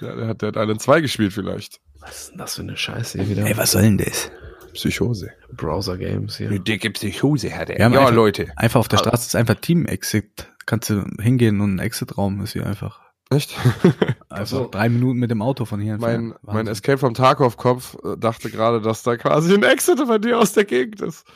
[0.00, 1.80] Ja, der hat, der hat einen 2 gespielt vielleicht.
[2.00, 3.44] Was ist denn das für eine Scheiße hier wieder?
[3.46, 4.30] Ey, was soll denn das?
[4.74, 5.32] Psychose.
[5.52, 6.56] Browser-Games hier.
[6.60, 7.84] dicke Psychose hat er.
[7.84, 8.46] Haben einfach- Leute.
[8.56, 10.46] Einfach auf der Straße ist einfach Team-Exit.
[10.66, 13.00] Kannst du hingehen und ein Exit-Raum ist hier einfach.
[13.30, 13.54] Echt?
[14.30, 14.68] Einfach so.
[14.70, 16.42] drei Minuten mit dem Auto von hier mein, entfernt.
[16.44, 16.72] mein Wahnsinn.
[16.72, 20.64] Escape vom Tarkov-Kopf äh, dachte gerade, dass da quasi ein Exit bei dir aus der
[20.64, 21.26] Gegend ist.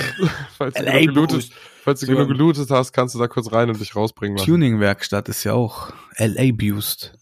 [0.58, 1.52] falls du, LA genug gelootet, Boost.
[1.84, 4.50] falls du So genug gelootet hast, kannst du da kurz rein und dich rausbringen lassen.
[4.50, 7.14] Tuning-Werkstatt ist ja auch LA Boost.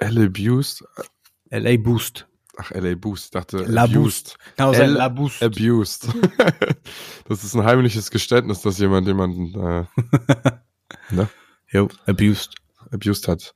[0.00, 0.84] LA Boost?
[1.50, 2.26] LA Boost.
[2.56, 3.26] Ach, LA Boost.
[3.26, 4.36] Ich dachte, La abused.
[4.56, 5.42] Genau, L- La Boost.
[5.42, 6.08] Abused.
[7.28, 9.54] das ist ein heimliches Geständnis, dass jemand jemanden
[11.14, 11.26] äh,
[11.70, 12.56] Jo, abused.
[12.92, 13.54] Abused hat.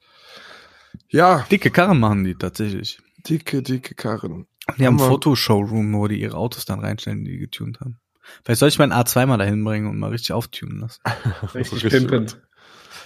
[1.09, 2.99] Ja, Dicke Karren machen die tatsächlich.
[3.29, 4.47] dicke, dicke Karren.
[4.79, 8.01] Die haben ein Fotoshowroom, wo die ihre Autos dann reinstellen, die die getunt haben.
[8.45, 11.01] Vielleicht soll ich meinen A2 mal dahin bringen und mal richtig auftunen lassen.
[11.55, 12.41] Richtig pimpend.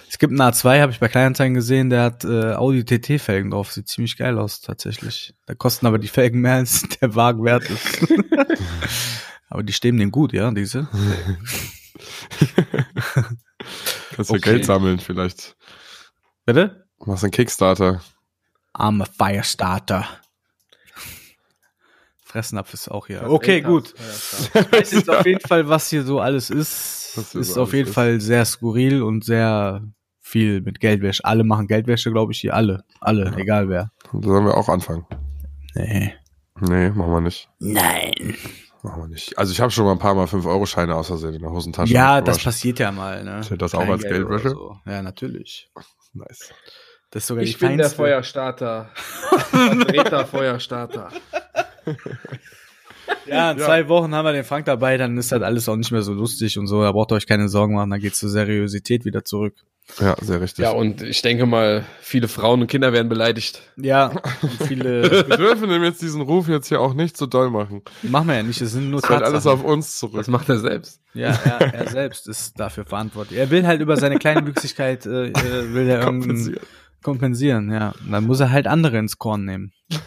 [0.09, 3.71] Es gibt einen A2, habe ich bei Kleinanzeigen gesehen, der hat äh, Audi TT-Felgen drauf.
[3.71, 5.33] Sieht ziemlich geil aus, tatsächlich.
[5.45, 8.11] Da kosten aber die Felgen mehr, als der Wagen wert ist.
[9.49, 10.89] aber die stehen dem gut, ja, diese.
[14.15, 14.39] Kannst ja Okay.
[14.39, 15.55] Geld sammeln vielleicht.
[16.53, 16.85] Bitte?
[17.05, 18.01] Machst einen Kickstarter.
[18.73, 20.05] Arme Firestarter.
[22.25, 23.29] Fressnapf ist auch hier.
[23.29, 23.93] Okay, gut.
[24.53, 27.13] Ja, Ich weiß jetzt auf jeden Fall, was hier so alles ist.
[27.15, 27.93] Was hier ist auf jeden ist.
[27.93, 29.81] Fall sehr skurril und sehr
[30.19, 31.25] viel mit Geldwäsche.
[31.25, 32.53] Alle machen Geldwäsche, glaube ich, hier.
[32.53, 32.83] Alle.
[32.99, 33.37] Alle, Ja.
[33.37, 33.91] egal wer.
[34.13, 35.05] Da sollen wir auch anfangen.
[35.73, 36.13] Nee.
[36.59, 37.49] Nee, machen wir nicht.
[37.59, 38.35] Nein.
[38.83, 39.37] Machen wir nicht.
[39.37, 41.93] Also ich habe schon mal ein paar Mal 5-Euro-Scheine aus Versehen in der Hosentasche.
[41.93, 43.41] Ja, das passiert ja mal, ne?
[43.57, 44.49] Das auch Kein als Geld Geldwäsche?
[44.49, 44.77] So.
[44.85, 45.69] Ja, natürlich.
[46.13, 46.53] Nice.
[47.11, 47.89] Das ist sogar Ich die bin der.
[47.89, 48.89] Feuerstarter.
[48.95, 51.09] Vertreter Feuerstarter.
[53.25, 53.65] Ja, in Ja.
[53.65, 56.13] zwei Wochen haben wir den Frank dabei, dann ist halt alles auch nicht mehr so
[56.13, 56.81] lustig und so.
[56.81, 59.55] Da braucht ihr euch keine Sorgen machen, dann geht's zur Seriosität wieder zurück.
[59.99, 60.63] Ja, sehr richtig.
[60.63, 63.61] Ja, und ich denke mal, viele Frauen und Kinder werden beleidigt.
[63.77, 64.11] Ja,
[64.41, 67.81] und viele wir dürfen ihm jetzt diesen Ruf jetzt hier auch nicht so doll machen.
[68.03, 69.59] machen wir ja nicht, es sind nur Das fällt alles Tatsachen.
[69.59, 70.17] auf uns zurück.
[70.17, 70.99] Das macht er selbst.
[71.13, 73.37] Ja, er, er selbst ist dafür verantwortlich.
[73.37, 76.55] Er will halt über seine kleine Wüchsigkeit äh, äh, will er irgendwie.
[77.03, 77.93] Kompensieren, ja.
[78.03, 79.71] Und dann muss er halt andere ins Korn nehmen.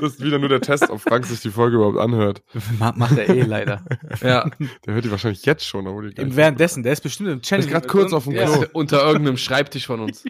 [0.00, 2.42] Das ist wieder nur der Test, ob Frank sich die Folge überhaupt anhört.
[2.78, 3.84] Ma- Macht er eh leider.
[4.20, 4.50] Ja.
[4.84, 7.40] Der hört die wahrscheinlich jetzt schon, obwohl die Im nicht- Währenddessen, der ist bestimmt im
[7.42, 7.64] Channel.
[7.66, 8.66] Ist grad kurz auf dem ja Klo.
[8.74, 10.24] unter irgendeinem Schreibtisch von uns.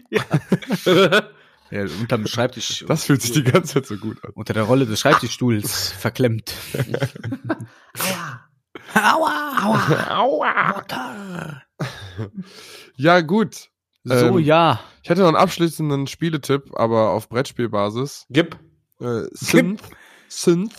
[1.71, 2.85] Ja, unterm Schreibtisch.
[2.87, 4.31] Das fühlt sich die ganze Zeit so gut an.
[4.35, 6.53] unter der Rolle des Schreibtischstuhls verklemmt.
[8.93, 9.63] Aua!
[10.15, 10.83] Aua!
[10.85, 11.61] Aua!
[12.95, 13.69] Ja, gut.
[14.03, 14.79] So, Ähm, ja.
[15.03, 18.25] Ich hätte noch einen abschließenden Spieletipp, aber auf Brettspielbasis.
[18.29, 18.57] Gib.
[19.01, 19.81] Äh, Synth.
[20.29, 20.73] Synth.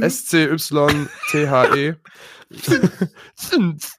[0.00, 1.94] S-C-Y-T-H-E.
[3.36, 3.92] Synth.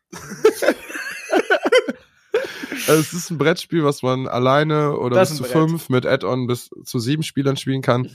[2.86, 5.54] Also es ist ein Brettspiel, was man alleine oder bis zu Brett.
[5.54, 8.10] fünf mit Add-on bis zu sieben Spielern spielen kann.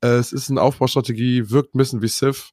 [0.00, 2.50] Äh, es ist eine Aufbaustrategie, wirkt ein bisschen wie Civ.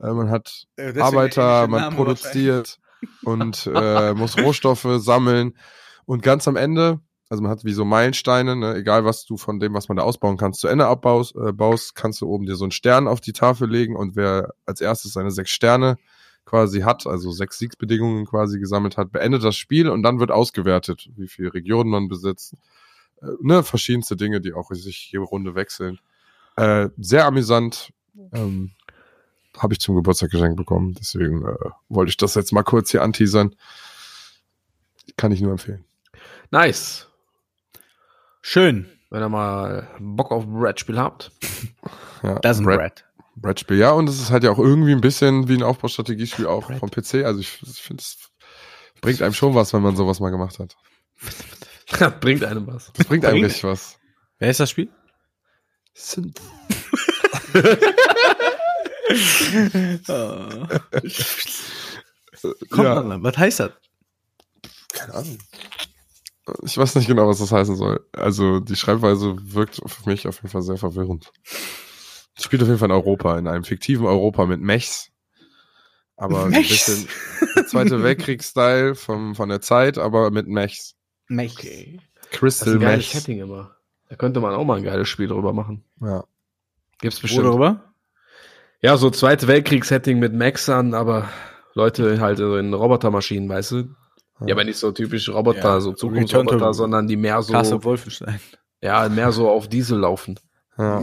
[0.00, 0.64] Äh, man hat
[0.98, 2.80] Arbeiter, man produziert
[3.22, 5.56] und äh, muss Rohstoffe sammeln.
[6.04, 6.98] Und ganz am Ende,
[7.30, 10.02] also man hat wie so Meilensteine, ne, egal was du von dem, was man da
[10.02, 13.20] ausbauen kannst, zu Ende abbaust, äh, baust, kannst du oben dir so einen Stern auf
[13.20, 15.96] die Tafel legen und wer als erstes seine sechs Sterne
[16.44, 21.08] quasi hat, also sechs Siegsbedingungen quasi gesammelt hat, beendet das Spiel und dann wird ausgewertet,
[21.16, 22.54] wie viele Regionen man besitzt.
[23.22, 26.00] Äh, ne, verschiedenste Dinge, die auch sich jede Runde wechseln.
[26.56, 27.92] Äh, sehr amüsant.
[28.32, 28.72] Ähm,
[29.56, 30.94] habe ich zum Geburtstag geschenkt bekommen.
[30.98, 33.54] Deswegen äh, wollte ich das jetzt mal kurz hier anteasern.
[35.16, 35.84] Kann ich nur empfehlen.
[36.50, 37.09] Nice.
[38.42, 38.88] Schön.
[39.10, 41.32] Wenn ihr mal Bock auf ein Brettspiel habt.
[42.22, 43.06] Ja, Das ist ein Brett.
[43.36, 46.70] Brettspiel, ja, und es ist halt ja auch irgendwie ein bisschen wie ein Aufbaustrategiespiel auch
[46.78, 47.24] vom PC.
[47.24, 48.18] Also ich, ich finde, es
[49.00, 50.76] bringt einem schon was, wenn man sowas mal gemacht hat.
[52.20, 52.92] Bringt einem was.
[52.92, 53.98] Das bringt einem Bringt- richtig was.
[54.38, 54.90] Wer ist das Spiel?
[55.94, 56.38] Sind
[62.70, 63.72] Komm, ja, Mann, was heißt das?
[64.92, 65.38] keine Ahnung.
[66.62, 68.06] Ich weiß nicht genau, was das heißen soll.
[68.12, 71.30] Also die Schreibweise wirkt für mich auf jeden Fall sehr verwirrend.
[72.36, 75.10] Es spielt auf jeden Fall in Europa, in einem fiktiven Europa mit Mechs.
[76.16, 76.68] Aber ein Mechs?
[76.68, 77.08] bisschen
[77.66, 80.94] Zweite Weltkriegs-Style vom, von der Zeit, aber mit Mechs.
[81.28, 81.54] Mech.
[81.54, 83.12] Das ist Crystal ein geiles Mechs.
[83.12, 83.76] Setting immer.
[84.08, 85.84] Da könnte man auch mal ein geiles Spiel drüber machen.
[86.00, 86.24] Ja.
[87.00, 87.46] Gibt's bestimmt.
[87.46, 87.92] Worüber?
[88.82, 91.28] Ja, so Zweite Weltkriegs-Setting mit Maxern, aber
[91.74, 93.94] Leute halt so in Robotermaschinen, weißt du?
[94.46, 98.40] Ja, aber nicht so typisch Roboter, Ja, so Zukunftsroboter, sondern die mehr so, Castle Wolfenstein.
[98.82, 100.38] ja, mehr so auf Diesel laufen.
[100.78, 101.02] Ja.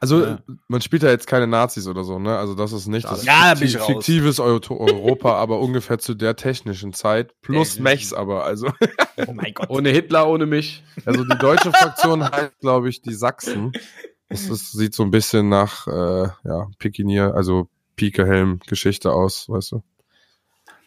[0.00, 0.38] Also Ja.
[0.66, 2.36] man spielt ja jetzt keine Nazis oder so, ne?
[2.36, 3.86] Also das ist nicht das Ja, da bin fikti- ich raus.
[3.86, 7.40] fiktives Euro- Europa, aber ungefähr zu der technischen Zeit.
[7.40, 8.44] Plus Ja, Mechs aber.
[8.44, 8.66] Also,
[9.28, 9.70] Oh mein Gott.
[9.70, 10.82] Ohne Hitler, ohne mich.
[11.04, 13.72] also die deutsche Fraktion heißt, glaube ich, die Sachsen.
[14.28, 19.82] Das ist, sieht so ein bisschen nach äh, ja, Pikinier, also Pike-Helm-Geschichte aus, weißt du?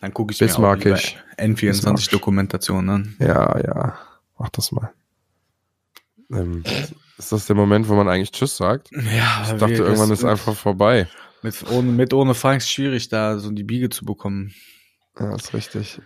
[0.02, 1.18] Dann gucke ich mir auch Bismarckisch.
[1.38, 1.95] Bismarck.
[1.98, 3.15] N24-Dokumentation an.
[3.19, 3.98] Ja, ja.
[4.38, 4.91] Mach das mal.
[6.34, 6.64] Ähm,
[7.18, 8.90] ist das der Moment, wo man eigentlich Tschüss sagt?
[8.91, 11.07] Ja, Ich dachte, irgendwann ist einfach vorbei.
[11.44, 14.53] Mit ohne, mit ohne Frank ist schwierig, da so die Biege zu bekommen.
[15.19, 16.02] Ja, ist richtig.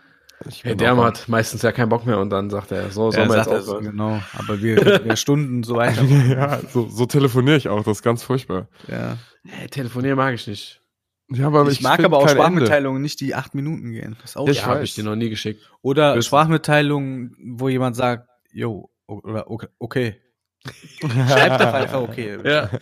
[0.49, 3.11] Ich Hey, der hat meistens ja keinen Bock mehr und dann sagt er, so, Ja,
[3.11, 3.83] sollen wir jetzt aufhören?
[3.85, 4.21] genau.
[4.33, 6.03] Aber wir, wir Stunden so weiter.
[6.29, 8.67] ja, so, so telefoniere ich auch, das ist ganz furchtbar.
[8.87, 9.17] Ja.
[9.45, 10.81] Hey, telefonieren mag ich nicht.
[11.29, 12.41] Ja, aber Ich, mag find aber auch kein Ende.
[12.43, 14.15] Sprachmitteilungen nicht, die acht Minuten gehen.
[14.21, 15.61] Das Ich Ja, habe ich dir noch nie geschickt.
[15.81, 16.27] Oder Wissen.
[16.27, 19.67] Sprachmitteilungen, wo jemand sagt, yo, oder okay.
[19.79, 20.21] okay.
[21.01, 22.37] Schreibt doch einfach okay.
[22.43, 22.69] Ja.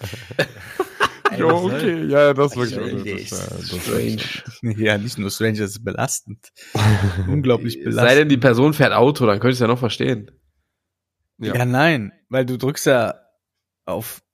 [1.37, 3.41] Jo, okay, ja, das ist wirklich Strange.
[3.41, 3.81] das ist
[4.61, 4.77] Strange.
[4.77, 6.51] Ja, nicht nur strange, das ist belastend.
[7.27, 8.19] Unglaublich Sei belastend.
[8.19, 10.29] denn, die Person fährt Auto, dann könnte ich es ja noch verstehen.
[11.39, 11.55] Ja.
[11.55, 11.65] Ja.
[11.65, 13.15] nein, weil du drückst ja
[13.85, 14.32] auf äh,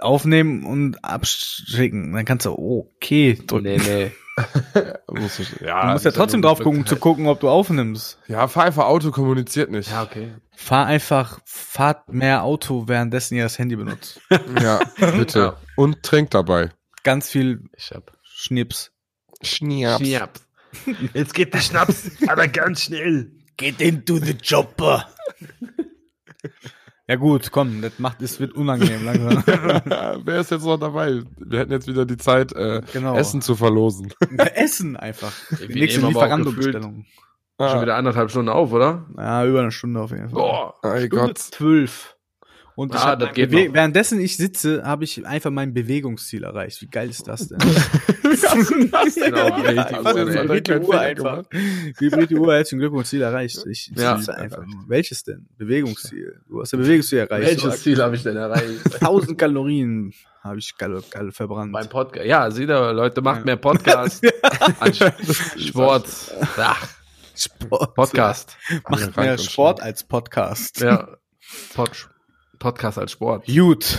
[0.00, 2.12] aufnehmen und abschicken.
[2.12, 3.64] Dann kannst du okay drücken.
[3.64, 4.12] Nee, nee.
[5.08, 8.18] Muss ich, du ja, musst ja trotzdem drauf gucken, um zu gucken, ob du aufnimmst.
[8.26, 9.90] ja, fahr einfach Auto, kommuniziert nicht.
[9.90, 10.34] Ja, okay.
[10.56, 14.20] Fahr einfach, fahrt mehr Auto, währenddessen ihr das Handy benutzt.
[14.60, 15.38] Ja, bitte.
[15.38, 15.56] Ja.
[15.76, 16.70] Und trinkt dabei.
[17.02, 18.12] Ganz viel Ich hab.
[18.22, 18.92] Schnips.
[19.42, 20.06] Schniaps.
[20.06, 20.46] Schnaps.
[21.14, 23.30] Jetzt geht der Schnaps, aber ganz schnell.
[23.56, 25.06] Get into the chopper.
[27.06, 29.42] Ja gut, komm, das macht, es wird unangenehm langsam.
[30.24, 31.22] Wer ist jetzt noch dabei?
[31.38, 33.14] Wir hätten jetzt wieder die Zeit, äh, Genau.
[33.16, 34.12] Essen zu verlosen.
[34.54, 35.32] Essen einfach.
[35.50, 37.04] Wir Die nächste auch gefühlt Lieferando-Bestellung.
[37.60, 39.06] Schon wieder anderthalb Stunden auf, oder?
[39.16, 40.34] Ja, über eine Stunde auf jeden Fall.
[40.40, 40.74] Boah.
[40.82, 41.38] Stunde Gott.
[41.38, 42.13] zwölf.
[42.76, 43.74] Und Ah, das mein geht noch.
[43.74, 46.82] währenddessen ich sitze, habe ich einfach mein Bewegungsziel erreicht.
[46.82, 47.58] Wie geil ist das denn?
[48.34, 49.76] Ja, ey.
[49.76, 51.44] vibriert die Uhr einfach.
[51.50, 53.64] Vibriert die Uhr, herzlichen Glückwunsch, Ziel erreicht.
[53.66, 54.16] Ich Ja.
[54.16, 54.64] sitze einfach.
[54.88, 55.46] Welches denn?
[55.56, 56.40] Bewegungsziel.
[56.48, 57.62] Du hast ja Bewegungsziel erreicht.
[57.64, 58.94] Welches Ziel habe ich denn erreicht?
[59.00, 61.72] 1000 Kalorien habe ich geil, geil verbrannt.
[61.72, 62.26] Beim Podcast.
[62.26, 64.24] Ja, seht ihr, Leute, macht mehr Podcast.
[65.58, 66.06] Sport.
[66.58, 66.88] Ach,
[67.36, 67.94] Sport.
[67.94, 68.56] Podcast.
[68.88, 70.80] Macht mehr Sport als Podcast.
[70.80, 71.08] Ja.
[71.74, 72.08] Pod
[72.58, 73.46] Podcast als Sport.
[73.46, 73.98] Gut.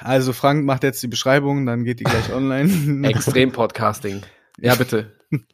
[0.00, 3.08] Also Frank macht jetzt die Beschreibung, dann geht die gleich online.
[3.08, 4.22] Extrem Podcasting.
[4.58, 5.16] Ja, bitte.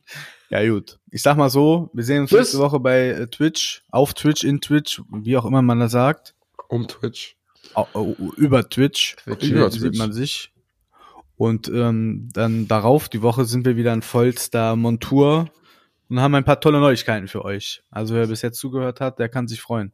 [0.51, 1.01] Ja, gut.
[1.11, 2.39] Ich sag mal so, wir sehen uns Tschüss.
[2.39, 6.37] nächste Woche bei äh, Twitch, auf Twitch, in Twitch, wie auch immer man das sagt.
[6.69, 7.37] Um Twitch.
[8.37, 9.17] Über Twitch.
[9.17, 9.51] Twitch.
[9.51, 9.99] Über sieht Twitch.
[9.99, 10.53] man sich.
[11.35, 15.51] Und ähm, dann darauf, die Woche, sind wir wieder in vollster Montur
[16.09, 17.83] und haben ein paar tolle Neuigkeiten für euch.
[17.91, 19.93] Also wer bis jetzt zugehört hat, der kann sich freuen.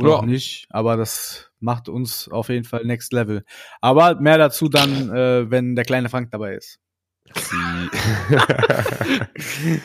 [0.00, 0.16] Oder Ja.
[0.16, 3.44] auch nicht, aber das macht uns auf jeden Fall Next Level.
[3.80, 6.78] Aber mehr dazu dann, äh, wenn der kleine Frank dabei ist.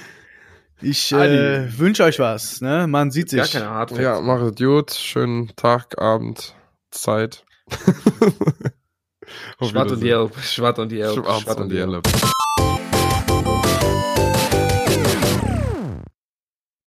[0.81, 2.85] Ich äh, wünsche euch was, ne?
[2.85, 3.39] Man sieht sich.
[3.39, 4.03] Gar keine Hardfacts.
[4.03, 4.91] ja, macht gut.
[4.93, 6.53] Schönen Tag, Abend,
[6.91, 7.45] Zeit.
[9.57, 10.05] Auf Schwatt und Wiedersehen.
[10.05, 10.37] Jelp.
[10.43, 11.15] Schwatt und Jelp.
[11.15, 11.71] Schwarz Schwatt und.
[11.71, 12.05] Jelp.